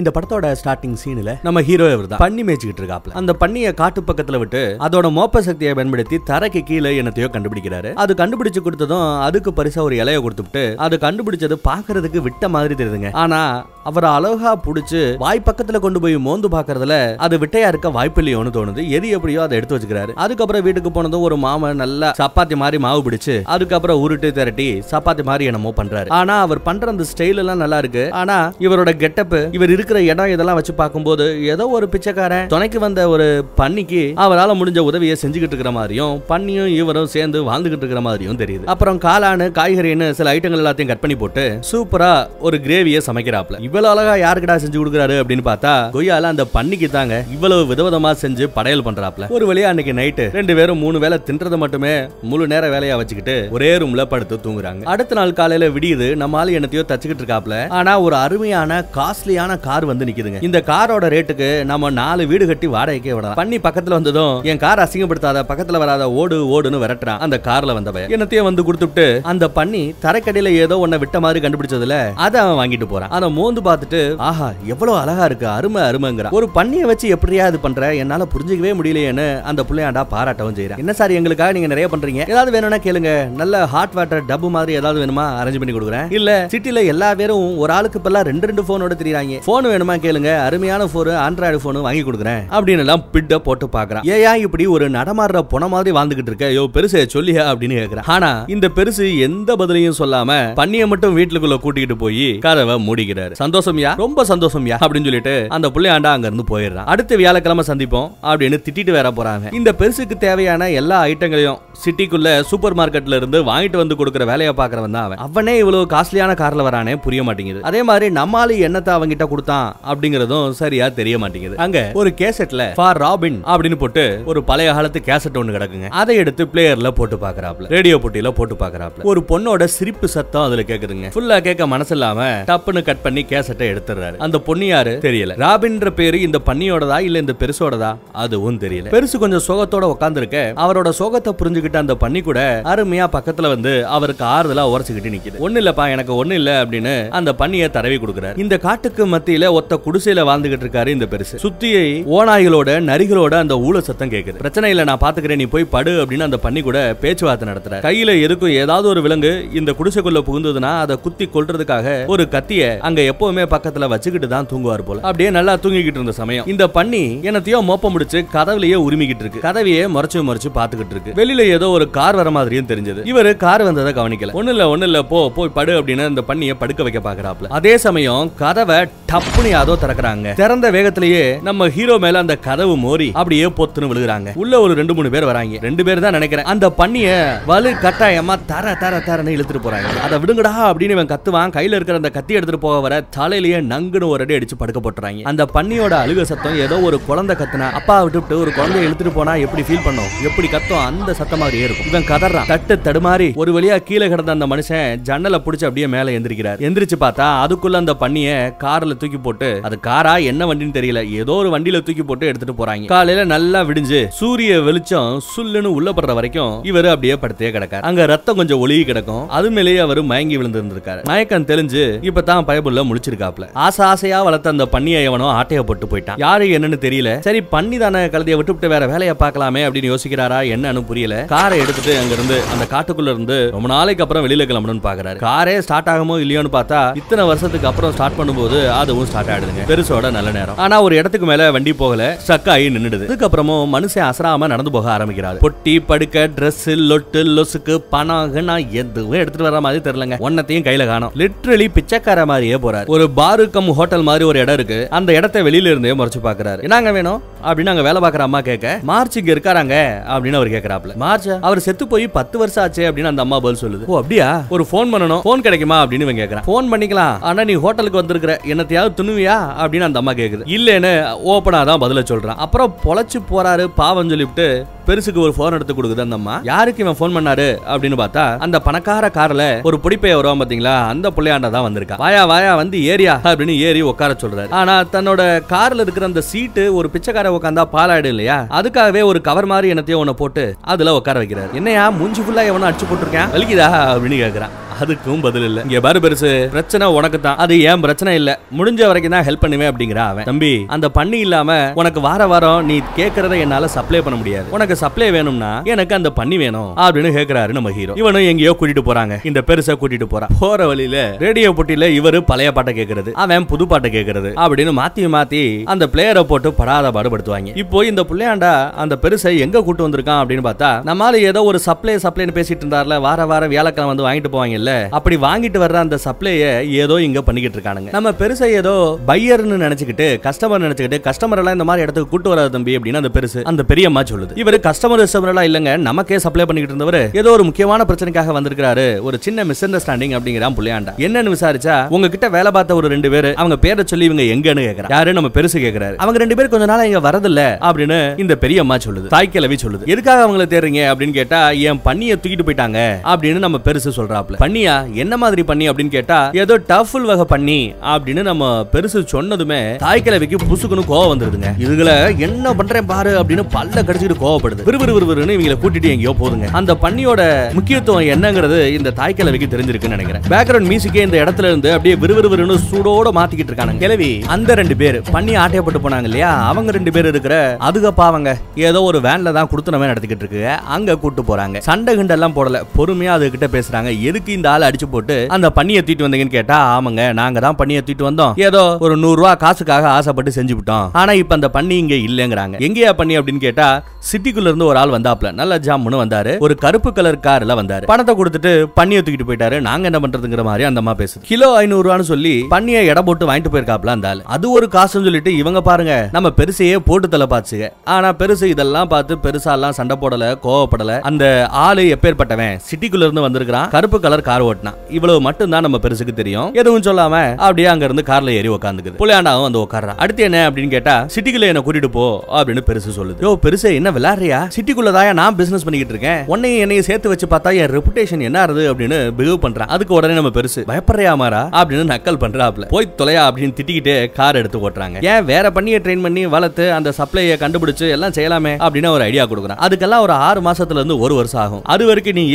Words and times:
இந்த 0.00 0.10
படத்தோட 0.16 0.52
ஸ்டார்டிங் 0.60 0.96
சீன்ல 1.02 1.32
நம்ம 1.46 1.62
ஹீரோ 1.68 1.86
இவர் 1.94 2.08
தான் 2.12 2.22
பண்ணி 2.24 2.42
மேய்ச்சிக்கிட்டு 2.48 2.82
இருக்காப்ல. 2.82 3.12
அந்த 3.20 3.32
பண்ணிய 3.42 3.72
காட்டு 3.80 4.00
பக்கத்துல 4.08 4.38
விட்டு 4.42 4.62
அதோட 4.86 5.06
மோப்ப 5.18 5.42
சக்தியை 5.48 5.72
பயன்படுத்தி 5.78 6.18
தரைக்கு 6.30 6.62
கீழே 6.70 6.92
என்னத்தையோ 7.02 7.28
கண்டுபிடிக்கிறாரு. 7.36 7.92
அது 8.02 8.14
கண்டுபிடிச்சு 8.22 8.62
கொடுத்ததும் 8.66 9.08
அதுக்கு 9.26 9.52
பரிசா 9.58 9.80
ஒரு 9.88 9.96
இலைய 10.02 10.20
கொடுத்துட்டு 10.26 10.64
அது 10.86 10.96
கண்டுபிடிச்சது 11.06 11.58
பாக்குறதுக்கு 11.70 12.20
விட்ட 12.28 12.48
மாதிரி 12.56 12.76
தெரியுதுங்க. 12.80 13.10
ஆனா 13.24 13.40
அவரை 13.88 14.10
அழகா 14.16 14.52
புடிச்சு 14.66 15.02
வாய் 15.24 15.42
பக்கத்துல 15.48 15.78
கொண்டு 15.84 16.00
போய் 16.04 16.16
மோந்து 16.26 16.48
பாக்குறதுல 16.54 16.94
அது 17.26 17.34
விட்டையா 17.42 17.68
இருக்க 17.72 17.88
வாய்ப்பு 17.96 18.22
இல்லையோன்னு 18.22 18.52
தோணுது. 18.56 18.82
எது 18.96 19.08
எப்படியோ 19.16 19.40
அதை 19.42 19.56
எடுத்து 19.58 19.76
வச்சுக்கிறாரு. 19.76 20.12
அதுக்கப்புறம் 20.24 20.64
வீட்டுக்கு 20.66 20.90
போனதும் 20.96 21.24
ஒரு 21.28 21.36
மாமன் 21.44 21.80
நல்லா 21.82 22.08
சப்பாத்தி 22.20 22.56
மாதிரி 22.62 22.78
மாவு 22.84 23.00
பிடிச்சு 23.06 23.34
அதுக்கப்புறம் 23.54 24.00
உருட்டு 24.02 24.30
திரட்டி 24.38 24.68
சப்பாத்தி 24.90 25.24
மாதிரி 25.30 25.44
என்னமோ 25.50 25.72
பண்றாரு. 25.80 26.08
ஆனா 26.18 26.34
அவர் 26.46 26.60
பண்ற 26.68 26.90
அந்த 26.94 27.04
ஸ்டைல் 27.12 27.40
எல்லாம் 27.42 27.62
நல்லா 27.64 27.78
இருக்கு. 27.82 28.04
ஆனா 28.20 28.36
இவரோட 28.66 28.92
கெட்டப் 29.02 29.36
இவர் 29.58 29.72
இருக்கிற 29.76 30.02
இடம் 30.10 30.32
இதெல்லாம் 30.34 30.58
வச்சு 30.60 30.74
பார்க்கும்போது 30.82 31.26
ஏதோ 31.54 31.66
ஒரு 31.78 31.88
பிச்சைக்காரன் 31.94 32.46
துணைக்கு 32.54 32.80
வந்த 32.86 33.08
ஒரு 33.14 33.28
பன்னிக்கு 33.60 34.02
அவரால் 34.24 34.56
முடிஞ்ச 34.60 34.84
உதவியை 34.90 35.16
செஞ்சுக்கிட்டு 35.22 35.54
இருக்கிற 35.54 35.72
மாதிரியும் 35.78 36.14
பன்னியும் 36.32 36.70
இவரும் 36.80 37.10
சேர்ந்து 37.16 37.38
வாழ்ந்துகிட்டு 37.50 37.84
இருக்கிற 37.84 38.02
மாதிரியும் 38.08 38.40
தெரியுது. 38.42 38.64
அப்புறம் 38.74 39.00
காளானு 39.06 39.48
காய்கறின்னு 39.60 40.10
சில 40.20 40.34
ஐட்டங்கள் 40.34 40.62
எல்லாத்தையும் 40.62 40.92
கட் 40.92 41.04
பண்ணி 41.04 41.18
போட்டு 41.22 41.46
சூப்பரா 41.72 42.12
ஒரு 42.46 42.58
கிரேவியை 42.66 43.02
சமைக்கிறாப்ல 43.08 43.56
இவ்வளவு 43.78 43.94
அழகா 43.94 44.14
யாருக்கடா 44.20 44.54
செஞ்சு 44.62 44.78
கொடுக்குறாரு 44.78 45.16
அப்படின்னு 45.22 45.44
பார்த்தா 45.48 45.72
கொய்யால 45.96 46.30
அந்த 46.32 46.44
பன்னிக்கு 46.54 46.86
தாங்க 46.94 47.16
இவ்வளவு 47.34 47.62
விதவிதமா 47.70 48.10
செஞ்சு 48.22 48.44
படையல் 48.56 48.84
பண்றாப்ல. 48.86 49.26
ஒரு 49.34 49.44
வழியா 49.48 49.68
அன்னைக்கு 49.72 49.92
நைட்டு 49.98 50.24
ரெண்டு 50.38 50.52
பேரும் 50.58 50.80
மூணு 50.84 50.98
வேளை 51.02 51.16
தின்றதை 51.26 51.58
மட்டுமே 51.62 51.92
முழு 52.30 52.46
நேர 52.52 52.64
வேலையா 52.72 52.94
வச்சுக்கிட்டு 53.00 53.34
ஒரே 53.56 53.68
ரூம்ல 53.82 54.04
படுத்து 54.12 54.36
தூங்குறாங்க. 54.46 54.82
அடுத்த 54.94 55.16
நாள் 55.18 55.34
காலையில 55.40 55.68
விடியுது 55.74 56.08
நம்ம 56.22 56.38
ஆளு 56.40 56.56
என்னத்தையோ 56.60 56.84
தச்சுக்கிட்டு 56.88 57.24
இருக்காப்ல. 57.24 57.58
ஆனா 57.78 57.92
ஒரு 58.06 58.16
அருமையான 58.24 58.80
காஸ்ட்லியான 58.96 59.58
கார் 59.66 59.86
வந்து 59.90 60.08
நிக்குதுங்க. 60.10 60.40
இந்த 60.48 60.62
காரோட 60.72 61.10
ரேட்டுக்கு 61.14 61.50
நம்ம 61.70 61.92
நாலு 62.00 62.26
வீடு 62.32 62.48
கட்டி 62.50 62.70
வாடகைக்கே 62.74 63.14
விடலாம். 63.14 63.38
பண்ணி 63.42 63.60
பக்கத்துல 63.68 63.96
வந்ததும் 63.98 64.34
என் 64.52 64.62
கார் 64.64 64.84
அசிங்கப்படுத்தாத 64.86 65.44
பக்கத்துல 65.52 65.82
வராத 65.84 66.10
ஓடு 66.24 66.40
ஓடுன்னு 66.56 66.82
விரட்டுறான் 66.86 67.22
அந்த 67.28 67.40
கார்ல 67.48 67.78
வந்தவன். 67.78 68.10
என்னத்தையும் 68.16 68.50
வந்து 68.50 68.66
கொடுத்துட்டு 68.70 69.06
அந்த 69.34 69.50
பண்ணி 69.60 69.84
தரைக்கடையில 70.06 70.56
ஏதோ 70.66 70.80
ஒன்ன 70.86 71.02
விட்ட 71.04 71.16
மாதிரி 71.26 71.46
கண்டுபிடிச்சதுல 71.46 71.96
அதை 72.26 72.38
அவன் 72.44 72.60
வாங்கிட்டு 72.62 72.90
போறான். 72.92 73.14
அதை 73.16 73.26
மோந்து 73.38 73.57
பார்த்துட்டு 73.62 74.00
ஆஹா 74.28 74.48
எவ்வளவு 74.66 74.98
அழகா 74.98 75.24
இருக்கு 75.24 75.48
அருமை 75.48 75.82
அருமைங்கிற 75.82 76.30
ஒரு 76.30 76.48
பண்ணியை 76.54 76.86
வச்சு 76.90 77.06
எப்படியா 77.16 77.46
இது 77.50 77.58
பண்ற 77.58 77.94
என்னால 77.94 78.26
புரிஞ்சுக்கவே 78.34 78.72
முடியலையேன்னு 78.78 79.26
அந்த 79.42 79.64
பிள்ளையாண்டா 79.68 80.04
பாராட்டவும் 80.14 80.56
செய்யறேன் 80.58 80.80
என்ன 80.82 80.92
சார் 80.92 81.16
எங்களுக்காக 81.18 81.52
நீங்க 81.52 81.66
நிறைய 81.66 81.88
பண்றீங்க? 81.92 82.22
ஏதாவது 82.28 82.50
வேணும்னா 82.50 82.78
கேளுங்க. 82.86 83.10
நல்ல 83.40 83.66
ஹாட் 83.66 83.92
வாட்டர் 83.92 84.24
டப்பு 84.24 84.48
மாதிரி 84.56 84.72
ஏதாவது 84.78 84.98
வேணுமா 85.04 85.24
அரேஞ்ச் 85.40 85.60
பண்ணி 85.62 85.74
கொடுக்குறேன். 85.74 86.06
இல்ல 86.10 86.30
சிட்டில 86.52 86.84
எல்லா 86.86 87.14
பேரும் 87.14 87.58
ஒரு 87.58 87.72
ஆளுக்கு 87.72 87.98
இப்பெல்லாம் 87.98 88.26
ரெண்டு 88.30 88.46
ரெண்டு 88.46 88.62
போனோட 88.68 88.94
தெரியுறாங்க. 89.02 89.38
போன் 89.44 89.66
வேணுமா 89.66 89.96
கேளுங்க. 90.04 90.30
அருமையான 90.46 90.86
போன் 90.86 91.12
ஆண்ட்ராய்டு 91.26 91.60
போன் 91.62 91.80
வாங்கி 91.86 92.02
கொடுக்குறேன். 92.02 92.42
அப்படின்னு 92.50 92.84
எல்லாம் 92.84 93.04
பிட்ட 93.12 93.38
போட்டு 93.38 93.66
பாக்குறான் 93.66 94.06
ஏயா 94.14 94.34
இப்படி 94.44 94.66
ஒரு 94.66 94.90
நடமாடுற 94.90 95.42
பொண 95.52 95.68
மாதிரி 95.68 95.96
வாழ்ந்துகிட்டு 95.98 96.32
இருக்க? 96.32 96.48
யோ 96.58 96.64
பெருசு 96.76 97.06
சொல்லியா? 97.16 97.44
அப்படின்னு 97.52 97.78
கேக்குறான். 97.80 98.06
ஆனா 98.06 98.44
இந்த 98.46 98.70
பெருசு 98.76 99.18
எந்த 99.18 99.56
பதிலையும் 99.56 99.98
சொல்லாம 99.98 100.54
பண்ணிய 100.54 100.86
மட்டும் 100.86 101.16
வீட்டுக்குள்ள 101.18 101.58
கூட்டிகிட்டு 101.64 101.96
போய் 102.04 102.38
கதவை 102.38 102.76
மூடிக்கிறாரு. 102.86 103.34
சந்தோஷம்யா? 103.48 103.90
ரொம்ப 104.04 104.24
சந்தோஷம்யா? 104.30 104.76
அப்படின்னு 104.84 105.08
சொல்லிட்டு 105.08 105.34
அந்த 105.56 105.66
புள்ளையாண்டா 105.74 106.10
அங்க 106.16 106.26
இருந்து 106.30 106.44
போயிடுறான். 106.50 106.88
அடுத்த 106.92 107.16
வியாழக்கிழமை 107.20 107.64
சந்திப்போம் 107.70 108.08
அப்படின்னு 108.30 108.56
திட்டிட்டு 108.66 108.92
வேற 108.96 109.08
போறாங்க. 109.18 109.52
இந்த 109.58 109.70
பெருசுக்கு 109.80 110.16
தேவையான 110.26 110.70
எல்லா 110.80 110.98
ஐட்டங்களையும் 111.10 111.58
சிட்டிக்குள்ள 111.84 112.28
சூப்பர் 112.50 112.76
மார்க்கெட்ல 112.78 113.18
இருந்து 113.20 113.38
வாங்கிட்டு 113.50 113.78
வந்து 113.82 113.96
கொடுக்குற 114.00 114.24
வேலையை 114.30 114.52
பாக்குறவன் 114.60 114.96
தான் 114.96 115.06
அவன். 115.08 115.20
அவனே 115.26 115.54
இவ்வளவு 115.62 115.84
காஸ்ட்லியான 115.94 116.34
கார்ல 116.42 116.66
வரானே 116.68 116.94
புரிய 117.04 117.22
மாட்டேங்குது. 117.28 117.62
அதே 117.70 117.82
மாதிரி 117.90 118.06
நம்மால 118.20 118.56
என்னத்தை 118.68 118.92
அவங்கிட்ட 118.96 119.26
கொடுத்தான் 119.32 119.68
அப்படிங்கறதும் 119.92 120.48
சரியா 120.60 120.88
தெரிய 121.00 121.18
மாட்டேங்குது. 121.18 121.56
அங்க 121.66 121.78
ஒரு 122.02 122.12
கேசட்ல 122.20 122.64
ஃபார் 122.78 123.00
ராபின் 123.04 123.40
அப்படின்னு 123.52 123.80
போட்டு 123.84 124.04
ஒரு 124.30 124.42
பழைய 124.50 124.72
காலத்து 124.78 125.02
கேசட் 125.08 125.40
ஒண்ணு 125.42 125.56
கிடக்குங்க. 125.56 125.88
அதை 126.02 126.16
எடுத்து 126.24 126.44
பிளேயர்ல 126.52 126.90
போட்டு 127.00 127.18
பாக்குறாப்ல 127.24 127.68
ரேடியோ 127.76 127.98
போட்டியில 128.04 128.32
போட்டு 128.40 128.56
பாக்குறாப்ல 128.64 129.06
ஒரு 129.12 129.22
பொண்ணோட 129.30 129.64
சிரிப்பு 129.76 130.08
சத்தம் 130.16 130.46
அதுல 130.48 130.64
கேக்குதுங்க. 130.70 131.08
ஃபுல்லா 131.14 131.38
கேட்க 131.48 131.66
மனசு 131.74 131.94
இல்லாம 131.96 132.28
டப்புன்னு 132.50 132.82
கட் 132.88 133.04
பண்ணி 133.06 133.24
கேசட்டை 133.38 133.66
எடுத்துறாரு 133.72 134.16
அந்த 134.16 134.38
பொண்ணு 134.38 134.66
யாரு? 134.66 134.98
தெரியல. 135.02 135.32
ராபின்ற 135.44 135.90
பேரு 135.90 136.20
இந்த 136.20 136.38
பண்ணியோடதா 136.46 136.98
இல்ல 137.00 137.18
இந்த 137.18 137.34
பெருசோடதா? 137.40 137.96
அதுவும் 138.12 138.58
தெரியல. 138.58 138.88
பெருசு 138.94 139.16
கொஞ்சம் 139.18 139.44
சோகத்தோட 139.48 139.84
உட்கார்ந்திருக்க 139.94 140.52
அவரோட 140.56 140.88
சோகத்தை 140.98 141.32
புரிஞ்சுக்கிட்ட 141.40 141.76
அந்த 141.76 141.94
பண்ணி 141.94 142.20
கூட 142.20 142.60
அருமையா 142.64 143.06
பக்கத்துல 143.16 143.48
வந்து 143.48 143.86
அவருக்கு 143.86 144.24
ஆறுதலா 144.24 144.64
உரைச்சுக்கிட்டு 144.72 145.12
நிக்குது. 145.14 145.38
ஒண்ணு 145.46 145.60
இல்லப்பா 145.62 145.84
எனக்கு 145.90 146.24
ஒண்ணு 146.24 146.32
இல்ல 146.32 146.64
அப்படின்னு 146.64 147.08
அந்த 147.08 147.34
பண்ணிய 147.34 147.68
தடவி 147.68 147.96
கொடுக்குறாரு. 147.96 148.38
இந்த 148.38 148.58
காட்டுக்கு 148.58 149.06
மத்தியில 149.06 149.50
ஒத்த 149.50 149.80
குடிசையில 149.86 150.24
வாழ்ந்துகிட்டு 150.30 150.66
இருக்காரு 150.66 150.86
இந்த 150.86 151.06
பெருசு. 151.10 151.36
சுத்தி 151.44 151.72
ஓநாய்களோட 152.18 152.68
நரிகளோட 152.90 153.34
அந்த 153.34 153.54
ஊழ 153.68 153.78
சத்தம் 153.78 154.10
கேக்குது. 154.10 154.38
பிரச்சனை 154.38 154.70
இல்ல 154.70 154.84
நான் 154.84 155.02
பாத்துக்கிறேன் 155.04 155.42
நீ 155.42 155.44
போய் 155.44 155.64
படு 155.64 155.94
அப்படின்னு 156.02 156.28
அந்த 156.28 156.38
பண்ணி 156.38 156.60
கூட 156.60 156.96
பேச்சுவார்த்தை 157.00 157.48
நடத்துற 157.48 157.82
கையில 157.86 158.16
எதுக்கும் 158.26 158.56
ஏதாவது 158.62 158.88
ஒரு 158.88 159.02
விலங்கு 159.02 159.32
இந்த 159.54 159.74
குடிசைக்குள்ள 159.78 160.22
புகுந்ததுன்னா 160.28 160.72
அதை 160.84 160.96
குத்தி 161.00 161.28
கொல்றதுக்காக 161.34 162.06
ஒரு 162.06 162.26
கத்திய 162.30 162.78
அங்க 162.78 163.00
எப்பவுமே 163.28 163.44
பக்கத்துல 163.54 163.86
வச்சுக்கிட்டு 163.92 164.28
தான் 164.34 164.48
தூங்குவார் 164.50 164.84
போல. 164.88 165.00
அப்படியே 165.08 165.30
நல்லா 165.36 165.54
தூங்கிக்கிட்டு 165.62 165.98
இருந்த 166.00 166.14
சமயம் 166.20 166.46
இந்த 166.52 166.64
பண்ணி 166.76 167.02
என்னத்தையோ 167.28 167.58
மோப்பம் 167.70 167.92
முடிச்சு 167.94 168.18
கதவுலயே 168.36 168.76
உரிமிக்கிட்டு 168.86 169.24
இருக்கு. 169.24 169.42
கதவையே 169.46 169.82
மறைச்சு 169.96 170.22
மறைச்சு 170.28 170.50
பாத்துக்கிட்டு 170.58 170.94
இருக்கு. 170.96 171.14
வெளியில 171.20 171.44
ஏதோ 171.56 171.66
ஒரு 171.76 171.86
கார் 171.98 172.18
வர 172.20 172.30
மாதிரியும் 172.36 172.68
தெரிஞ்சது. 172.70 173.02
இவரு 173.12 173.32
கார் 173.44 173.64
வந்ததை 173.68 173.92
கவனிக்கல. 173.98 174.34
ஒண்ணு 174.40 174.52
இல்ல 174.54 174.66
ஒண்ணு 174.74 174.88
இல்ல 174.90 175.00
போ 175.12 175.18
போய் 175.36 175.54
படு 175.58 175.74
அப்படின்னு 175.80 176.08
இந்த 176.12 176.24
பண்ணிய 176.30 176.54
படுக்க 176.62 176.86
வைக்க 176.86 177.02
பாக்குறாப்ல 177.08 177.52
அதே 177.58 177.74
சமயம் 177.86 178.32
கதவை 178.42 178.78
டப்புனு 179.12 179.50
யாதோ 179.56 179.76
திறக்கறாங்க. 179.82 180.34
திறந்த 180.42 180.66
வேகத்திலேயே 180.76 181.24
நம்ம 181.48 181.68
ஹீரோ 181.76 181.96
மேல 182.04 182.24
அந்த 182.24 182.36
கதவு 182.48 182.74
மோரி 182.84 183.10
அப்படியே 183.20 183.46
பொத்துன்னு 183.60 183.90
விழுகுறாங்க. 183.92 184.28
உள்ள 184.44 184.54
ஒரு 184.64 184.72
ரெண்டு 184.80 184.96
மூணு 184.98 185.12
பேர் 185.16 185.28
வராங்க. 185.30 185.62
ரெண்டு 185.68 185.82
பேர் 185.88 186.04
தான் 186.06 186.16
நினைக்கிறேன். 186.18 186.48
அந்த 186.54 186.66
பண்ணிய 186.80 187.06
வலு 187.52 187.70
கட்டாயமா 187.84 188.36
தர 188.52 188.74
தர 188.84 188.94
தரன்னு 189.08 189.36
இழுத்துட்டு 189.36 189.64
போறாங்க. 189.66 189.92
அதை 190.06 190.16
விடுங்கடா 190.22 190.54
அப்படின்னு 190.70 190.96
இவன் 190.98 191.12
கத்துவான். 191.14 191.54
கையில 191.58 191.78
இருக்கிற 191.78 191.98
அந்த 192.00 192.10
கத்தி 192.16 192.36
எடுத்துட்டு 192.38 192.64
போக 192.66 192.76
வர 192.86 192.94
தலையிலேயே 193.18 193.60
நங்குன்னு 193.72 194.10
ஒரு 194.14 194.24
அடி 194.24 194.36
அடிச்சு 194.38 194.58
படுக்க 194.62 194.80
போட்டுறாங்க. 194.84 195.22
அந்த 195.30 195.42
பன்னியோட 195.56 195.94
அழுக 196.04 196.22
சத்தம் 196.30 196.58
ஏதோ 196.64 196.76
ஒரு 196.88 196.96
குழந்தை 197.08 197.36
கத்துனா 197.40 197.68
அப்பா 197.78 197.96
விட்டுவிட்டு 198.02 198.38
ஒரு 198.42 198.50
குழந்தைய 198.58 198.86
இழுத்துட்டு 198.88 199.14
போனா 199.18 199.34
எப்படி 199.46 199.62
ஃபீல் 199.68 199.84
பண்ணும்? 199.84 200.10
எப்படி 200.28 200.48
கத்தும்? 200.54 200.84
அந்த 200.88 201.14
சத்தம் 201.20 201.42
மாதிரி 201.42 201.58
இருக்கும். 201.66 201.88
இவன் 201.90 202.08
கதறான். 202.10 202.48
தட்டு 202.52 202.74
தடுமாறி 202.86 203.28
ஒரு 203.42 203.50
வழியா 203.56 203.76
கீழே 203.88 204.08
கிடந்த 204.08 204.32
அந்த 204.36 204.46
மனுஷன் 204.52 204.96
ஜன்னலை 205.08 205.38
புடிச்சு 205.44 205.66
அப்படியே 205.68 205.86
மேல 205.94 206.14
எந்திரிக்கிறார். 206.18 206.60
எந்திரிச்சு 206.68 206.96
பார்த்தா 207.00 207.26
அதுக்குள்ள 207.44 207.82
அந்த 207.82 207.94
பண்ணிய 208.02 208.28
கார்ல 208.64 208.96
தூக்கி 209.02 209.18
போட்டு 209.26 209.48
அது 209.68 209.78
காரா 209.88 210.14
என்ன 210.30 210.46
வண்டின்னு 210.50 210.76
தெரியல 210.78 211.02
ஏதோ 211.20 211.32
ஒரு 211.42 211.50
வண்டியில 211.54 211.82
தூக்கி 211.86 212.02
போட்டு 212.02 212.26
எடுத்துட்டு 212.30 212.56
போறாங்க. 212.60 212.86
காலையில 212.94 213.24
நல்லா 213.34 213.62
விடிஞ்சு 213.68 214.00
சூரிய 214.20 214.60
வெளிச்சம் 214.68 215.10
சுல்லுன்னு 215.30 215.74
உள்ள 215.78 215.88
படுற 215.90 216.14
வரைக்கும் 216.18 216.54
இவர் 216.70 216.88
அப்படியே 216.94 217.16
படுத்தே 217.22 217.50
கிடக்காரு. 217.56 217.84
அங்க 217.90 218.06
ரத்தம் 218.12 218.38
கொஞ்சம் 218.40 218.62
ஒழுகி 218.64 218.84
கிடக்கும். 218.90 219.24
அது 219.38 219.50
மேலேயே 219.58 219.80
அவர் 219.86 220.02
மயங்கி 220.12 220.38
விழுந்திருந்திருக்காரு. 220.38 221.02
மயக்கம் 221.12 221.48
தெளிஞ்சு 221.52 221.84
இப்பதான் 222.10 222.46
பயபுள்ள 222.50 222.84
வச்சிருக்காப்ல 223.08 223.46
ஆசை 223.66 223.82
ஆசையா 223.90 224.18
வளர்த்த 224.28 224.54
அந்த 224.54 224.64
பன்னியை 224.74 225.00
எவனோ 225.08 225.26
ஆட்டைய 225.38 225.60
போட்டு 225.68 225.86
போயிட்டான். 225.90 226.20
யாரு 226.24 226.44
என்னன்னு 226.56 226.78
தெரியல. 226.86 227.10
சரி 227.26 227.40
பண்ணி 227.54 227.76
தானே 227.82 228.00
கழுதைய 228.14 228.36
விட்டுவிட்டு 228.38 228.72
வேற 228.74 228.86
வேலையை 228.92 229.14
பார்க்கலாமே 229.22 229.62
அப்படின்னு 229.66 229.90
யோசிக்கிறாரா 229.92 230.38
என்னன்னு 230.54 230.82
புரியல. 230.90 231.16
காரை 231.34 231.58
எடுத்துட்டு 231.64 231.92
அங்க 232.00 232.14
இருந்து 232.18 232.38
அந்த 232.52 232.64
காட்டுக்குள்ள 232.74 233.14
இருந்து 233.14 233.38
ரொம்ப 233.56 233.68
நாளைக்கு 233.74 234.04
அப்புறம் 234.04 234.24
வெளியில 234.26 234.46
கிளம்பணும்னு 234.50 234.84
பாக்குறாரு. 234.88 235.18
காரே 235.28 235.56
ஸ்டார்ட் 235.66 235.90
ஆகுமோ 235.94 236.16
இல்லையோன்னு 236.24 236.52
பார்த்தா 236.58 236.80
இத்தனை 237.02 237.24
வருஷத்துக்கு 237.30 237.70
அப்புறம் 237.70 237.94
ஸ்டார்ட் 237.96 238.18
பண்ணும்போது 238.20 238.58
அதுவும் 238.80 239.08
ஸ்டார்ட் 239.10 239.32
ஆயிடுதுங்க. 239.34 239.64
பெருசோட 239.72 240.10
நல்ல 240.18 240.30
நேரம். 240.38 240.58
ஆனா 240.66 240.78
ஒரு 240.86 240.96
இடத்துக்கு 241.00 241.28
மேல 241.32 241.50
வண்டி 241.56 241.74
போகல 241.82 242.10
ஸ்டக் 242.26 242.50
ஆகி 242.54 242.68
நின்னுடுது. 242.76 243.08
அதுக்கப்புறமும் 243.10 243.72
மனுஷன் 243.76 244.06
அசராம 244.10 244.50
நடந்து 244.54 244.74
போக 244.76 244.88
ஆரம்பிக்கிறாரு. 244.96 245.40
பொட்டி 245.46 245.76
படுக்க 245.90 246.26
ட்ரெஸ் 246.38 246.64
லொட்டு 246.90 247.22
லொசுக்கு 247.36 247.76
பணம் 247.94 248.36
நான் 248.48 248.66
எதுவும் 248.82 249.18
எடுத்துட்டு 249.22 249.46
வர 249.48 249.60
மாதிரி 249.66 249.80
தெரியலங்க. 249.86 250.16
ஒன்னத்தையும் 250.26 250.66
கையில 250.66 250.84
காணோம். 250.90 251.12
லிட்ரலி 251.20 251.66
பிச்சைக்கார 251.76 252.24
மாதிரியே 252.30 252.56
போறாரு. 252.64 252.86
ஒரு 252.94 252.97
பாரு 253.06 253.50
கம் 253.50 253.72
ஹோட்டல் 253.72 254.02
மாதிரி 254.02 254.24
ஒரு 254.24 254.38
இடம் 254.38 254.54
இருக்கு. 254.54 254.86
அந்த 254.90 255.12
இடத்த 255.12 255.42
வெளியில 255.42 255.66
இருந்தே 255.66 255.90
முறைச்சு 255.90 256.18
பாக்குறாரு 256.22 256.60
என்னங்க 256.60 256.92
வேணும்? 256.92 257.22
அப்படின்னு 257.44 257.66
அங்க 257.66 257.82
வேலை 257.82 258.02
பாக்குற 258.02 258.18
அம்மா 258.18 258.40
கேட்க 258.40 258.78
மார்ச் 258.82 259.16
இங்க 259.16 259.32
இருக்காராங்க? 259.32 259.74
அப்படின்னு 260.10 260.32
அவர் 260.32 260.48
கேக்குறாப்ல 260.48 260.94
மார்ச் 260.94 261.28
அவர் 261.28 261.60
செத்து 261.60 261.86
போய் 261.86 262.08
பத்து 262.08 262.38
வருஷம் 262.38 262.64
ஆச்சு 262.64 262.92
அப்படின்னு 262.92 263.04
அந்த 263.04 263.22
அம்மா 263.22 263.40
பதில் 263.40 263.70
சொல்லுது. 263.70 263.84
ஓ 263.86 263.96
அப்படியா? 263.96 264.42
ஒரு 264.48 264.66
ஃபோன் 264.72 264.84
பண்ணணும். 264.92 265.20
ஃபோன் 265.24 265.40
கிடைக்குமா? 265.40 265.86
அப்படின்னு 265.86 266.08
இவன் 266.08 266.16
கேக்குறான் 266.16 266.46
ஃபோன் 266.46 266.76
பண்ணிக்கலாம். 266.76 267.16
ஆனா 267.20 267.44
நீ 267.44 267.52
ஹோட்டலுக்கு 267.52 267.98
வந்திருக்கிற. 267.98 268.40
என்னத்தையாவது 268.46 268.92
துணுவியா 268.92 269.36
அப்படின்னு 269.60 269.80
அந்த 269.80 269.98
அம்மா 269.98 270.12
கேக்குது 270.12 270.44
இல்லன்னு 270.46 271.16
ஓப்பனா 271.26 271.64
தான் 271.64 271.80
பதில 271.80 272.04
சொல்றான். 272.10 272.34
அப்புறம் 272.36 272.74
பொழைச்சு 272.84 273.22
போறாரு 273.30 273.68
பாவம் 273.76 274.08
சொல்லிவிட்டு 274.08 274.66
பெருசுக்கு 274.88 275.20
ஒரு 275.26 275.34
போன் 275.38 275.56
எடுத்து 275.56 275.74
கொடுக்குது 275.74 276.04
அந்த 276.06 276.18
அம்மா. 276.20 276.34
யாருக்கு 276.42 276.82
இவன் 276.84 276.98
ஃபோன் 276.98 277.16
பண்ணாரு 277.16 277.46
அப்படின்னு 277.72 277.96
பார்த்தா 278.02 278.24
அந்த 278.46 278.58
பணக்கார 278.66 279.10
கார்ல 279.18 279.44
ஒரு 279.62 279.78
பிடிப்பைய 279.84 280.14
வரும் 280.14 280.42
பாத்தீங்களா? 280.42 280.74
அந்த 280.92 281.10
புள்ளையாண்ட 281.16 281.50
தான் 281.50 281.66
வந்திருக்கா. 281.68 281.96
வாயா 281.96 282.24
வாயா 282.24 282.54
வந்து 282.54 282.84
ஏரியா 282.84 283.20
அப்படின்னு 283.24 283.56
ஏறி 283.68 283.80
உட்கார 283.80 284.16
சொல்றாரு. 284.22 284.50
ஆனா 284.50 284.76
தன்னோட 284.94 285.20
கார்ல 285.54 285.84
இருக்கிற 285.86 286.06
அந்த 286.06 286.20
சீட்டு 286.20 286.74
ஒரு 286.74 286.90
பிச்சைக்கார 286.90 287.32
உட்காந்தா 287.38 287.64
பாலாயிடும் 287.72 288.14
இல்லையா? 288.14 288.38
அதுக்காகவே 288.50 289.04
ஒரு 289.04 289.20
கவர் 289.20 289.46
மாதிரி 289.46 289.72
என்னத்தையும் 289.74 290.02
ஒண்ணு 290.04 290.20
போட்டு 290.22 290.56
அதுல 290.62 290.94
உட்கார 290.94 291.20
வைக்கிறாரு. 291.22 291.52
என்னையா 291.52 291.90
மூஞ்சி 291.90 292.20
ஃபுல்லா 292.20 292.44
எவனும் 292.52 292.70
அடிச்சு 292.70 292.88
போட்டிருக்கேன்? 292.90 293.30
வலிக்குதா 293.36 293.68
அப்படின்னு 293.94 294.18
கேக்குறான். 294.24 294.54
அதுக்கும் 294.80 295.22
பதில் 295.24 295.46
இல்ல. 295.48 295.60
இங்க 295.66 295.80
பாரு 295.84 295.98
பெருசு 296.04 296.30
பிரச்சனை 296.54 296.86
உனக்கு 296.98 297.18
தான் 297.20 297.38
அது 297.44 297.54
ஏன் 297.70 297.82
பிரச்சனை 297.84 298.12
இல்ல? 298.20 298.30
முடிஞ்ச 298.58 298.80
வரைக்கும் 298.90 299.14
தான் 299.14 299.26
ஹெல்ப் 299.28 299.42
பண்ணுவேன் 299.44 299.70
அப்படிங்கிற 299.70 300.00
அவன். 300.10 300.26
தம்பி 300.28 300.52
அந்த 300.74 300.86
பண்ணி 300.98 301.18
இல்லாம 301.26 301.50
உனக்கு 301.80 302.00
வார 302.06 302.22
வாரம் 302.32 302.66
நீ 302.68 302.76
கேக்குறத 302.98 303.36
என்னால 303.44 303.68
சப்ளை 303.76 304.00
பண்ண 304.06 304.16
முடியாது. 304.20 304.48
உனக்கு 304.56 304.76
சப்ளை 304.82 305.08
வேணும்னா 305.16 305.50
எனக்கு 305.74 305.96
அந்த 305.98 306.10
பண்ணி 306.18 306.36
வேணும் 306.42 306.70
அப்படின்னு 306.84 307.12
கேக்குறாரு 307.18 307.56
நம்ம 307.58 307.72
ஹீரோ 307.78 307.96
இவனும் 308.02 308.28
எங்கேயோ 308.30 308.54
கூட்டிட்டு 308.58 308.84
போறாங்க. 308.88 309.14
இந்த 309.30 309.42
பெருசா 309.48 309.76
கூட்டிட்டு 309.80 310.08
போறான் 310.12 310.32
போற 310.42 310.60
வழியில 310.70 310.96
ரேடியோ 311.24 311.50
போட்டியில 311.58 311.88
இவரு 311.98 312.20
பழைய 312.30 312.50
பாட்டை 312.58 312.74
கேக்குறது 312.78 313.10
அவன் 313.24 313.48
புது 313.52 313.66
பாட்டை 313.72 313.90
கேக்குறது 313.96 314.32
அப்படின்னு 314.44 314.74
மாத்தி 314.80 315.06
மாத்தி 315.16 315.42
அந்த 315.72 315.84
பிளேயரை 315.92 316.24
போட்டு 316.30 316.48
படாத 316.58 316.86
பாடுபடுத்துவாங்க. 316.96 317.50
இப்போ 317.62 317.78
இந்த 317.90 318.02
புள்ளையாண்டா 318.08 318.52
அந்த 318.82 318.94
பெருசை 319.02 319.32
எங்க 319.44 319.62
கூட்டு 319.62 319.84
வந்திருக்கான் 319.84 320.20
அப்படின்னு 320.22 320.46
பார்த்தா 320.46 320.70
நம்மால 320.88 321.20
ஏதோ 321.30 321.40
ஒரு 321.50 321.58
சப்ளை 321.66 321.94
சப்ளைன்னு 322.04 322.36
பேசிட்டு 322.36 322.62
இருந்தார்ல 322.64 322.96
வார 323.06 323.26
வாரம் 323.30 323.52
வியாழக்கிழமை 323.52 323.90
வந்து 323.92 324.06
வாங்கிட்டு 324.06 324.32
போவாங்கல்ல 324.34 324.67
அப்படி 324.98 325.16
வாங்கிட்டு 325.26 325.58
வர்ற 325.64 325.78
அந்த 325.84 325.98
சப்ளைய 326.06 326.44
ஏதோ 326.82 326.96
இங்க 327.06 327.22
பண்ணிக்கிட்டு 327.28 327.58
இருக்கானுங்க. 327.58 327.90
நம்ம 327.96 328.12
பெருசா 328.20 328.48
ஏதோ 328.60 328.74
பையர்னு 329.10 329.58
நினைச்சுக்கிட்டு 329.66 330.08
கஸ்டமர் 330.26 330.64
நினைச்சுக்கிட்டு 330.66 331.00
கஸ்டமர் 331.08 331.42
எல்லாம் 331.42 331.58
இந்த 331.58 331.68
மாதிரி 331.70 331.84
இடத்துக்கு 331.86 332.12
கூட்டு 332.12 332.32
வராது 332.34 332.52
தம்பி 332.56 332.76
அப்படின்னு 332.78 333.02
அந்த 333.02 333.12
பெருசு 333.18 333.42
அந்த 333.52 333.62
பெரியம்மா 333.72 334.02
சொல்லுது. 334.12 334.38
இவர் 334.42 334.58
கஸ்டமர் 334.68 335.02
கஸ்டமர் 335.04 335.32
எல்லாம் 335.32 335.48
இல்லங்க 335.50 335.72
நமக்கே 335.88 336.18
சப்ளை 336.26 336.44
பண்ணிக்கிட்டு 336.48 336.74
இருந்தவர் 336.74 337.00
ஏதோ 337.20 337.30
ஒரு 337.36 337.44
முக்கியமான 337.48 337.84
பிரச்சனைக்காக 337.90 338.34
வந்திருக்காரு 338.38 338.86
ஒரு 339.08 339.16
சின்ன 339.26 339.44
மிஸ் 339.50 339.64
அண்டர்ஸ்டாண்டிங் 339.66 340.14
அப்படிங்கிறான் 340.16 340.56
புள்ளையாண்டா. 340.58 340.92
என்னன்னு 341.06 341.34
விசாரிச்சா 341.34 341.76
உங்ககிட்ட 341.96 342.28
வேலை 342.36 342.50
பார்த்த 342.56 342.78
ஒரு 342.80 342.88
ரெண்டு 342.94 343.08
பேர் 343.14 343.28
அவங்க 343.40 343.56
பேரை 343.64 343.84
சொல்லி 343.92 344.08
இவங்க 344.10 344.24
எங்கன்னு 344.34 344.64
கேக்குறாங்க 344.68 344.94
யாரு? 344.96 345.16
நம்ம 345.18 345.30
பெருசு 345.36 345.58
கேக்குறாரு. 345.64 345.96
அவங்க 346.04 346.18
ரெண்டு 346.22 346.36
பேர் 346.38 346.52
கொஞ்ச 346.52 346.66
நாள் 346.70 346.84
இங்க 346.90 347.00
வரதில்ல 347.08 347.42
அப்படின்னு 347.68 347.98
இந்த 348.24 348.34
பெரியம்மா 348.44 348.76
சொல்லுது. 348.86 349.08
தாய் 349.14 349.32
கிழவி 349.34 349.56
சொல்லுது. 349.64 349.84
எதுக்காக 349.92 350.24
அவங்களை 350.26 350.46
தேடுறீங்க 350.52 350.82
அப்படின்னு 350.90 351.16
கேட்டா 351.20 351.40
என் 351.70 351.82
பண்ணிய 351.86 352.16
தூக்கிட்டு 352.22 352.46
போயிட்டாங்க 352.48 352.78
அப்படின்னு 353.12 353.44
நம்ம 353.46 353.60
பெருசு 353.66 353.92
சொல்றாப்ல 353.98 354.40
பண்ணி 354.44 354.57
பண்ணியா? 354.58 354.76
என்ன 355.02 355.14
மாதிரி 355.22 355.42
பண்ணி 355.48 355.64
அப்படின்னு 355.70 355.94
கேட்டா 355.96 356.18
ஏதோ 356.42 356.54
டஃபுல் 356.70 357.06
வகை 357.10 357.24
பண்ணி 357.32 357.58
அப்படின்னு 357.92 358.22
நம்ம 358.28 358.44
பெருசு 358.72 359.00
சொன்னதுமே 359.12 359.60
தாய் 359.84 360.02
கிழவிக்கு 360.06 360.36
புசுக்குன்னு 360.50 360.84
கோவம் 360.92 361.10
வந்துருதுங்க. 361.12 361.50
இதுல 361.64 361.92
என்ன 362.26 362.54
பண்றேன் 362.58 362.88
பாரு 362.92 363.12
அப்படின்னு 363.20 363.44
பல்ல 363.56 363.84
கடிச்சிட்டு 363.88 364.16
கோவப்படுது. 364.24 364.66
விறுவிறு 364.68 364.96
விறுவிறுன்னு 364.96 365.36
இவங்களை 365.36 365.56
கூட்டிட்டு 365.64 365.92
எங்கேயோ 365.94 366.14
போதுங்க. 366.22 366.48
அந்த 366.60 366.74
பண்ணியோட 366.84 367.20
முக்கியத்துவம் 367.58 368.08
என்னங்கிறது 368.14 368.58
இந்த 368.78 368.92
தாய் 369.00 369.16
கிழவிக்கு 369.20 369.50
தெரிஞ்சிருக்குன்னு 369.54 369.96
நினைக்கிறேன். 369.98 370.24
பேக்ரவுண்ட் 370.34 370.70
மியூசிக்கே 370.72 371.04
இந்த 371.08 371.18
இடத்துல 371.24 371.50
இருந்து 371.52 371.70
அப்படியே 371.76 371.96
விறுவிறுவிறுன்னு 372.04 372.58
சூடோட 372.70 373.12
மாத்திக்கிட்டு 373.18 373.52
இருக்காங்க 373.52 373.84
கிழவி 373.84 374.10
அந்த 374.36 374.54
ரெண்டு 374.62 374.76
பேர் 374.82 374.98
பண்ணி 375.14 375.34
ஆட்டையப்பட்டு 375.44 375.82
போனாங்க 375.86 376.10
இல்லையா? 376.10 376.32
அவங்க 376.50 376.76
ரெண்டு 376.78 376.94
பேர் 376.96 377.10
இருக்கிற 377.12 377.34
அதுக 377.70 377.92
பாவங்க 378.02 378.28
ஏதோ 378.68 378.82
ஒரு 378.90 379.00
வேன்ல 379.08 379.32
தான் 379.38 379.50
கொடுத்துனவே 379.52 379.90
நடத்திக்கிட்டு 379.92 380.24
இருக்கு. 380.26 380.44
அங்க 380.76 380.98
கூட்டு 381.04 381.22
போறாங்க. 381.30 381.58
சண்டை 381.68 381.92
கிண்டெல்லாம் 381.98 382.36
போடல. 382.38 382.58
பொறுமையா 382.78 383.12
அது 383.18 383.30
கிட்ட 383.34 383.46
பேசுறாங்க. 383.56 383.90
எதுக்கு 384.08 384.30
இந்த 384.38 384.47
ஆள் 384.52 384.66
அடிச்சு 384.68 384.88
போட்டு 384.94 385.16
அந்த 385.36 385.48
பண்ணியை 385.58 385.80
தூக்கிட்டு 385.82 386.06
வந்தீங்கன்னு 386.06 386.36
கேட்டா 386.36 386.56
ஆமாங்க 386.74 387.04
நாங்க 387.20 387.38
தான் 387.46 387.58
பண்ணியை 387.60 387.80
தூக்கிட்டு 387.82 388.08
வந்தோம். 388.08 388.34
ஏதோ 388.48 388.62
ஒரு 388.84 388.94
நூறு 389.02 389.18
ரூபா 389.20 389.32
காசுக்காக 389.44 389.88
ஆசைப்பட்டு 389.96 390.36
செஞ்சு 390.38 390.54
விட்டோம். 390.58 390.86
ஆனா 391.00 391.12
இப்ப 391.22 391.34
அந்த 391.38 391.48
பண்ணி 391.56 391.76
இங்க 391.82 391.94
இல்லங்கிறாங்க. 392.08 392.56
எங்கேயா 392.66 392.92
பண்ணி 393.00 393.16
அப்படின்னு 393.18 393.44
கேட்டா 393.46 393.68
சிட்டிக்குள்ள 394.10 394.50
இருந்து 394.50 394.68
ஒரு 394.70 394.78
ஆள் 394.82 394.94
வந்தாப்ல 394.96 395.30
நல்ல 395.40 395.58
ஜாமுன்னு 395.66 396.02
வந்தாரு. 396.02 396.32
ஒரு 396.46 396.54
கருப்பு 396.64 396.92
கலர் 396.98 397.18
கார்ல 397.26 397.54
வந்தாரு. 397.60 397.84
பணத்தை 397.92 398.14
கொடுத்துட்டு 398.20 398.52
பண்ணியை 398.78 399.00
தூக்கிட்டு 399.02 399.28
போயிட்டாரு. 399.30 399.56
நாங்க 399.68 399.90
என்ன 399.90 400.00
பண்றதுங்கிற 400.04 400.44
மாதிரி 400.50 400.66
அந்த 400.70 400.82
அம்மா 400.84 400.94
பேசுது. 401.00 401.22
கிலோ 401.30 401.48
ஐநூறு 401.62 401.84
ரூபான்னு 401.88 402.08
சொல்லி 402.12 402.34
பண்ணியை 402.54 402.82
எடை 402.92 403.02
போட்டு 403.08 403.28
வாங்கிட்டு 403.30 403.52
போயிருக்காப்ல 403.54 403.94
அந்த 403.96 404.08
ஆள். 404.12 404.22
அது 404.36 404.46
ஒரு 404.58 404.68
காசுன்னு 404.76 405.08
சொல்லிட்டு 405.08 405.32
இவங்க 405.42 405.62
பாருங்க 405.70 405.94
நம்ம 406.16 406.32
பெருசையே 406.40 406.78
போட்டு 406.88 407.08
தலை 407.14 407.28
பாச்சுங்க 407.34 407.68
ஆனா 407.96 408.10
பெருசு 408.22 408.46
இதெல்லாம் 408.54 408.92
பார்த்து 408.94 409.16
பெருசா 409.26 409.52
எல்லாம் 409.58 409.76
சண்டை 409.80 409.96
போடல 410.02 410.30
கோவப்படல. 410.46 410.94
அந்த 411.10 411.24
ஆளு 411.66 411.84
எப்பேற்பட்டவன் 411.96 412.56
சிட்டிக்குள்ள 412.68 413.06
இருந்து 413.08 413.26
வந்திருக்கான் 413.26 413.70
கருப்பு 413.76 413.98
கலர் 414.06 414.26
கார் 414.28 414.46
ஓட்டினா 414.48 414.72
இவ்வளவு 414.96 415.20
மட்டும் 415.28 415.52
தான் 415.54 415.64
நம்ம 415.66 415.80
பெருசுக்கு 415.84 416.14
தெரியும். 416.20 416.48
எதுவும் 416.60 416.86
சொல்லாம 416.88 417.14
அப்படியே 417.44 417.68
அங்க 417.72 417.84
இருந்து 417.88 418.04
கார்ல 418.10 418.36
ஏறி 418.38 418.50
உட்காந்துக்குது 418.56 418.98
புலியாண்டாவும் 419.02 419.46
வந்து 419.46 419.62
உட்கார்றான் 419.64 419.98
அடுத்து 420.04 420.22
என்ன 420.28 420.38
அப்படின்னு 420.48 420.72
கேட்டா 420.76 420.94
சிட்டிக்குள்ள 421.14 421.46
என்ன 421.52 421.62
கூட்டிட்டு 421.66 421.90
போ 421.96 422.04
அப்படின்னு 422.38 422.62
பெருசு 422.68 422.90
சொல்லுது. 422.98 423.20
யோ 423.26 423.30
பெருசு 423.44 423.68
என்ன 423.78 423.90
விளையாடுறியா? 423.96 424.40
சிட்டிக்குள்ளதாயா 424.56 425.12
நான் 425.20 425.36
பிசினஸ் 425.40 425.64
பண்ணிக்கிட்டு 425.66 425.94
இருக்கேன். 425.94 426.20
உன்னையும் 426.32 426.62
என்னையும் 426.64 426.86
சேர்த்து 426.88 427.12
வச்சு 427.12 427.26
பார்த்தா 427.32 427.52
என் 427.60 427.72
ரெபுடேஷன் 427.76 428.24
என்ன 428.28 428.38
ஆறுது? 428.44 428.64
அப்படின்னு 428.72 428.98
பிஹேவ் 429.18 429.42
பண்றான் 429.44 429.72
அதுக்கு 429.76 429.96
உடனே 429.98 430.16
நம்ம 430.18 430.32
பெருசு 430.38 430.62
பயப்படுறியா 430.70 431.12
மாறா? 431.22 431.42
அப்படின்னு 431.60 431.86
நக்கல் 431.92 432.20
பண்றாப்ல 432.24 432.68
போய் 432.74 432.88
தொலையா 433.00 433.22
அப்படின்னு 433.28 433.56
திட்டிக்கிட்டு 433.60 433.94
கார் 434.18 434.38
எடுத்து 434.40 434.62
ஓட்டுறாங்க. 434.66 434.98
ஏன் 435.12 435.24
வேற 435.32 435.52
பண்ணியை 435.58 435.80
ட்ரெயின் 435.86 436.04
பண்ணி 436.06 436.24
வளர்த்து 436.36 436.66
அந்த 436.78 436.92
சப்ளையை 437.00 437.36
கண்டுபிடிச்சு 437.44 437.88
எல்லாம் 437.96 438.16
செய்யலாமே? 438.18 438.54
அப்படின்னு 438.66 438.94
ஒரு 438.96 439.06
ஐடியா 439.10 439.26
கொடுக்குறான். 439.32 439.62
அதுக்கெல்லாம் 439.66 440.04
ஒரு 440.06 440.16
ஆறு 440.28 440.42
மாசத்துல 440.50 440.80
இருந்து 440.80 440.98
ஒரு 441.06 441.16
வருஷம் 441.20 441.42
ஆகும். 441.44 441.64
அது 441.74 441.86
வரைக்கும் 441.86 442.18
நீ 442.20 442.26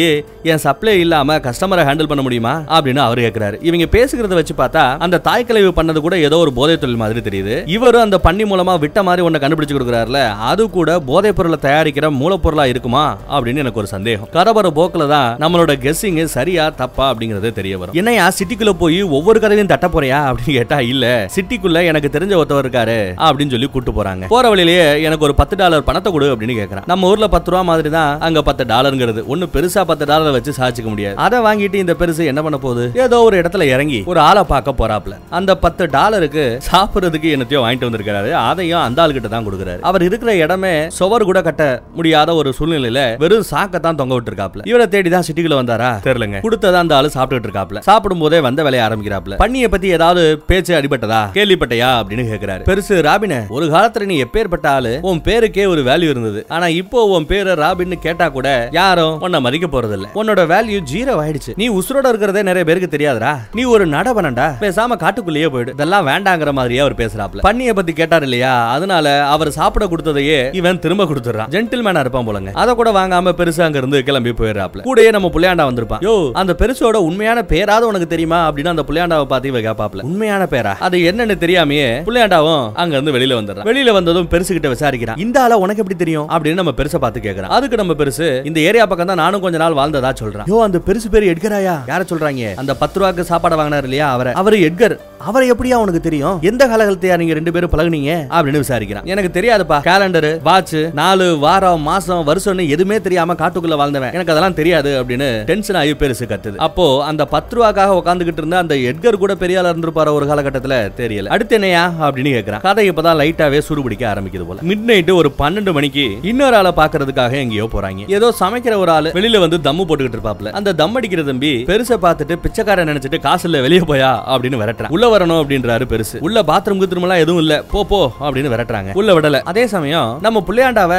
என் 0.52 0.64
சப்ளை 0.68 0.96
இல்லாம 1.06 1.38
கஸ்டமரை 1.48 1.83
ஹேண்டில் 1.86 2.08
பண்ண 2.08 2.22
முடியுமா? 2.22 2.54
அப்படின்னு 2.70 2.98
அவர் 2.98 3.20
கேட்கிறாரு 3.20 3.58
இவங்க 3.62 3.86
பேசுகிறத 3.98 4.34
வச்சு 4.34 4.54
பார்த்தா 4.58 4.98
அந்த 4.98 5.18
தாய் 5.18 5.46
கழிவு 5.46 5.72
பண்ணது 5.76 5.98
கூட 5.98 6.18
ஏதோ 6.18 6.38
ஒரு 6.38 6.54
போதை 6.54 6.78
தொழில் 6.78 6.96
மாதிரி 6.96 7.20
தெரியுது. 7.30 7.68
இவரும் 7.68 8.02
அந்த 8.02 8.20
பண்ணி 8.20 8.44
மூலமா 8.44 8.80
விட்ட 8.80 9.04
மாதிரி 9.04 9.28
ஒன்ன 9.28 9.42
கண்டுபிடிச்சு 9.44 9.76
கொடுக்குறாருல 9.76 10.22
அது 10.50 10.70
கூட 10.70 11.00
போதைப் 11.00 11.36
பொருளை 11.36 11.58
தயாரிக்கிற 11.62 12.10
மூலப்பொருளா 12.22 12.66
இருக்குமா? 12.66 13.18
அப்படின்னு 13.32 13.58
எனக்கு 13.58 13.80
ஒரு 13.80 13.88
சந்தேகம். 13.88 14.28
கரபர 14.34 14.68
போக்கில் 14.70 15.08
தான் 15.08 15.38
நம்மளோட 15.38 15.72
கெஸ்ஸிங் 15.86 16.24
சரியா 16.24 16.70
தப்பா 16.70 17.14
அப்படிங்கறது 17.14 17.52
தெரிய 17.54 17.78
வரும். 17.78 17.96
என்னையா 17.96 18.32
சிட்டிக்குள்ள 18.40 18.74
போய் 18.74 19.02
ஒவ்வொரு 19.02 19.40
கதையும் 19.40 19.72
தட்ட 19.74 19.88
போறியா? 19.88 20.20
அப்படின்னு 20.30 20.58
கேட்டா 20.60 20.80
இல்ல. 20.80 21.06
சிட்டிக்குள்ள 21.36 21.86
எனக்கு 21.86 22.10
தெரிஞ்ச 22.14 22.34
ஒருத்தவர் 22.40 22.66
இருக்காரு 22.66 22.98
அப்படின்னு 23.28 23.50
சொல்லி 23.50 23.70
கூட்டு 23.70 23.92
போறாங்க. 23.92 24.28
போற 24.28 24.50
வழியிலேயே 24.50 25.02
எனக்கு 25.02 25.26
ஒரு 25.26 25.36
பத்து 25.36 25.56
டாலர் 25.56 25.84
பணத்தை 25.84 26.12
கொடு 26.12 26.36
அப்படின்னு 26.36 26.58
கேட்கறான் 26.60 26.88
நம்ம 26.92 27.08
ஊர்ல 27.08 27.28
பத்து 27.28 27.52
ரூபா 27.52 27.62
மாதிரி 27.62 27.90
தான் 27.90 28.20
அங்க 28.20 28.42
பத்து 28.42 28.64
டாலருங்கிறது. 28.64 29.22
ஒண்ணு 29.34 29.46
பெருசா 29.56 29.84
பத்து 29.84 30.06
டாலரை 30.06 30.32
வச்சு 30.32 30.54
சாதிச்சுக்க 30.60 30.90
முடியாது. 30.90 31.16
அதை 31.26 31.40
வாங்கிட்டு 31.40 31.73
இந்த 31.82 31.94
பெருசு 32.00 32.24
என்ன 32.32 32.42
பண்ண 32.46 32.58
போகுது? 32.66 32.84
ஏதோ 33.04 33.18
ஒரு 33.28 33.36
இடத்துல 33.42 33.64
இறங்கி 33.74 34.00
ஒரு 34.12 34.20
ஆளை 34.28 34.44
பார்க்க 34.52 34.80
போறாப்ல 34.82 35.16
அந்த 35.38 35.52
பத்து 35.64 35.84
டாலருக்கு 35.96 36.44
சாப்பிடுறதுக்கு 36.70 37.34
என்னத்தையோ 37.36 37.62
வாங்கிட்டு 37.64 37.88
வந்திருக்காரு 37.90 38.32
அதையும் 38.48 38.84
அந்த 38.86 39.02
ஆளுகிட்ட 39.04 39.30
தான் 39.34 39.46
கொடுக்குறாரு. 39.48 39.82
அவர் 39.90 40.06
இருக்கிற 40.08 40.32
இடமே 40.44 40.74
சுவர் 41.00 41.28
கூட 41.30 41.42
கட்ட 41.48 41.64
முடியாத 41.98 42.36
ஒரு 42.42 42.50
சூழ்நிலையில 42.58 43.02
வெறும் 43.24 43.48
சாக்க 43.52 43.80
தான் 43.86 44.00
தொங்க 44.02 44.14
விட்டுருக்காப்ல 44.18 44.66
இவரை 44.72 44.88
தேடி 44.96 45.10
தான் 45.16 45.26
சிட்டிக்குள்ள 45.28 45.58
வந்தாரா? 45.62 45.90
தெரியலங்க. 46.08 46.40
கொடுத்ததா 46.46 46.82
அந்த 46.84 46.96
ஆளு 47.00 47.14
சாப்பிட்டுட்டு 47.18 47.50
இருக்காப்ல 47.50 47.82
சாப்பிடும் 47.90 48.24
போதே 48.24 48.40
வந்த 48.48 48.64
வேலைய 48.68 48.86
ஆரம்பிக்கிறாப்ல 48.88 49.38
பண்ணிய 49.44 49.68
பத்தி 49.74 49.88
ஏதாவது 49.98 50.22
பேச்சு 50.52 50.74
அடிபட்டதா? 50.80 51.22
கேள்விப்பட்டையா? 51.38 51.90
அப்படின்னு 52.02 52.26
கேக்குறாரு. 52.32 52.64
பெருசு 52.70 52.96
ராபின 53.10 53.40
ஒரு 53.58 53.66
காலத்துல 53.76 54.08
நீ 54.12 54.18
எப்பேற்பட்ட 54.26 54.68
ஆளு? 54.78 54.94
உன் 55.10 55.24
பேருக்கே 55.28 55.66
ஒரு 55.74 55.82
வேல்யூ 55.90 56.10
இருந்தது. 56.14 56.40
ஆனா 56.56 56.68
இப்போ 56.82 57.00
உன் 57.16 57.28
பேரு 57.32 57.52
ராபின்னு 57.64 57.98
கேட்டா 58.06 58.28
கூட 58.38 58.48
யாரும் 58.80 59.16
உன்னை 59.26 59.40
மதிக்க 59.46 59.68
போறது 59.68 59.96
இல்ல 59.98 60.08
உன்னோட 60.22 60.42
வேல்யூ 60.54 60.80
ஜீரோ 60.92 61.14
ஆயிடுச்சு. 61.24 61.52
நீ 61.62 61.63
நீ 61.64 61.68
உசுரோட 61.80 62.08
இருக்கிறதே 62.12 62.42
நிறைய 62.48 62.64
பேருக்கு 62.68 62.88
தெரியாதுடா. 62.94 63.30
நீ 63.58 63.64
ஒரு 63.74 63.84
நடவனண்டா. 63.94 64.46
பேசாம 64.64 64.96
காட்டுக்குள்ளேயே 65.04 65.50
போயிடு. 65.54 65.74
இதெல்லாம் 65.76 66.08
வேண்டாங்கிற 66.10 66.52
மாதிரியே 66.58 66.82
அவர் 66.86 66.96
பேசுறாப்ல 67.02 67.44
பண்ணிய 67.46 67.74
பத்தி 67.78 67.92
கேட்டார் 68.00 68.26
இல்லையா? 68.28 68.54
அதனால 68.76 69.06
அவர் 69.34 69.50
சாப்பிட 69.58 69.86
கொடுத்ததையே 69.92 70.40
இவன் 70.60 70.80
திரும்ப 70.86 71.04
கொடுத்துறான் 71.12 71.52
ஜென்டில்மேனா 71.56 72.02
இருப்பான் 72.06 72.28
போலங்க. 72.30 72.54
அதை 72.62 72.72
கூட 72.80 72.90
வாங்காம 72.98 73.34
பெருசா 73.40 73.62
அங்க 73.68 73.80
இருந்து 73.82 74.00
கிளம்பி 74.08 74.34
போயிடுறாப்ல 74.40 74.84
கூடயே 74.88 75.12
நம்ம 75.18 75.30
புள்ளையாண்டா 75.36 75.68
வந்திருப்பான். 75.70 76.02
யோ 76.08 76.16
அந்த 76.42 76.56
பெருசோட 76.62 77.02
உண்மையான 77.10 77.46
பேராது 77.54 77.88
உனக்கு 77.92 78.08
தெரியுமா? 78.14 78.40
அப்படின்னு 78.50 78.74
அந்த 78.74 78.86
புள்ளையாண்டாவை 78.90 79.28
பார்த்து 79.34 79.52
இவ 79.54 79.62
கேப்பாப்ல 79.68 80.06
உண்மையான 80.10 80.48
பேரா? 80.56 80.74
அது 80.88 81.00
என்னன்னு 81.12 81.38
தெரியாமையே 81.46 81.88
புள்ளையாண்டாவும் 82.10 82.66
அங்க 82.84 82.94
இருந்து 82.98 83.16
வெளியில 83.18 83.40
வந்துடுறான். 83.40 83.70
வெளியில 83.72 83.94
வந்ததும் 84.00 84.30
பெருசு 84.36 84.52
கிட்ட 84.58 84.74
விசாரிக்கிறான். 84.76 85.22
இந்த 85.28 85.40
ஆள 85.46 85.62
உனக்கு 85.64 85.84
எப்படி 85.86 86.00
தெரியும்? 86.04 86.28
அப்படின்னு 86.34 86.62
நம்ம 86.64 86.76
பெருசை 86.82 87.02
பார்த்து 87.06 87.26
கேட்கறான் 87.30 87.56
அதுக்கு 87.60 87.82
நம்ம 87.84 87.98
பெருசு 88.04 88.30
இந்த 88.52 88.62
ஏரியா 88.70 88.88
பக்கம் 88.92 89.12
தான் 89.14 89.24
நானும் 89.24 89.46
கொஞ்ச 89.48 89.64
நாள் 89.66 89.80
வாழ்ந்ததா 89.82 90.14
சொல்றான். 90.24 90.50
யோ 90.54 90.60
அந்த 90.68 90.82
பெருசு 90.90 91.08
பேரு 91.16 91.32
எட்கராயா 91.54 91.80
யார 91.88 92.02
சொல்றாங்க? 92.12 92.56
அந்த 92.56 92.76
பத்து 92.76 93.00
ரூபாய்க்கு 93.00 93.24
சாப்பாடு 93.24 93.56
வாங்கினார் 93.56 93.84
இல்லையா 93.84 94.12
அவரை. 94.12 94.34
அவரு 94.34 94.58
எட்கர். 94.58 94.98
அவரை 95.18 95.52
எப்படியா 95.52 95.74
உனக்கு 95.74 96.00
தெரியும்? 96.00 96.40
எந்த 96.42 96.68
காலகட்டத்தையா 96.68 97.18
நீங்க 97.18 97.34
ரெண்டு 97.34 97.52
பேரும் 97.52 97.70
பழகுனீங்க? 97.70 98.26
அப்படின்னு 98.30 98.62
விசாரிக்கிறான். 98.64 99.04
எனக்கு 99.04 99.42
தெரியாதுப்பா. 99.42 99.78
கேலண்டர் 99.84 100.42
வாட்ச் 100.44 100.76
நாலு 100.94 101.38
வாரம் 101.38 101.82
மாசம் 101.82 102.28
வருஷம்னு 102.28 102.70
எதுவுமே 102.70 103.02
தெரியாம 103.02 103.34
காட்டுக்குள்ள 103.34 103.76
வாழ்ந்தவன். 103.76 104.14
எனக்கு 104.14 104.32
அதெல்லாம் 104.32 104.54
தெரியாது 104.54 105.04
அப்படின்னு 105.04 105.44
டென்ஷன் 105.44 105.76
ஆகி 105.76 105.92
பெருசு 105.92 106.24
கத்துது. 106.28 106.56
அப்போ 106.56 107.04
அந்த 107.04 107.26
பத்து 107.26 107.64
ரூபாக்காக 107.64 108.02
உட்காந்துக்கிட்டு 108.04 108.38
இருந்த 108.38 108.58
அந்த 108.58 108.76
எட்கர் 108.76 109.18
கூட 109.18 109.36
பெரிய 109.36 109.60
ஆளா 109.60 109.70
இருந்திருப்பாரு 109.70 110.14
ஒரு 110.14 110.26
காலகட்டத்துல? 110.26 110.92
தெரியல. 110.98 111.26
அடுத்து 111.26 111.56
என்னையா? 111.56 111.94
அப்படின்னு 112.00 112.34
கேக்குறான். 112.38 112.62
கதை 112.62 112.92
இப்பதான் 112.92 113.20
லைட்டாவே 113.22 113.62
சுடுபிடிக்க 113.70 114.04
ஆரம்பிக்குது 114.14 114.46
போல. 114.48 114.60
மிட் 114.68 114.84
நைட்டு 114.88 115.14
ஒரு 115.14 115.32
பன்னெண்டு 115.40 115.74
மணிக்கு 115.74 116.18
இன்னொரு 116.22 116.56
ஆளை 116.56 116.72
பாக்குறதுக்காக 116.76 117.32
எங்கேயோ 117.32 117.66
போறாங்க. 117.66 118.12
ஏதோ 118.12 118.34
சமைக்கிற 118.40 118.76
ஒரு 118.76 118.92
ஆளு 118.92 119.10
வெளியில 119.10 119.40
வந்து 119.40 119.58
தம்மு 119.58 119.86
போட்டுக்கிட்டு 119.86 120.20
இருப்பாப்ல 120.24 120.52
அந்த 120.52 120.74
தம் 120.74 120.96
அடிக்கிற 120.96 121.22
தம்பி 121.44 121.66
பெருசை 121.70 121.96
பார்த்துட்டு 122.04 122.36
பிச்சைக்காரன் 122.44 122.90
நினைச்சிட்டு 122.92 123.18
காசு 123.26 123.46
இல்ல 123.48 123.58
வெளியே 123.66 123.82
போயா 123.90 124.12
அப்படின்னு 124.34 124.60
விரட்டுறான். 124.62 124.94
உள்ள 124.96 125.06
வரணும் 125.14 125.40
அப்படின்றாரு 125.42 125.86
பெருசு. 125.94 126.18
உள்ள 126.28 126.42
பாத்ரூம் 126.50 126.82
கித்ரூம் 126.82 127.06
எல்லாம் 127.08 127.22
எதுவும் 127.24 127.42
இல்ல. 127.44 127.54
போ 127.74 127.80
போ 127.92 128.00
அப்படின்னு 128.26 128.52
விரட்டுறாங்க. 128.54 128.92
உள்ள 129.00 129.12
விடல. 129.18 129.40
அதே 129.52 129.64
சமயம் 129.74 130.10
நம்ம 130.26 130.44
புள்ளையாண்டாவ 130.48 130.94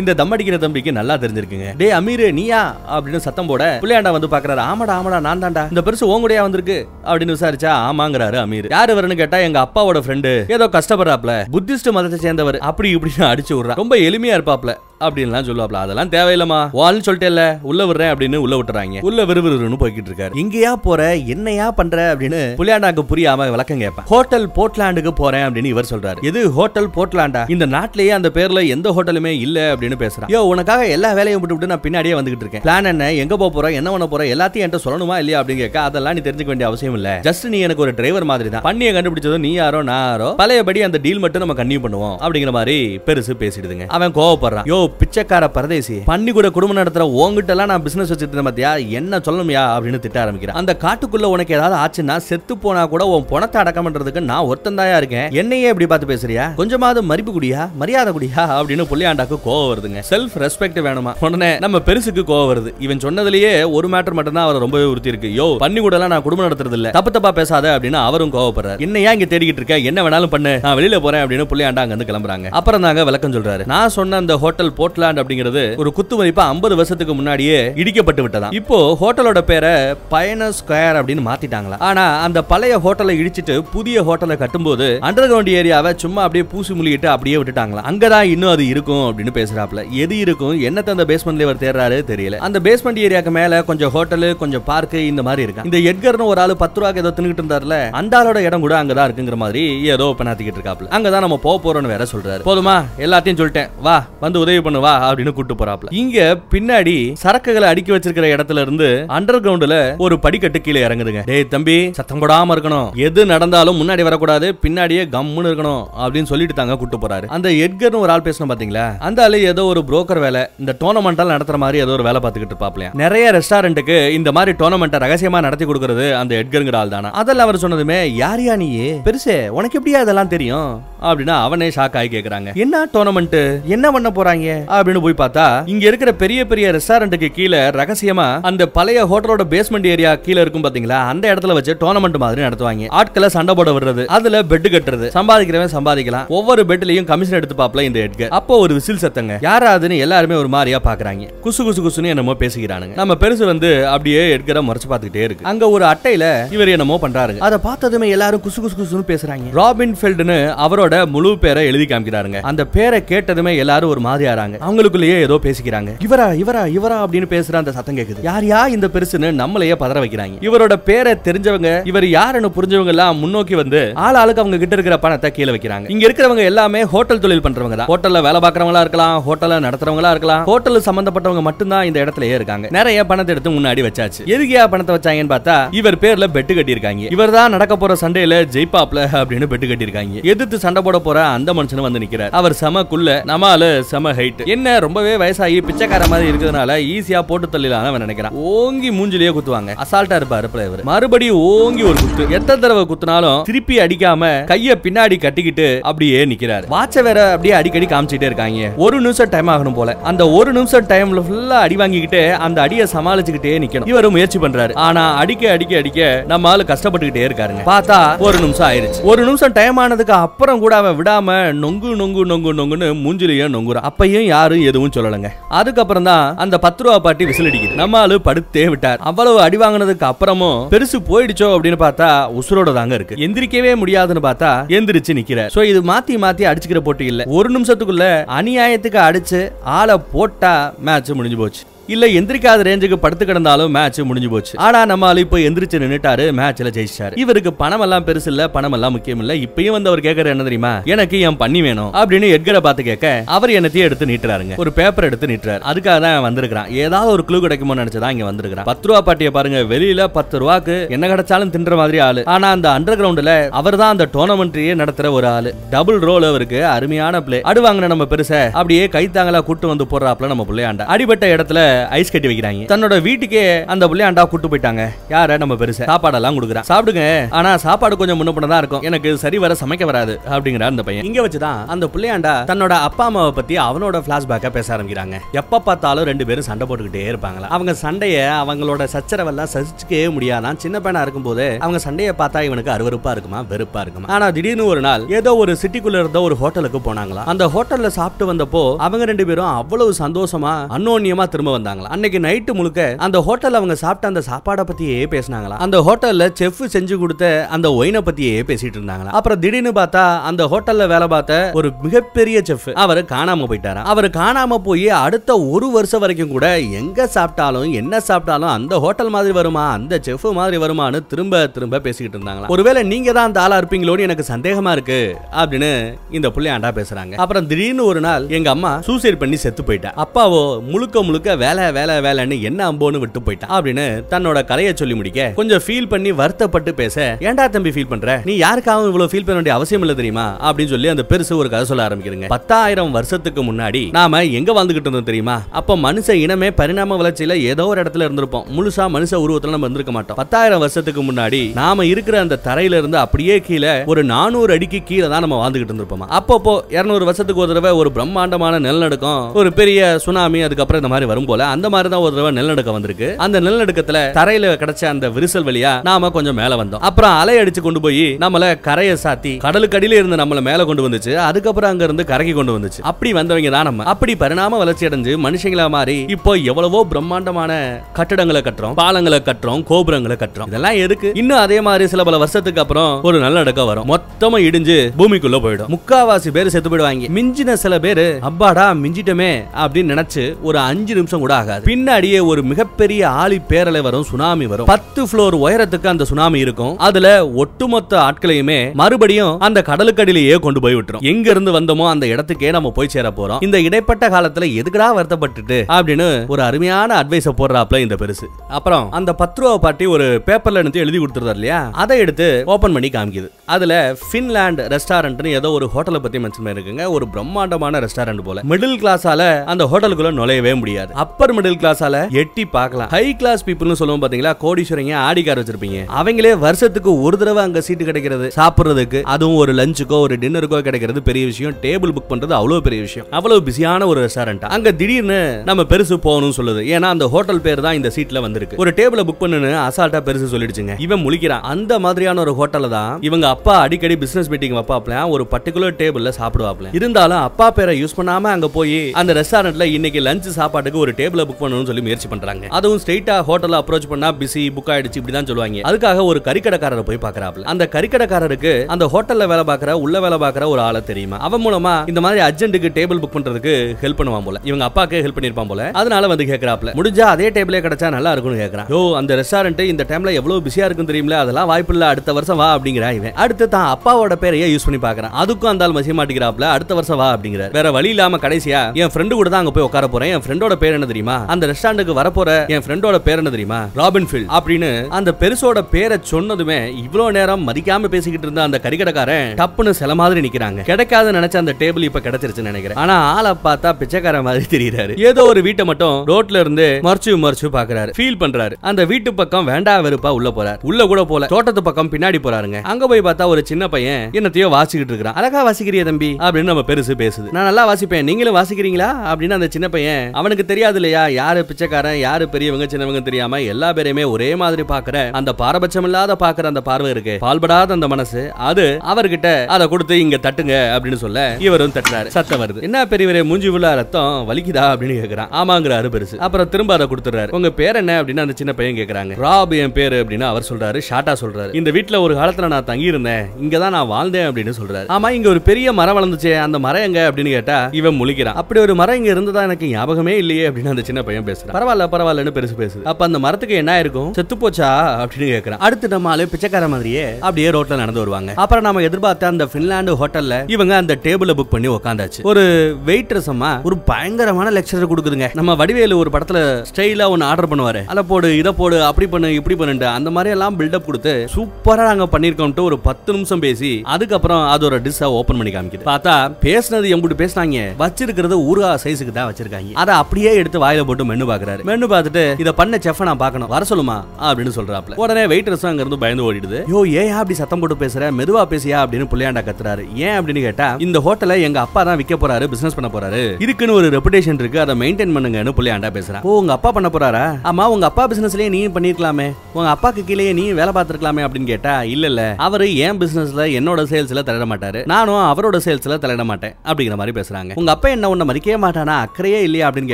இந்த 0.00 0.14
தம் 0.20 0.32
அடிக்கிற 0.36 0.56
தம்பிக்கு 0.64 0.92
நல்லா 0.98 1.14
தெரிஞ்சிருக்குங்க. 1.22 1.68
டே 1.82 1.88
அமீர் 1.98 2.24
நீயா 2.38 2.62
அப்படின்னு 2.94 3.24
சத்தம் 3.26 3.50
போட 3.50 3.64
புள்ளையாண்டா 3.84 4.12
வந்து 4.16 4.30
பாக்குறாரு. 4.34 4.62
ஆமாடா 4.70 4.96
ஆமாடா 4.98 5.20
நான் 5.28 5.44
தான்டா. 5.44 5.64
இந்த 5.72 5.84
பெருசு 5.86 6.10
ஓங்குடையா 6.14 6.42
வந்திருக்கு 6.46 6.78
அப்படின்னு 7.08 7.36
விசாரிச்சா 7.36 7.72
ஆமாங்கிறாரு 7.88 8.38
அமீர். 8.44 8.68
யாரு 8.76 8.98
வரன்னு 8.98 9.20
கேட்டா 9.22 9.40
எங்க 9.48 9.60
அப்பாவோட 9.66 10.00
ஃப்ரெண்டு 10.06 10.32
ஏதோ 10.56 10.68
கஷ்டப்படுறாப்ல. 10.76 11.34
புத்திஸ்ட் 11.56 11.94
மதத்தை 11.98 12.20
சேர்ந்தவர். 12.26 12.58
அப்படி 12.70 12.90
இப்படின்னு 12.96 13.26
அடிச்சு 13.32 13.54
விடுறா. 13.56 13.80
ரொம்ப 13.82 13.96
எளிமையா 14.08 14.36
இருப்பாப்ல. 14.38 14.74
அப்படின்லாம் 15.04 15.46
சொல்லுவாப்ல. 15.48 15.80
அதெல்லாம் 15.84 16.10
தேவையில்லமா 16.14 16.58
வால்னு 16.78 17.04
சொல்லிட்டேல்ல 17.06 17.42
உள்ள 17.70 17.84
விடுறேன் 17.88 18.10
அப்படின்னு 18.12 18.38
உள்ள 18.44 18.54
விட்டுறாங்க. 18.56 19.00
உள்ள 19.08 19.24
விறுவிறுன்னு 19.24 19.78
போய்கிட்டு 19.82 20.10
இருக்காரு. 20.10 20.32
இங்கேயா 20.42 20.72
போற 20.86 21.16
என்னையா 21.34 21.70
பண்ற 21.70 21.96
அப்படின்னு 22.12 22.40
புலியாண்டாக்கு 22.60 23.02
புரியாம 23.10 23.48
விளக்கம் 23.54 23.82
கேட்பேன். 23.84 24.06
ஹோட்டல் 24.12 24.46
போர்ட்லாண்டுக்கு 24.56 25.12
போறேன் 25.22 25.44
அப்படின்னு 25.46 25.72
இவர் 25.74 25.90
சொல்றாரு. 25.90 26.24
இது 26.28 26.50
ஹோட்டல் 26.58 26.88
போர்ட்லாண்டா? 26.96 27.42
இந்த 27.56 27.66
நாட்டிலேயே 27.66 28.10
அந்த 28.10 28.30
பேர்ல 28.36 28.66
எந்த 28.76 28.90
ஹோட்டலுமே 28.90 29.32
இல்ல 29.46 29.74
அப்படின்னு 29.74 29.98
பேசுறான். 30.04 30.30
யோ 30.34 30.40
உனக்காக 30.52 30.86
எல்லா 30.96 31.12
வேலையும் 31.12 31.40
விட்டு 31.40 31.54
விட்டு 31.54 31.72
நான் 31.72 31.84
பின்னாடியே 31.86 32.16
வந்துகிட்டு 32.18 32.46
இருக்கேன். 32.46 32.64
பிளான் 32.66 32.90
என்ன? 32.92 33.12
எங்க 33.12 33.36
போக 33.36 33.50
போறோம் 33.56 33.76
என்ன 33.80 33.90
பண்ண 33.90 34.08
போறோம் 34.14 34.30
எல்லாத்தையும் 34.36 34.66
என்கிட்ட 34.66 34.80
சொல்லணுமா 34.86 35.18
இல்லையா 35.18 35.40
அப்படின்னு 35.42 35.64
கேட்க 35.64 35.80
அதெல்லாம் 35.80 36.14
நீ 36.14 36.20
தெரிஞ்சுக்க 36.20 36.52
வேண்டிய 36.54 36.70
அவசியம் 36.70 36.94
இல்ல. 37.00 37.20
ஜஸ்ட் 37.28 37.46
நீ 37.54 37.60
எனக்கு 37.60 37.84
ஒரு 37.86 37.94
டிரைவர் 38.00 38.28
மாதிரி 38.32 38.48
தான் 38.48 38.66
பண்ணியை 38.68 38.92
கண்டுபிடிச்சதும் 38.98 39.46
நீ 39.46 39.52
யாரோ 39.52 39.82
நான் 39.82 40.04
யாரோ. 40.08 40.30
பழையபடி 40.42 40.82
அந்த 40.88 40.98
டீல் 41.06 41.22
மட்டும் 41.26 41.44
நம்ம 41.46 41.58
கன்னியூ 41.62 41.82
பண்ணுவோம் 41.86 42.16
அப்படிங்கிற 42.24 42.52
மாதிரி 42.58 42.78
பெருசு 43.06 43.34
பேசிடுதுங்க. 43.44 43.86
அவன் 43.86 44.16
கோவப்படுறான். 44.20 44.68
யோ 44.72 44.80
பிச்சைக்கார 45.00 45.48
பரதேசி. 45.56 45.96
பண்ணி 46.10 46.32
கூட 46.32 46.50
குடும்பம் 46.56 46.80
நடத்துற 46.80 47.04
உங்ககிட்ட 47.20 47.52
எல்லாம் 47.54 47.70
நான் 47.72 47.84
பிசினஸ் 47.86 48.10
வச்சுட்டு 48.12 48.34
இருந்தேன் 48.34 48.48
பாத்தியா? 48.48 48.72
என்ன 48.98 49.18
சொல்லணும்யா 49.26 49.64
அப்படின்னு 49.76 49.98
திட்ட 49.98 50.18
ஆரம்பிக்கிறேன் 50.24 50.58
அந்த 50.60 50.76
காட்டுக்குள்ள 50.84 51.32
உனக்கு 51.34 51.56
ஏதாவது 51.58 51.76
ஆச்சுன்னா 51.82 52.16
செத்து 52.28 52.56
போனா 52.64 52.82
கூட 52.94 53.04
உன் 53.14 53.26
பணத்தை 53.32 53.60
அடக்கம் 53.60 53.86
பண்றதுக்கு 53.86 54.22
நான் 54.30 54.48
ஒருத்தன் 54.50 54.78
தாயா 54.78 54.96
இருக்கேன். 54.96 55.28
என்னையே 55.42 55.68
இப்படி 55.72 55.86
பார்த்து 55.86 56.12
பேசுறியா? 56.12 56.46
கொஞ்சமாவது 56.54 57.02
மறிப்பு 57.10 57.32
குடியா? 57.38 57.62
மரியாதை 57.82 58.12
குடியா? 58.18 58.44
அப்படின்னு 58.58 58.86
புள்ளியாண்டாக்கு 58.92 59.38
கோவம் 59.46 59.70
வருதுங்க. 59.72 60.02
செல்ஃப் 60.10 60.36
ரெஸ்பெக்ட் 60.44 60.80
வேணுமா? 60.88 61.14
உடனே 61.20 61.50
நம்ம 61.58 61.78
பெருசுக்கு 61.78 62.24
கோவம் 62.32 62.50
வருது. 62.52 62.72
இவன் 62.78 63.02
சொன்னதுலயே 63.06 63.52
ஒரு 63.72 63.88
மேட்டர் 63.88 64.18
மட்டும் 64.18 64.36
தான் 64.38 64.44
அவர் 64.44 64.62
ரொம்பவே 64.64 64.84
உறுத்தி 64.84 65.12
இருக்கு 65.14 65.28
யோ 65.40 65.56
பண்ணி 65.56 65.80
கூட 65.80 65.94
எல்லாம் 65.94 66.12
நான் 66.14 66.22
குடும்பம் 66.22 66.46
நடத்துறது 66.48 66.72
இல்ல 66.72 66.90
தப்பு 66.90 67.10
தப்பா 67.10 67.32
பேசாத 67.32 67.78
அப்படின்னு 67.78 67.98
அவரும் 68.08 68.32
கோவப்படுறாரு. 68.32 68.78
என்னையா 68.78 69.12
இங்க 69.12 69.24
தேடிக்கிட்டு 69.24 69.62
இருக்க? 69.62 69.78
என்ன 69.90 70.02
வேணாலும் 70.02 70.32
பண்ணு. 70.34 70.52
நான் 70.62 70.76
வெளியில 70.78 71.00
போறேன் 71.00 71.24
அப்படின்னு 71.26 71.46
புள்ளியாண்டா 71.50 71.82
அங்க 71.84 71.94
வந்து 71.94 72.08
கிளம்புறாங்க. 72.10 72.48
அப்புறம் 72.50 72.84
தாங்க 72.86 73.04
விளக்கம் 73.04 73.32
சொல்றாரு. 73.32 73.66
நான் 73.66 73.88
சொன்ன 73.88 74.16
அந்த 74.16 74.36
ஹோட்டல் 74.36 74.72
போர்ட்லாண்ட் 74.78 75.20
அப்படிங்கிறது 75.22 75.76
ஒரு 75.76 75.92
குத்து 75.92 76.24
மதிப்பா 76.24 76.40
ஐம்பது 76.40 76.74
வருஷத்துக்கு 76.76 77.14
முன்னாடியே 77.14 77.68
இடிக்கப்பட்டு 77.68 78.24
விட்டதாம். 78.26 78.54
இப்போ 78.54 78.98
ஹோட்டலோட 79.00 79.40
பேரை 79.40 79.94
பயண 80.08 80.48
ஸ்கொயர் 80.48 80.98
அப்படின்னு 81.00 81.24
மாத்திட்டாங்களா 81.26 81.78
ஆனா 81.78 82.22
அந்த 82.22 82.42
பழைய 82.42 82.78
ஹோட்டலை 82.78 83.14
இடிச்சிட்டு 83.22 83.60
புதிய 83.72 84.02
ஹோட்டலை 84.02 84.36
கட்டும்போது 84.36 84.88
அண்டர் 85.08 85.28
கிரவுண்ட் 85.30 85.52
ஏரியாவை 85.58 85.96
சும்மா 85.96 86.22
அப்படியே 86.22 86.50
பூசி 86.50 86.74
முழுகிட்டு 86.74 87.06
அப்படியே 87.06 87.36
விட்டுட்டாங்களா 87.36 87.82
அங்கதான் 87.90 88.22
இன்னும் 88.22 88.50
அது 88.50 88.66
இருக்கும் 88.66 89.04
அப்படின்னு 89.06 89.34
பேசுறாப்ல 89.34 89.90
எது 89.90 90.18
இருக்கும்? 90.18 90.60
என்னத்த 90.60 90.90
அந்த 90.90 91.04
பேஸ்மெண்ட்ல 91.04 91.40
இவர் 91.40 91.56
தேடுறாரு 91.56 91.98
தெரியல. 92.10 92.36
அந்த 92.36 92.60
பேஸ்மெண்ட் 92.60 93.00
ஏரியாக்கு 93.06 93.30
மேல 93.30 93.62
கொஞ்சம் 93.62 93.90
ஹோட்டல் 93.90 94.36
கொஞ்சம் 94.36 94.64
பார்க் 94.64 94.94
இந்த 94.94 95.22
மாதிரி 95.22 95.42
இருக்கு? 95.42 95.64
இந்த 95.64 95.78
எட்கர்னு 95.90 96.24
ஒரு 96.24 96.40
ஆளு 96.40 96.56
பத்து 96.56 96.80
ரூபாய்க்கு 96.80 97.02
ஏதோ 97.04 97.12
தின்னுட்டு 97.16 97.42
இருந்தாருல 97.42 97.90
அந்த 97.90 98.18
ஆளோட 98.18 98.36
இடம் 98.36 98.60
கூட 98.60 98.84
அங்கதான் 98.84 99.08
இருக்குங்கிற 99.08 99.36
மாதிரி 99.36 99.84
ஏதோ 99.84 100.14
பண்ணாத்திக்கிட்டு 100.18 100.60
இருக்காப்ல 100.60 100.88
அங்கதான் 100.90 101.24
நம்ம 101.26 101.36
போக 101.36 101.56
போறோம்னு 101.64 101.92
வேற 101.94 102.06
சொல்றாரு. 102.12 102.42
போதுமா? 102.44 102.76
எல்லாத்தையும் 102.98 103.40
சொல்லிட்டேன். 103.40 103.70
வா 103.80 104.06
வந்து 104.20 104.40
உதவி 104.40 104.58
பண்ணு 104.66 104.82
வா 104.86 104.94
அப்படின்னு 105.08 105.34
கூட்டு 105.38 105.56
போறாப்ல. 105.60 105.92
இங்க 106.02 106.18
பின்னாடி 106.54 106.96
சரக்குகளை 107.24 107.68
அடுக்கி 107.72 107.92
வச்சிருக்கிற 107.94 108.28
இடத்துல 108.36 108.64
இருந்து 108.66 108.88
அண்டர் 109.18 109.40
கிரவுண்ட்ல 109.44 109.78
ஒரு 110.06 110.16
படிக்கட்டு 110.26 110.60
கீழே 110.66 110.80
இறங்குதுங்க. 110.86 111.22
டேய் 111.30 111.48
தம்பி 111.54 111.78
சத்தம் 111.98 112.22
போடாம 112.22 112.54
இருக்கணும். 112.56 112.88
எது 113.08 113.20
நடந்தாலும் 113.32 113.78
முன்னாடி 113.80 114.02
வரக்கூடாது 114.08 114.46
பின்னாடியே 114.64 115.02
கம்முன்னு 115.16 115.50
இருக்கணும் 115.50 115.82
அப்படின்னு 116.02 116.30
சொல்லிட்டு 116.32 116.58
தாங்க 116.60 116.76
கூட்டு 116.82 116.98
போறாரு. 117.02 117.26
அந்த 117.36 117.48
எட்கர்னு 117.64 118.02
ஒரு 118.04 118.12
ஆள் 118.14 118.26
பேசணும் 118.28 118.50
பாத்தீங்களா? 118.52 118.84
அந்த 119.08 119.24
ஆளு 119.26 119.38
ஏதோ 119.52 119.64
ஒரு 119.72 119.80
புரோக்கர் 119.90 120.22
வேலை 120.24 120.42
இந்த 120.62 120.72
டோர்னமெண்டால் 120.82 121.32
நடத்துற 121.34 121.58
மாதிரி 121.64 121.80
ஏதோ 121.84 121.94
ஒரு 121.96 122.06
வேலை 122.08 122.20
பார்த்துக்கிட்டு 122.24 122.54
இருப்பாப்லையா? 122.54 122.90
நிறைய 123.02 123.26
ரெஸ்டாரண்ட்டுக்கு 123.38 123.96
இந்த 124.18 124.32
மாதிரி 124.38 124.54
டோர்னமெண்ட்டை 124.62 125.00
ரகசியமா 125.04 125.40
நடத்தி 125.46 125.66
கொடுக்கறது 125.70 126.06
அந்த 126.20 126.34
எட்கருங்கிற 126.42 126.78
ஆள் 126.82 126.94
தானா? 126.94 127.10
அதெல்லாம் 127.22 127.48
அவர் 127.48 127.62
சொன்னதுமே 127.64 127.98
யார் 128.22 128.44
யா 128.46 128.56
நீ 128.62 128.68
பெருசே 129.08 129.38
உனக்கு 129.58 129.78
எப்படியா 129.80 130.02
இதெல்லாம் 130.06 130.32
தெரியும்? 130.34 130.70
அப்படின்னா 131.08 131.34
அவனே 131.46 131.68
ஷாக் 131.76 131.98
ஆகி 132.00 132.10
கேக்குறாங்க. 132.14 132.50
என்ன 132.64 132.84
டோர்னமெண்ட் 132.94 133.38
என்ன 133.76 133.86
பண்ண 133.96 134.08
போறாங்க? 134.18 134.55
அப்படின்னு 134.76 135.00
போய் 135.00 135.20
பார்த்தா 135.22 135.62
இங்க 135.72 135.86
இருக்கிற 135.86 136.12
பெரிய 136.12 136.46
பெரிய 136.46 136.72
ரெஸ்டாரண்ட்டுக்கு 136.72 137.28
கீழே 137.28 137.58
ரகசியமா 137.58 138.38
அந்த 138.42 138.66
பழைய 138.66 139.04
ஹோட்டலோட 139.10 139.44
பேஸ்மெண்ட் 139.52 139.86
ஏரியா 139.86 140.14
கீழே 140.14 140.40
இருக்கும் 140.40 140.64
பாத்தீங்களா? 140.64 140.98
அந்த 141.12 141.34
இடத்துல 141.34 141.52
வச்சு 141.52 141.76
டோர்னமெண்ட் 141.80 142.18
மாதிரி 142.18 142.42
நடத்துவாங்க. 142.46 142.86
ஆட்களை 142.88 143.28
சண்டை 143.28 143.54
போட 143.54 143.70
விடுறது 143.70 144.06
அதுல 144.06 144.42
பெட் 144.42 144.68
கட்டுறது. 144.74 145.06
சம்பாதிக்கிறவன் 145.18 145.74
சம்பாதிக்கலாம். 145.76 146.26
ஒவ்வொரு 146.28 146.64
பெட்லயும் 146.68 147.04
கமிஷன் 147.04 147.38
எடுத்து 147.38 147.56
பாப்பல 147.62 147.80
இந்த 147.80 148.00
எட்கர் 148.00 148.28
அப்போ 148.28 148.58
ஒரு 148.58 148.74
விசில் 148.74 149.02
சத்தங்க. 149.04 149.38
யாராதுன்னு 149.42 149.98
எல்லாருமே 149.98 150.34
ஒரு 150.34 150.48
மாதிரியா 150.48 150.80
பாக்குறாங்க. 150.84 151.28
குசு 151.44 151.62
குசு 151.66 151.82
குசுன்னு 151.86 152.06
என்னமோ 152.06 152.32
பேசிக்கிறானுங்க. 152.32 152.94
நம்ம 152.94 153.14
பெருசு 153.14 153.44
வந்து 153.44 153.88
அப்படியே 153.88 154.36
எட்கரை 154.36 154.62
முறைச்சு 154.68 154.88
பார்த்துக்கிட்டே 154.90 155.22
இருக்கு. 155.22 155.44
அங்க 155.44 155.70
ஒரு 155.70 155.84
அட்டையில 155.84 156.52
இவர் 156.52 156.68
என்னமோ 156.68 156.98
பண்றாருங்க. 157.02 157.38
அதை 157.38 157.58
பார்த்ததுமே 157.62 158.08
எல்லாரும் 158.08 158.42
குசு 158.46 158.60
குசு 158.64 158.76
குசுன்னு 158.80 159.08
பேசுறாங்க. 159.12 159.52
ராபின் 159.52 159.96
ஃபெல்டுன்னு 160.00 160.54
அவரோட 160.66 161.06
முழு 161.06 161.38
பேரை 161.38 161.66
எழுதி 161.66 161.84
காமிக்கிறாருங்க. 161.84 162.40
அந்த 162.40 162.64
பேரை 162.66 163.02
கேட்டதுமே 163.08 163.56
எல்லாரும் 163.56 163.90
ஒரு 163.90 164.00
மாதிரி 164.00 164.30
ஆறாங்க 164.30 164.45
அவங்களுக்குள்ளேயே 164.66 165.16
ஏதோ 165.26 165.36
பேசிக்கிறாங்க. 165.46 165.90
இவரா 166.06 166.26
இவரா 166.42 166.62
இவரா 166.78 166.96
அப்படின்னு 167.04 167.28
பேசுற 167.34 167.56
அந்த 167.60 167.72
சத்தம் 167.76 167.98
கேக்குது. 167.98 168.20
யார் 168.28 168.44
யா 168.52 168.60
இந்த 168.76 168.86
பெருசுன்னு 168.94 169.30
நம்மளையே 169.42 169.76
பதற 169.82 170.00
வைக்கிறாங்க. 170.04 170.36
இவரோட 170.48 170.76
பேரை 170.88 171.12
தெரிஞ்சவங்க 171.26 171.70
இவர் 171.90 172.06
யாருன்னு 172.18 172.50
புரிஞ்சவங்க 172.56 172.92
எல்லாம் 172.94 173.20
முன்னோக்கி 173.22 173.54
வந்து 173.62 173.80
ஆள் 174.06 174.18
ஆளுக்கு 174.20 174.42
அவங்க 174.42 174.58
கிட்ட 174.62 174.76
இருக்கிற 174.78 174.98
பணத்தை 175.04 175.30
கீழே 175.38 175.54
வைக்கிறாங்க. 175.56 175.86
இங்க 175.94 176.04
இருக்கிறவங்க 176.08 176.44
எல்லாமே 176.50 176.82
ஹோட்டல் 176.94 177.22
தொழில் 177.24 177.44
பண்றவங்க 177.46 177.78
தான். 177.80 177.90
ஹோட்டல்ல 177.92 178.22
வேலை 178.28 178.40
பார்க்கறவங்களா 178.46 178.84
இருக்கலாம் 178.86 179.16
ஹோட்டல்ல 179.28 179.60
நடத்துறவங்களா 179.66 180.12
இருக்கலாம். 180.14 180.44
ஹோட்டல் 180.50 180.80
சம்பந்தப்பட்டவங்க 180.88 181.44
மட்டும்தான் 181.48 181.86
இந்த 181.90 181.98
இடத்துலயே 182.04 182.34
இருக்காங்க. 182.38 182.68
நிறைய 182.78 183.06
பணத்தை 183.10 183.32
எடுத்து 183.34 183.50
முன்னாடி 183.58 183.82
வச்சாச்சு. 183.88 184.22
எதுக்கியா 184.34 184.64
பணத்தை 184.72 184.94
வச்சாங்கன்னு 184.96 185.34
பார்த்தா 185.34 185.56
இவர் 185.80 186.00
பேர்ல 186.04 186.28
பெட்டு 186.36 186.54
கட்டியிருக்காங்க. 186.58 187.12
இவர் 187.16 187.34
தான் 187.38 187.54
நடக்க 187.56 187.76
போற 187.82 187.94
சண்டையில 188.02 188.42
ஜெய்பாப்ல 188.56 189.02
அப்படின்னு 189.20 189.50
பெட்டு 189.52 189.68
கட்டியிருக்காங்க. 189.70 190.24
எதிர்த்து 190.32 190.58
சண்டை 190.64 190.82
போட 190.86 190.98
போற 191.06 191.18
அந்த 191.36 191.52
மனுஷனும் 191.58 191.86
வந்து 191.88 192.02
நிக்கிறார். 192.04 192.32
அவர் 192.40 192.58
செம 192.62 192.84
குள்ள 192.92 193.14
நம்மால 193.30 193.70
செம 193.90 194.12
ஹைட் 194.18 194.35
என்ன 194.44 194.78
ரொம்பவே 194.78 195.16
வயசாகி 195.16 195.62
பிச்சைக்கார 195.62 196.06
மாதிரி 196.06 196.30
இருக்கிறதுனால 196.30 196.76
ஈஸியா 196.94 197.22
போட்டு 197.22 197.48
தள்ளிடலாம் 197.52 197.86
அவன் 197.86 198.02
நினைக்கிறான். 198.02 198.30
ஓங்கி 198.30 198.90
மூஞ்சிலேயே 198.90 199.32
குத்துவாங்க. 199.38 199.74
அசால்ட்டா 199.84 200.20
இருப்பாரு 200.20 200.44
பிளேவர் 200.54 200.66
இவர். 200.66 200.82
மறுபடியும் 200.82 201.36
ஓங்கி 201.36 201.82
ஒரு 201.82 201.94
குத்து. 201.94 202.34
எத்தனை 202.34 202.58
தடவை 202.58 202.86
குத்துனாலும் 202.88 203.42
திருப்பி 203.42 203.78
அடிக்காம 203.78 204.30
கைய 204.44 204.74
பின்னாடி 204.82 205.18
கட்டிக்கிட்டு 205.18 205.78
அப்படியே 205.82 206.24
நிக்கிறாரு. 206.24 206.64
வாட்ச 206.70 207.02
வேற 207.02 207.30
அப்படியே 207.30 207.54
அடிக்கடி 207.54 207.86
காமிச்சிட்டே 207.86 208.22
இருக்காங்க. 208.22 208.72
ஒரு 208.76 209.00
நிமிஷம் 209.00 209.28
டைம் 209.28 209.48
ஆகணும் 209.48 209.74
போல. 209.74 209.96
அந்த 210.02 210.30
ஒரு 210.30 210.52
நிமிஷம் 210.52 210.84
டைம்ல 210.84 211.22
ஃபுல்லா 211.28 211.58
அடி 211.66 211.76
வாங்கிக்கிட்டு 211.76 212.34
அந்த 212.34 212.62
அடியை 212.62 212.86
சமாளிச்சுக்கிட்டே 212.92 213.54
நிக்கணும். 213.64 213.88
இவரும் 213.88 214.12
முயற்சி 214.12 214.38
பண்றாரு. 214.38 214.74
ஆனா 214.74 215.14
அடிக்க 215.14 215.50
அடிக்க 215.50 215.76
அடிக்க 215.76 216.24
நம்ம 216.26 216.48
ஆளு 216.48 216.62
கஷ்டப்பட்டுக்கிட்டே 216.62 217.24
இருக்காருங்க. 217.28 217.62
பார்த்தா 217.66 218.18
ஒரு 218.18 218.38
நிமிஷம் 218.38 218.70
ஆயிருச்சு. 218.70 219.02
ஒரு 219.02 219.24
நிமிஷம் 219.24 219.52
டைம் 219.52 219.76
ஆனதுக்கு 219.76 220.12
அப்புறம் 220.12 220.58
கூட 220.58 220.76
அவன் 220.76 220.98
விடாம 221.02 221.32
நொங்கு 221.64 221.90
நொங்கு 222.00 222.22
நொங்கு 222.32 222.52
நொங்குன்னு 222.58 222.88
மூஞ்சிலையும் 223.04 223.54
நொங்குறான். 223.56 223.84
அப்பையும் 223.90 224.25
யாரும் 224.34 224.64
எதுவும் 224.70 224.94
சொல்லலங்க. 224.96 225.30
அதுக்கப்புறம் 225.60 226.08
தான் 226.10 226.24
அந்த 226.44 226.56
பத்து 226.64 226.82
ரூபா 226.84 226.96
பாட்டி 227.06 227.24
விசில் 227.30 227.48
அடிக்குது 227.50 227.80
நம்ம 227.82 227.98
ஆளு 228.04 228.18
படுத்தே 228.28 228.66
விட்டார். 228.72 229.00
அவ்வளவு 229.10 229.38
அடி 229.46 229.60
வாங்கினதுக்கு 229.62 230.06
அப்புறமும் 230.10 230.60
பெருசு 230.74 231.00
போயிடுச்சோ 231.10 231.48
அப்படின்னு 231.56 231.80
பார்த்தா 231.84 232.08
உசுரோட 232.40 232.72
தாங்க 232.78 232.94
இருக்கு. 233.00 233.20
எந்திரிக்கவே 233.26 233.74
முடியாதுன்னு 233.82 234.24
பார்த்தா 234.28 234.50
எந்திரிச்சு 234.78 235.18
நிக்கிற 235.20 235.46
சோ 235.56 235.62
இது 235.72 235.82
மாத்தி 235.92 236.16
மாத்தி 236.26 236.44
அடிச்சுக்கிற 236.50 236.82
போட்டி 236.88 237.06
இல்ல. 237.12 237.24
ஒரு 237.38 237.50
நிமிஷத்துக்குள்ள 237.56 238.06
அநியாயத்துக்கு 238.40 239.00
அடிச்சு 239.08 239.40
ஆளை 239.78 239.96
போட்டா 240.12 240.54
மேட்ச் 240.88 241.16
முடிஞ்சு 241.20 241.40
போச்சு. 241.42 241.64
இல்ல 241.88 242.06
எந்திரிக்காத 242.06 242.60
ரேஞ்சுக்கு 242.68 242.96
படுத்து 242.96 243.24
கிடந்தாலும் 243.26 243.68
மேட்ச் 243.68 244.00
முடிஞ்சு 244.00 244.30
போச்சு. 244.30 244.58
ஆனா 244.58 244.84
நம்ம 244.84 245.06
ஆளு 245.06 245.20
இப்போ 245.20 245.38
எந்திரிச்சு 245.38 245.80
நின்னுட்டாரு 245.82 246.24
மேட்ச்ல 246.38 246.70
ஜெயிச்சாரு 246.76 247.18
இவருக்கு 247.18 247.52
பணம் 247.52 247.80
எல்லாம் 247.80 248.06
பெருசு 248.06 248.26
இல்ல 248.26 248.48
பணம் 248.48 248.72
எல்லாம் 248.72 248.92
முக்கியம் 248.92 249.18
இல்ல. 249.18 249.34
இப்பயும் 249.34 249.74
வந்து 249.76 249.88
அவர் 249.88 250.00
கேக்குற 250.00 250.26
என்ன 250.26 250.42
தெரியுமா? 250.42 250.80
எனக்கு 250.84 251.20
என் 251.20 251.36
பண்ணி 251.36 251.62
வேணும். 251.62 251.92
அப்படின்னு 251.92 252.28
எட்கரை 252.36 252.60
பார்த்து 252.60 252.82
கேட்க 252.82 253.22
அவர் 253.26 253.50
என்னத்தையும் 253.50 253.86
எடுத்து 253.88 254.06
நீட்டுறாருங்க. 254.06 254.56
ஒரு 254.56 254.72
பேப்பர் 254.72 255.04
எடுத்து 255.04 255.26
நீட்டுறாரு. 255.26 255.60
அதுக்காக 255.72 256.00
தான் 256.00 256.20
வந்திருக்கிறான். 256.20 256.70
ஏதாவது 256.70 257.12
ஒரு 257.12 257.24
க்ளூ 257.28 257.40
கிடைக்குமோ 257.40 257.74
நினைச்சதான் 257.74 258.10
இங்க 258.10 258.24
வந்திருக்கிறான். 258.24 258.64
பத்து 258.64 258.88
ரூபா 258.88 259.00
பாட்டியை 259.00 259.32
பாருங்க 259.32 259.60
வெளியில 259.74 260.06
பத்து 260.06 260.38
ரூபாக்கு 260.38 260.88
என்ன 260.88 261.06
கிடைச்சாலும் 261.06 261.50
தின்ற 261.50 261.76
மாதிரி 261.76 261.98
ஆளு. 261.98 262.22
ஆனா 262.24 262.50
அந்த 262.50 262.68
அண்டர் 262.70 263.00
கிரவுண்ட்ல 263.02 263.48
அவர் 263.48 263.76
தான் 263.76 263.90
அந்த 263.90 264.08
டோர்னமெண்ட்ரியே 264.12 264.74
நடத்துற 264.82 265.10
ஒரு 265.10 265.26
ஆளு. 265.26 265.54
டபுள் 265.70 265.98
ரோல் 265.98 266.22
அவருக்கு 266.22 266.66
அருமையான 266.66 267.22
பிளே 267.22 267.40
அடு 267.40 267.62
வாங்கின 267.68 267.86
நம்ம 267.86 268.04
பெருச 268.04 268.50
அப்படியே 268.50 268.86
கைத்தாங்களா 268.86 269.40
கூட்டு 269.40 269.68
வந்து 269.68 269.84
போடுறாப்ல 269.84 270.26
நம்ம 270.26 270.46
பிள்ளையாண்ட. 270.50 270.84
அடிபட்ட 270.84 271.36
இடத்துல 271.36 271.75
ஐஸ் 271.98 272.12
கட்டி 272.14 272.28
வைக்கிறாங்க. 272.32 272.66
தன்னோட 272.72 272.94
வீட்டுக்கே 273.06 273.44
அந்த 273.74 273.84
புள்ளையாண்டா 273.90 274.24
கூட்டு 274.32 274.50
போயிட்டாங்க. 274.52 274.84
யார? 275.14 275.38
நம்ம 275.42 275.54
பெருசா. 275.54 275.86
சாப்பாடெல்லாம் 275.92 276.38
கொடுக்குறான். 276.38 276.68
சாப்பிடுங்க. 276.72 277.04
ஆனா 277.38 277.56
சாப்பாடு 277.66 277.96
கொஞ்சம் 277.96 278.20
முன்ன 278.20 278.48
தான் 278.52 278.62
இருக்கும். 278.62 278.84
எனக்கு 278.90 279.10
சரி 279.24 279.38
வர 279.44 279.56
சமைக்க 279.62 279.84
வராது 279.92 280.14
அப்படிங்கிறார் 280.34 280.74
அந்த 280.74 280.82
பையன். 280.88 281.06
இங்க 281.10 281.20
வச்சுதான் 281.26 281.60
அந்த 281.74 281.86
புள்ளையாண்டா 281.94 282.34
தன்னோட 282.52 282.74
அப்பா 282.88 283.04
அம்மாவை 283.10 283.32
பத்தி 283.38 283.54
அவனோட 283.68 283.96
பிளாஷ்பேக்கா 284.08 284.50
பேச 284.58 284.76
ஆரம்பிக்கிறாங்க. 284.76 285.16
எப்ப 285.40 285.60
பார்த்தாலும் 285.68 286.08
ரெண்டு 286.10 286.26
பேரும் 286.28 286.48
சண்டை 286.48 286.64
போட்டுக்கிட்டே 286.68 287.04
இருப்பாங்களா 287.12 287.50
அவங்க 287.56 287.72
சண்டைய 287.82 288.16
அவங்களோட 288.42 288.84
சச்சரவெல்லாம் 288.94 289.52
சகிச்சுக்கவே 289.54 290.08
முடியாதான் 290.16 290.60
சின்ன 290.64 290.76
பையனா 290.84 291.02
இருக்கும்போது 291.06 291.46
அவங்க 291.60 291.78
சண்டையை 291.86 292.12
பார்த்தா 292.18 292.42
இவனுக்கு 292.48 292.74
அருவருப்பா 292.74 293.10
இருக்குமா 293.16 293.40
வெறுப்பா 293.52 293.80
இருக்குமா? 293.84 294.08
ஆனா 294.14 294.26
திடீர்னு 294.36 294.66
ஒரு 294.72 294.80
நாள் 294.80 295.02
ஏதோ 295.18 295.34
ஒரு 295.42 295.52
சிட்டிக்குள்ள 295.62 295.98
இருந்த 296.02 296.20
ஒரு 296.28 296.36
ஹோட்டலுக்கு 296.42 296.80
போனாங்களா 296.88 297.24
அந்த 297.32 297.46
ஹோட்டல்ல 297.54 297.90
சாப்பிட்டு 297.98 298.26
வந்தப்போ 298.32 298.62
அவங்க 298.86 299.04
ரெண்டு 299.12 299.26
பேரும் 299.26 299.50
அவ்வளவு 299.60 299.94
சந்தோஷமா 299.98 300.54
அன்னோன்யமா 300.76 301.26
திரும்ப 301.34 301.52
இருந்தாங்களா 301.66 301.92
அன்னைக்கு 301.94 302.18
நைட்டு 302.26 302.52
முழுக்க 302.58 302.80
அந்த 303.06 303.18
ஹோட்டல்ல 303.26 303.60
அவங்க 303.60 303.76
சாப்பிட்ட 303.82 304.10
அந்த 304.12 304.22
சாப்பாடை 304.30 304.64
பத்தியே 304.68 304.98
பேசினாங்களா 305.14 305.56
அந்த 305.64 305.78
ஹோட்டல்ல 305.86 306.26
செஃப் 306.40 306.62
செஞ்சு 306.74 306.96
கொடுத்த 307.02 307.24
அந்த 307.56 307.68
ஒயினை 307.80 308.02
பத்தியே 308.08 308.34
பேசிட்டு 308.50 308.78
இருந்தாங்களா 308.78 309.14
அப்புறம் 309.18 309.40
திடீர்னு 309.44 309.72
பார்த்தா 309.80 310.04
அந்த 310.30 310.44
ஹோட்டல்ல 310.52 310.86
வேலை 310.94 311.08
பார்த்த 311.14 311.40
ஒரு 311.60 311.70
மிகப்பெரிய 311.84 312.36
செஃப் 312.50 312.68
அவர் 312.84 313.02
காணாம 313.14 313.48
போயிட்டாரா 313.50 313.84
அவர் 313.94 314.08
காணாம 314.20 314.60
போய் 314.68 314.88
அடுத்த 315.04 315.38
ஒரு 315.54 315.68
வருஷம் 315.76 316.04
வரைக்கும் 316.04 316.34
கூட 316.34 316.46
எங்க 316.80 317.08
சாப்பிட்டாலும் 317.16 317.74
என்ன 317.80 318.00
சாப்பிட்டாலும் 318.08 318.52
அந்த 318.56 318.74
ஹோட்டல் 318.84 319.14
மாதிரி 319.16 319.34
வருமா 319.40 319.64
அந்த 319.78 320.00
செஃப் 320.06 320.26
மாதிரி 320.40 320.56
வருமான்னு 320.64 321.00
திரும்ப 321.12 321.44
திரும்ப 321.56 321.80
பேசிக்கிட்டு 321.86 322.16
இருந்தாங்களா 322.18 322.50
ஒருவேளை 322.54 322.82
நீங்க 322.92 323.10
தான் 323.12 323.28
அந்த 323.30 323.40
ஆளா 323.44 323.58
இருப்பீங்களோன்னு 323.60 324.06
எனக்கு 324.08 324.24
சந்தேகமா 324.32 324.72
இருக்கு 324.76 325.00
அப்படின்னு 325.40 325.70
இந்த 326.16 326.28
புள்ளையாண்டா 326.34 326.70
பேசுறாங்க. 326.78 327.14
அப்புறம் 327.22 327.46
திடீர்னு 327.50 327.84
ஒரு 327.90 328.00
நாள் 328.06 328.24
எங்க 328.36 328.48
அம்மா 328.54 328.72
சூசைட் 328.88 329.20
பண்ணி 329.20 329.36
செத்து 329.44 329.62
போயிட்டா. 329.64 329.90
அப்பாவோ 330.04 330.40
முழுக்க 330.72 331.02
முழுக்க 331.08 331.36
வேலை 331.44 331.55
வேலை 331.76 331.94
வேலைன்னு 332.06 332.36
என்ன 332.40 332.60
அம்போன்னு 332.70 332.98
விட்டு 332.98 333.22
போயிட்டா 333.22 333.46
அப்படின்னு 333.56 333.84
தன்னோட 334.12 334.44
கதையை 334.44 334.72
சொல்லி 334.74 334.94
முடிக்க 334.94 335.28
கொஞ்சம் 335.36 335.62
ஃபீல் 335.66 335.88
பண்ணி 335.88 336.10
வருத்தப்பட்டு 336.20 336.74
பேச 336.74 336.96
ஏன்டா 337.28 337.44
தம்பி 337.48 337.70
ஃபீல் 337.70 337.88
பண்ற? 337.88 338.10
நீ 338.24 338.34
யாருக்காகவும் 338.40 338.88
இவ்வளவு 338.90 339.10
ஃபீல் 339.12 339.26
பண்ண 339.26 339.38
வேண்டிய 339.40 339.54
அவசியம் 339.54 339.84
இல்ல 339.86 339.94
தெரியுமா? 339.94 340.26
அப்படின்னு 340.46 340.72
சொல்லி 340.74 340.88
அந்த 340.88 341.04
பெருசு 341.10 341.32
ஒரு 341.36 341.48
கதை 341.48 341.64
சொல்ல 341.64 341.88
ஆரம்பிக்கிறீங்க 341.88 342.28
பத்தாயிரம் 342.34 342.90
வருஷத்துக்கு 342.90 343.42
முன்னாடி 343.42 343.82
நாம 343.90 344.22
எங்க 344.38 344.52
வாழ்ந்துகிட்டு 344.52 344.88
இருந்தோம் 344.88 345.10
தெரியுமா? 345.10 345.36
அப்ப 345.50 345.76
மனுஷ 345.76 346.16
இனமே 346.24 346.50
பரிணாம 346.60 346.96
வளர்ச்சியில 347.02 347.36
ஏதோ 347.50 347.66
ஒரு 347.66 347.80
இடத்துல 347.82 348.06
இருந்திருப்போம். 348.08 348.46
முழுசா 348.56 348.86
மனுஷ 348.96 349.12
உருவத்துல 349.24 349.54
நம்ம 349.54 349.66
இருந்திருக்க 349.66 349.92
மாட்டோம். 349.92 350.16
பத்தாயிரம் 350.16 350.62
வருஷத்துக்கு 350.64 351.02
முன்னாடி 351.02 351.42
நாம 351.60 351.86
இருக்கிற 351.86 352.20
அந்த 352.20 352.40
தரையில 352.48 352.80
இருந்து 352.80 352.98
அப்படியே 352.98 353.36
கீழே 353.40 353.74
ஒரு 353.86 354.04
நானூறு 354.04 354.52
அடிக்கு 354.56 354.82
கீழே 354.82 355.08
தான் 355.08 355.24
நம்ம 355.26 355.38
வாழ்ந்துகிட்டு 355.42 355.72
இருந்திருப்போம்? 355.72 356.04
அப்பப்போ 356.18 356.54
இருநூறு 356.76 357.04
வருஷத்துக்கு 357.04 357.42
ஒரு 357.44 357.52
தடவை 357.52 357.72
ஒரு 357.80 357.92
பிரம்மாண்டமான 357.92 358.58
நிலநடுக்கம் 358.58 359.22
ஒரு 359.34 359.52
பெரிய 359.52 359.80
சுனாமி 360.04 360.40
அதுக்கப்புறம் 360.42 360.82
இந்த 360.82 360.92
மாதிரி 360.92 361.08
வரும் 361.12 361.26
போல 361.26 361.45
அந்த 361.54 361.66
மாதிரி 361.74 361.90
தான் 361.94 362.04
ஒரு 362.06 362.12
தடவை 362.14 362.32
நிலநடுக்கம் 362.38 362.76
வந்திருக்கு. 362.76 363.08
அந்த 363.24 363.40
நிலநடுக்கத்துல 363.46 363.98
தரையில 364.18 364.52
கிடைச்ச 364.62 364.84
அந்த 364.92 365.08
விரிசல் 365.16 365.46
வழியா 365.48 365.72
நாம 365.88 366.10
கொஞ்சம் 366.16 366.38
மேல 366.40 366.56
வந்தோம். 366.62 366.82
அப்புறம் 366.88 367.14
அலை 367.20 367.36
அடிச்சு 367.42 367.60
கொண்டு 367.66 367.80
போய் 367.86 368.04
நம்மள 368.24 368.44
கரையை 368.68 368.96
சாத்தி 369.04 369.32
கடலுக்கு 369.44 369.78
அடியில 369.78 369.98
இருந்து 370.00 370.20
நம்மள 370.22 370.42
மேல 370.48 370.64
கொண்டு 370.70 370.84
வந்துச்சு. 370.88 371.12
அதுக்கப்புறம் 371.28 371.70
அங்க 371.70 371.84
இருந்து 371.88 372.04
கரைக்கு 372.12 372.34
கொண்டு 372.34 372.56
வந்துச்சு. 372.56 372.80
அப்படி 372.90 373.12
வந்தவங்க 373.12 373.50
தான் 373.56 373.68
நம்ம. 373.70 373.84
அப்படி 373.92 374.14
பரிணாம 374.22 374.58
வளர்ச்சி 374.62 374.86
அடைஞ்சு 374.86 375.14
மனுஷங்களா 375.26 375.68
மாறி 375.76 375.96
இப்போ 376.16 376.34
எவ்வளவோ 376.50 376.80
பிரம்மாண்டமான 376.92 377.52
கட்டடங்களை 377.98 378.42
கட்டுறோம். 378.48 378.74
பாலங்களை 378.82 379.20
கட்டுறோம். 379.28 379.62
கோபுரங்களை 379.72 380.16
கட்டுறோம். 380.22 380.50
இதெல்லாம் 380.52 380.78
எதுக்கு? 380.84 381.10
இன்னும் 381.22 381.42
அதே 381.44 381.60
மாதிரி 381.60 381.86
சில 381.92 382.02
பல 382.08 382.18
வருஷத்துக்கு 382.24 382.62
அப்புறம் 382.64 382.92
ஒரு 383.10 383.18
நல்லடக்கம் 383.24 383.70
வரும். 383.70 383.88
மொத்தமா 383.94 384.38
இடிஞ்சு 384.48 384.78
பூமிக்குள்ள 385.00 385.38
போயிடும். 385.46 385.70
முக்காவாசி 385.74 386.30
பேர் 386.36 386.52
செத்து 386.54 386.70
போயிடுவாங்க. 386.70 387.08
மிஞ்சின 387.18 387.56
சில 387.64 387.74
பேர் 387.86 388.04
அப்பாடா 388.30 388.66
மிஞ்சிட்டமே 388.82 389.30
அப்படின்னு 389.62 389.92
நினைச்சு 389.94 390.24
ஒரு 390.48 390.58
அஞ்சு 390.70 390.94
நிமிஷம் 390.94 391.22
கூட 391.24 391.35
ஆகாது 391.38 391.64
பின்னாடியே 391.70 392.20
ஒரு 392.30 392.42
மிகப்பெரிய 392.50 393.02
ஆழி 393.22 393.38
பேரலை 393.50 393.80
வரும் 393.86 394.06
சுனாமி 394.10 394.46
வரும். 394.52 394.68
பத்து 394.72 395.02
ஃப்ளோர் 395.04 395.36
உயரத்துக்கு 395.44 395.88
அந்த 395.92 396.04
சுனாமி 396.10 396.38
இருக்கும். 396.44 396.74
அதுல 396.88 397.08
ஒட்டுமொத்த 397.42 397.92
ஆட்களையுமே 398.06 398.58
மறுபடியும் 398.80 399.34
அந்த 399.46 399.62
கடலுக்கடியிலேயே 399.68 400.36
கொண்டு 400.46 400.60
போய் 400.60 400.76
விட்டுரும். 400.76 401.04
எங்க 401.12 401.30
இருந்து 401.30 401.54
வந்தோமோ 401.58 401.86
அந்த 401.94 402.06
இடத்துக்கே 402.14 402.50
நம்ம 402.56 402.70
போய் 402.70 402.92
சேர 402.94 403.10
போறோம். 403.18 403.42
இந்த 403.46 403.60
இடைப்பட்ட 403.60 404.08
காலத்துல 404.14 404.48
எதுக்குடா 404.60 404.88
வருத்தப்பட்டுட்டு 404.98 405.58
அப்படின்னு 405.78 406.08
ஒரு 406.34 406.42
அருமையான 406.42 406.98
அட்வைஸ 407.02 407.34
போடுறாப்ல 407.40 407.80
இந்த 407.86 407.96
பெருசு. 408.02 408.28
அப்புறம் 408.58 408.86
அந்த 408.98 409.10
பத்து 409.22 409.40
ரூபா 409.42 409.56
பாட்டி 409.58 409.86
ஒரு 409.94 410.06
பேப்பர்ல 410.26 410.62
எடுத்து 410.62 410.82
எழுதி 410.84 410.98
கொடுத்துருந்தார் 410.98 411.38
இல்லையா? 411.40 411.60
அதை 411.82 411.98
எடுத்து 412.04 412.28
ஓபன் 412.46 412.74
பண்ணி 412.76 412.88
காமிக்குது. 412.88 413.28
அதுல 413.54 413.74
பின்லாண்ட் 414.12 414.60
ரெஸ்டாரண்ட்னு 414.74 415.36
ஏதோ 415.40 415.50
ஒரு 415.50 415.68
ஹோட்டலை 415.74 416.00
பத்தி 416.04 416.18
மென்ஷன் 416.18 416.46
பண்ணிருக்குங்க 416.46 416.84
ஒரு 416.96 417.08
பிரம்மாண்டமான 417.08 417.80
ரெஸ்டாரண்ட் 417.84 418.24
போல. 418.28 418.40
மிடில் 418.50 418.78
கிளாஸால 418.82 419.22
அந்த 419.44 419.64
ஹோட்டலுக்குள்ள 419.72 420.12
நுழையவே 420.20 420.54
முடியாது. 420.62 420.92
அப்பர் 421.26 421.38
மிடில் 421.38 421.56
கிளாஸால 421.62 422.00
எட்டி 422.20 422.42
பார்க்கலாம். 422.56 422.90
ஹை 422.94 423.06
கிளாஸ் 423.20 423.40
பீப்புள்னு 423.46 423.76
சொல்லுவோம் 423.78 424.02
பாத்தீங்களா? 424.02 424.32
கோடீஸ்வரங்க 424.42 424.92
ஆடி 425.06 425.22
கார் 425.28 425.38
வச்சிருப்பீங்க? 425.40 425.78
அவங்களே 426.00 426.32
வருஷத்துக்கு 426.44 426.90
ஒரு 427.06 427.16
தடவை 427.20 427.40
அங்க 427.46 427.60
சீட்டு 427.66 427.84
கிடைக்கிறது 427.88 428.26
சாப்பிடுறதுக்கு 428.36 428.98
அதுவும் 429.14 429.38
ஒரு 429.42 429.52
லஞ்சுக்கோ 429.60 429.96
ஒரு 430.04 430.16
டின்னருக்கோ 430.24 430.58
கிடைக்கிறது 430.66 431.00
பெரிய 431.08 431.24
விஷயம். 431.30 431.54
டேபிள் 431.64 431.92
புக் 431.96 432.08
பண்றது 432.10 432.34
அவ்வளவு 432.38 432.64
பெரிய 432.66 432.82
விஷயம். 432.86 433.08
அவ்வளவு 433.18 433.42
பிஸியான 433.48 433.88
ஒரு 433.92 433.98
ரெஸ்டாரண்ட் 434.04 434.44
அங்க 434.56 434.72
திடீர்னு 434.82 435.18
நம்ம 435.48 435.64
பெருசு 435.72 435.98
போகணும்னு 436.06 436.36
சொல்லுது. 436.38 436.62
ஏன்னா 436.74 436.90
அந்த 436.96 437.08
ஹோட்டல் 437.14 437.42
பேர் 437.46 437.64
தான் 437.66 437.78
இந்த 437.80 437.90
சீட்ல 437.96 438.22
வந்திருக்கு. 438.26 438.60
ஒரு 438.64 438.72
டேபிள 438.80 439.04
புக் 439.08 439.20
பண்ணுன்னு 439.24 439.50
அசால்ட்டா 439.64 440.02
பெருசு 440.10 440.30
சொல்லிடுச்சுங்க. 440.34 440.76
இவன் 440.86 441.04
முழிக்கிறான். 441.06 441.44
அந்த 441.54 441.80
மாதிரியான 441.86 442.24
ஒரு 442.26 442.34
ஹோட்டல்ல 442.42 442.70
தான் 442.76 443.02
இவங்க 443.10 443.28
அப்பா 443.34 443.56
அடிக்கடி 443.64 443.98
பிசினஸ் 444.04 444.30
மீட்டிங் 444.34 444.56
வைப்பாப்ல. 444.60 445.02
ஒரு 445.16 445.26
பர்டிகுலர் 445.34 445.76
டேபிள்ல 445.82 446.14
சாப்பிடுவாப்ல. 446.20 446.74
இருந்தாலும் 446.80 447.24
அப்பா 447.30 447.48
பேரை 447.58 447.76
யூஸ் 447.82 447.98
பண்ணாம 448.00 448.32
அங்க 448.36 448.52
போய் 448.60 448.78
அந்த 449.02 449.10
ரெஸ்டாரண்ட்ல 449.20 449.70
இன்னைக்கு 449.76 450.00
லஞ்ச் 450.08 450.32
சாப்பாட்டுக்கு 450.38 450.82
ஒரு 450.86 450.92
டேபிள் 450.96 451.05
புக் 451.10 451.40
பண்ணணும்னு 451.40 451.68
சொல்லி 451.70 451.82
முயற்சி 451.86 452.08
பண்றாங்க. 452.12 452.46
அதுவும் 452.58 452.80
ஸ்ட்ரெயிட்டா 452.82 453.16
ஹோட்டல்ல 453.28 453.60
அப்ரோச் 453.62 453.88
பண்ணா 453.92 454.08
பிஸி 454.20 454.42
புக் 454.56 454.70
ஆயிடுச்சு 454.74 455.00
இப்படி 455.00 455.14
தான் 455.16 455.28
சொல்லுவாங்க. 455.30 455.62
அதுக்காக 455.70 456.04
ஒரு 456.10 456.20
கறிக்கடைக்காரரை 456.28 456.84
போய் 456.88 457.00
பாக்குறாப்ல 457.06 457.46
அந்த 457.52 457.64
கறிக்கடைக்காரருக்கு 457.74 458.52
அந்த 458.74 458.84
ஹோட்டல்ல 458.94 459.26
வேலை 459.32 459.44
பார்க்கற 459.50 459.72
உள்ள 459.84 460.00
வேலை 460.06 460.18
பாக்குற 460.24 460.46
ஒரு 460.54 460.60
ஆளை 460.66 460.82
தெரியுமா? 460.90 461.18
அவன் 461.28 461.44
மூலமா 461.46 461.74
இந்த 461.92 462.00
மாதிரி 462.06 462.22
அர்ஜென்ட்டுக்கு 462.28 462.70
டேபிள் 462.78 463.00
புக் 463.02 463.16
பண்றதுக்கு 463.16 463.54
ஹெல்ப் 463.82 464.00
பண்ணுவான் 464.00 464.26
போல. 464.28 464.40
இவங்க 464.50 464.64
அப்பாக்கு 464.68 465.02
ஹெல்ப் 465.06 465.18
பண்ணிருப்பான் 465.18 465.50
போல. 465.52 465.70
அதனால 465.82 466.06
வந்து 466.12 466.28
கேக்குறாப்ல 466.32 466.74
முடிஞ்சா 466.80 467.06
அதே 467.14 467.28
டேபிளே 467.36 467.60
கிடைச்சா 467.66 467.90
நல்லா 467.96 468.12
இருக்கும்னு 468.12 468.42
கேக்குறான். 468.44 468.70
ஓ 468.76 468.80
அந்த 469.00 469.14
ரெஸ்டாரண்ட் 469.22 469.62
இந்த 469.72 469.86
டைம்ல 469.90 470.12
எவ்வளவு 470.20 470.44
பிஸியா 470.46 470.64
இருக்கும் 470.68 470.90
தெரியுமில? 470.90 471.18
அதெல்லாம் 471.24 471.50
வாய்ப்பு 471.52 471.74
இல்ல 471.76 471.86
அடுத்த 471.92 472.12
வருஷம் 472.18 472.40
வா 472.42 472.48
அப்படிங்கிறா 472.56 472.90
இவன். 472.98 473.14
அடுத்து 473.24 473.44
தான் 473.54 473.68
அப்பாவோட 473.74 474.16
பேரையே 474.24 474.48
யூஸ் 474.54 474.66
பண்ணி 474.68 474.80
பாக்குறான் 474.86 475.14
அதுக்கும் 475.22 475.50
அந்த 475.52 475.64
ஆள் 475.66 475.76
மசிய 475.76 475.94
மாட்டேங்கிறாப்ல 476.00 476.48
அடுத்த 476.56 476.74
வருஷம் 476.78 477.00
வா 477.02 477.08
அப்படிங்கிற 477.16 477.44
வேற 477.56 477.70
வழி 477.76 477.90
இல்லாம 477.94 478.18
கடைசியா 478.24 478.60
என் 478.82 478.92
ஃப்ரெண்டு 478.94 479.14
கூட 479.18 479.28
தான் 479.32 479.42
அங்க 479.42 479.52
போய் 479.56 479.66
உட்கார 479.68 479.86
போறேன். 479.94 480.12
என் 480.16 480.24
ஃப்ரெண்டோட 480.24 480.54
பேர் 480.62 480.76
என்ன 480.78 480.88
தெரியுமா? 480.96 481.24
அந்த 481.26 481.46
ரெஸ்டாரண்ட்டுக்கு 481.46 481.94
வரப்போற 482.00 482.48
என் 482.48 482.62
ஃப்ரெண்டோட 482.66 482.98
பேர் 482.98 483.16
என்ன 483.16 483.30
தெரியுமா? 483.30 483.58
ராபின் 483.74 484.06
ஃபீல்ட் 484.12 484.32
அப்படின்னு 484.38 484.88
அந்த 484.88 485.14
பெருசோட 485.20 485.60
பேரை 485.70 485.98
சொன்னதுமே 486.10 486.58
இவ்வளவு 486.76 487.12
நேரம் 487.12 487.42
மதிக்காம 487.48 487.88
பேசிக்கிட்டு 487.94 488.26
இருந்த 488.26 488.42
அந்த 488.42 488.60
கறிக்கடைக்காரன் 488.62 489.28
டப்புன்னு 489.40 489.70
சில 489.70 489.94
மாதிரி 489.94 490.28
நிக்கிறாங்க. 490.28 490.62
கிடைக்காத 490.62 491.12
நினைச்ச 491.12 491.36
அந்த 491.36 491.54
டேபிள் 491.58 491.82
இப்ப 491.82 492.00
கிடைச்சிருச்சு 492.00 492.40
நினைக்கிறேன். 492.40 492.76
ஆனா 492.76 492.96
ஆளை 493.14 493.32
பார்த்தா 493.44 493.72
பிச்சைக்கார 493.80 494.22
மாதிரி 494.22 494.44
தெரியுறாரு. 494.54 494.98
ஏதோ 495.00 495.24
ஒரு 495.24 495.42
வீட்டை 495.42 495.64
மட்டும் 495.64 496.06
ரோட்ல 496.06 496.40
இருந்து 496.40 496.80
மறைச்சு 496.82 497.14
மறைச்சு 497.24 497.50
பாக்குறாரு 497.52 497.92
ஃபீல் 497.98 498.20
பண்றாரு. 498.20 498.54
அந்த 498.60 498.84
வீட்டு 498.84 499.14
பக்கம் 499.14 499.44
வேண்டாம் 499.44 499.84
வெறுப்பா 499.84 500.08
உள்ள 500.08 500.32
போறாரு. 500.36 500.58
உள்ள 500.62 500.86
கூட 500.86 501.04
போல. 501.04 501.26
தோட்டத்து 501.26 501.62
பக்கம் 501.62 501.90
பின்னாடி 501.90 502.18
போறாருங்க. 502.22 502.62
அங்க 502.62 502.86
போய் 502.86 503.00
பார்த்தா 503.00 503.26
ஒரு 503.26 503.46
சின்ன 503.46 503.68
பையன் 503.68 504.10
என்னத்தையோ 504.10 504.48
வாசிக்கிட்டு 504.48 504.92
இருக்கிறான். 504.92 505.14
அழகா 505.14 505.50
வாசிக்கிறிய 505.50 505.84
தம்பி 505.84 506.16
அப்படின்னு 506.18 506.50
நம்ம 506.52 506.64
பெருசு 506.66 506.94
பேசுது. 507.02 507.28
நான் 507.32 507.48
நல்லா 507.50 507.64
வாசிப்பேன். 507.64 508.04
நீங்களும் 508.04 508.36
வாசிக்கிறீங்களா? 508.36 508.90
அப்படின்னு 509.12 509.36
அந்த 509.38 509.46
சின்ன 509.50 509.68
பையன் 509.68 510.10
அவனுக்கு 510.12 510.44
தெரியாது 510.44 510.80
இல்லையா? 510.86 511.24
யாரு 511.24 511.44
பிச்சைக்காரன்? 511.44 511.98
யாரு 511.98 512.28
பெரியவங்க 512.28 512.76
சின்னவங்க 512.76 513.02
தெரியாம 513.02 513.40
எல்லா 513.40 513.72
பேரையுமே 513.72 514.10
ஒரே 514.10 514.36
மாதிரி 514.36 514.62
பாக்குற 514.62 515.10
அந்த 515.10 515.32
பாரபட்சம் 515.32 515.84
இல்லாத 515.84 516.16
பாக்குற 516.20 516.44
அந்த 516.44 516.60
பார்வை 516.60 516.90
இருக்கு. 516.90 517.18
பால்படாத 517.20 517.68
அந்த 517.68 517.88
மனசு. 517.88 518.32
அது 518.34 518.78
அவர்கிட்ட 518.94 519.46
அதை 519.46 519.68
கொடுத்து 519.68 520.00
இங்க 520.00 520.16
தட்டுங்க 520.16 520.54
அப்படின்னு 520.76 520.94
சொல்ல 520.94 521.36
இவரும் 521.38 521.72
தட்டுறாரு. 521.72 522.06
சத்தம் 522.06 522.40
வருது. 522.40 522.62
என்ன 522.62 522.84
பெரியவரே 522.84 523.24
மூஞ்சி 523.24 523.48
உள்ள 523.48 523.74
ரத்தம் 523.74 524.26
வலிக்குதா? 524.28 524.66
அப்படின்னு 524.66 524.94
கேக்குறான். 525.02 525.30
ஆமாங்கிறாரு 525.32 525.88
பெருசு. 525.94 526.16
அப்புறம் 526.16 526.48
திரும்ப 526.48 526.74
அதை 526.74 526.86
கொடுத்துறாரு 526.86 527.30
உங்க 527.30 527.50
பேர் 527.50 527.76
என்ன? 527.76 528.02
அப்படின்னு 528.02 528.20
அந்த 528.20 528.32
சின்ன 528.34 528.52
பையன் 528.52 528.74
கேக்குறாங்க. 528.74 529.14
ராப் 529.16 529.52
என் 529.52 529.72
பேரு 529.72 530.04
அப்படின்னு 530.04 530.22
அவர் 530.22 530.46
சொல்றாரு. 530.48 530.80
ஷார்ட்டா 530.90 531.16
சொல்றாரு. 531.20 531.54
இந்த 531.54 531.70
வீட்ல 531.70 532.00
ஒரு 532.00 532.14
காலத்துல 532.14 532.46
நான் 532.46 532.64
தங்கி 532.64 532.84
இருந்தேன் 532.84 533.26
இங்க 533.40 533.58
தான் 533.58 533.70
நான் 533.70 533.90
வாழ்ந்தேன் 533.90 534.28
அப்படின்னு 534.28 534.52
சொல்றாரு. 534.62 534.86
ஆமா 534.88 535.10
இங்க 535.10 535.28
ஒரு 535.28 535.40
பெரிய 535.40 535.72
மரம் 535.72 535.98
வளர்ந்துச்சே. 535.98 536.40
அந்த 536.40 536.58
மரம் 536.58 536.82
எங்க? 536.82 537.12
அப்படின்னு 537.14 537.30
கேட்டா 537.30 537.68
இவன் 537.72 538.00
முழிக்கிறான். 538.00 538.38
அப்படி 538.42 538.60
ஒரு 538.60 538.74
மரம் 538.74 538.96
இங்க 538.96 539.10
இருந்ததா 539.10 539.42
எனக்கு 539.42 539.66
ஞாபகமே 539.66 540.16
இல்லையே 540.16 540.48
அப்படின்னு 540.48 540.75
அந்த 540.76 540.86
சின்ன 540.90 541.02
பையன் 541.08 541.26
பேசுறான். 541.28 541.54
பரவாயில்ல 541.56 541.84
பரவாயில்லன்னு 541.92 542.32
பெருசு 542.36 542.54
பேசுது. 542.62 542.82
அப்ப 542.92 543.04
அந்த 543.04 543.18
மரத்துக்கு 543.24 543.54
என்ன 543.62 543.78
இருக்கும் 543.82 544.08
செத்து 544.12 544.34
போச்சா? 544.36 544.70
அப்படின்னு 545.02 545.28
கேக்குறான். 545.34 545.62
அடுத்து 545.66 545.86
நம்ம 545.88 546.08
ஆளு 546.10 546.24
பிச்சைக்கார 546.32 546.68
மாதிரியே 546.72 547.04
அப்படியே 547.20 547.50
ரோட்ல 547.50 547.76
நடந்து 547.82 548.00
வருவாங்க. 548.02 548.30
அப்புறம் 548.42 548.64
நம்ம 548.64 548.82
எதிர்பார்த்த 548.88 549.26
அந்த 549.32 549.44
பின்லாந்து 549.52 549.92
ஹோட்டல்ல 550.00 550.36
இவங்க 550.54 550.72
அந்த 550.76 550.94
டேபிள 551.04 551.34
புக் 551.38 551.52
பண்ணி 551.54 551.68
உட்காந்தாச்சு 551.68 552.20
ஒரு 552.30 552.42
வெயிட்ரஸ் 552.86 553.30
அம்மா 553.32 553.50
ஒரு 553.68 553.76
பயங்கரமான 553.90 554.50
லெக்சர் 554.50 554.88
கொடுக்குதுங்க. 554.92 555.28
நம்ம 555.34 555.54
வடிவேலு 555.54 555.98
ஒரு 555.98 556.10
படத்துல 556.16 556.40
ஸ்டைலா 556.70 557.08
ஒன்னு 557.14 557.24
ஆர்டர் 557.24 557.50
பண்ணுவாரு. 557.52 557.82
அத 557.86 558.02
போடு 558.10 558.30
இதை 558.38 558.52
போடு 558.60 558.78
அப்படி 558.84 559.08
பண்ணு 559.14 559.30
இப்படி 559.34 559.56
பண்ணுட்டு 559.62 559.88
அந்த 559.98 560.10
மாதிரி 560.10 560.32
எல்லாம் 560.36 560.58
பில்டப் 560.60 560.86
கொடுத்து 560.88 561.14
சூப்பரா 561.34 561.86
நாங்க 561.90 562.08
பண்ணிருக்கோம்ட்டு 562.14 562.66
ஒரு 562.68 562.78
பத்து 562.88 563.12
நிமிஷம் 563.12 563.44
பேசி 563.46 563.72
அதுக்கப்புறம் 563.84 564.44
அதோட 564.54 564.78
டிஷ்ஷை 564.86 565.10
ஓபன் 565.18 565.40
பண்ணி 565.40 565.54
காமிக்குது. 565.56 565.86
பார்த்தா 565.92 566.16
பேசுனது 566.46 566.92
எம்பிட்டு 566.94 567.20
பேசினாங்க. 567.22 567.64
வச்சிருக்கிறது 567.82 568.36
ஊறுகா 568.50 568.72
சைஸுக்கு 568.84 569.14
தான் 569.18 569.32
வச்சிருக்காங்க. 569.32 569.72
அதை 569.72 569.94
அப்படியே 570.02 570.30
எடுத்து 570.34 570.58
வாயில 570.66 570.84
போட்டு 570.90 571.08
மென்னு 571.10 571.30
பாக்குறாரு. 571.32 571.62
மென்னு 571.70 571.86
பார்த்துட்டு 571.94 572.24
இத 572.44 572.52
பண்ண 572.60 572.78
செஃப் 572.86 573.02
நான் 573.08 573.22
பார்க்கணும். 573.24 573.50
வர 573.54 573.64
சொல்லுமா? 573.70 573.96
அப்படின்னு 574.28 574.52
சொல்றாப்ல 574.58 574.96
உடனே 575.04 575.24
வெயிட்டர்ஸ் 575.32 575.66
அங்க 575.70 575.82
இருந்து 575.84 576.02
பயந்து 576.04 576.26
ஓடிடுது. 576.28 576.58
யோ 576.74 576.80
ஏன் 577.00 577.12
அப்படி 577.20 577.34
சத்தம் 577.40 577.60
போட்டு 577.60 577.76
பேசுற? 577.84 578.10
மெதுவா 578.18 578.42
பேசியா? 578.52 578.78
அப்படின்னு 578.84 579.08
புள்ளையாண்டா 579.12 579.42
கத்துறாரு. 579.48 579.82
ஏன்? 580.06 580.16
அப்படின்னு 580.18 580.42
கேட்டா 580.46 580.68
இந்த 580.86 580.98
ஹோட்டலை 581.06 581.36
எங்க 581.48 581.60
அப்பா 581.60 581.82
தான் 581.82 581.96
விற்க 581.96 582.14
போறாரு 582.16 582.44
பிசினஸ் 582.54 582.76
பண்ண 582.78 582.88
போறாரு. 582.94 583.22
இதுக்குன்னு 583.44 583.76
ஒரு 583.80 583.88
ரெபுடேஷன் 583.96 584.40
இருக்கு. 584.42 584.60
அதை 584.60 584.74
மெயின்டைன் 584.80 585.14
பண்ணுங்கன்னு 585.16 585.54
புள்ளையாண்டா 585.58 585.90
பேசுறான் 585.98 586.24
ஓ 586.28 586.38
உங்க 586.42 586.52
அப்பா 586.52 586.72
பண்ண 586.72 586.88
போறாரா? 586.92 587.24
ஆமா 587.50 587.64
உங்க 587.74 587.86
அப்பா 587.86 588.06
பிசினஸ்லயே 588.08 588.48
நீ 588.48 588.66
பண்ணிருக்கலாமே. 588.66 589.28
உங்க 589.52 589.68
அப்பாக்கு 589.74 590.04
கீழே 590.04 590.32
நீ 590.32 590.52
வேலை 590.52 590.72
பார்த்திருக்கலாமே 590.72 591.24
அப்படின்னு 591.26 591.50
கேட்டா 591.52 591.82
இல்ல 591.94 592.06
இல்ல. 592.06 592.22
அவரு 592.46 592.76
என் 592.76 592.98
பிசினஸ்ல 593.00 593.44
என்னோட 593.58 593.80
சேல்ஸ்ல 593.92 594.22
தலையிட 594.28 594.46
மாட்டாரு. 594.52 594.86
நானும் 594.86 595.22
அவரோட 595.32 595.60
சேல்ஸ்ல 595.66 595.98
தலையிட 596.04 596.24
மாட்டேன் 596.24 596.54
அப்படிங்கிற 596.68 596.96
மாதிரி 596.96 597.20
பேசுறாங்க. 597.20 597.52
உங்க 597.54 597.70
அப்பா 597.70 597.88
என்ன 597.88 598.08
உன்ன 598.08 598.24
மதிக்கவே 598.24 598.58
மாட்டானா? 598.66 598.96
அக்கறையே 599.06 599.40
இல்லையா? 599.46 599.70
அப்படின்னு 599.70 599.92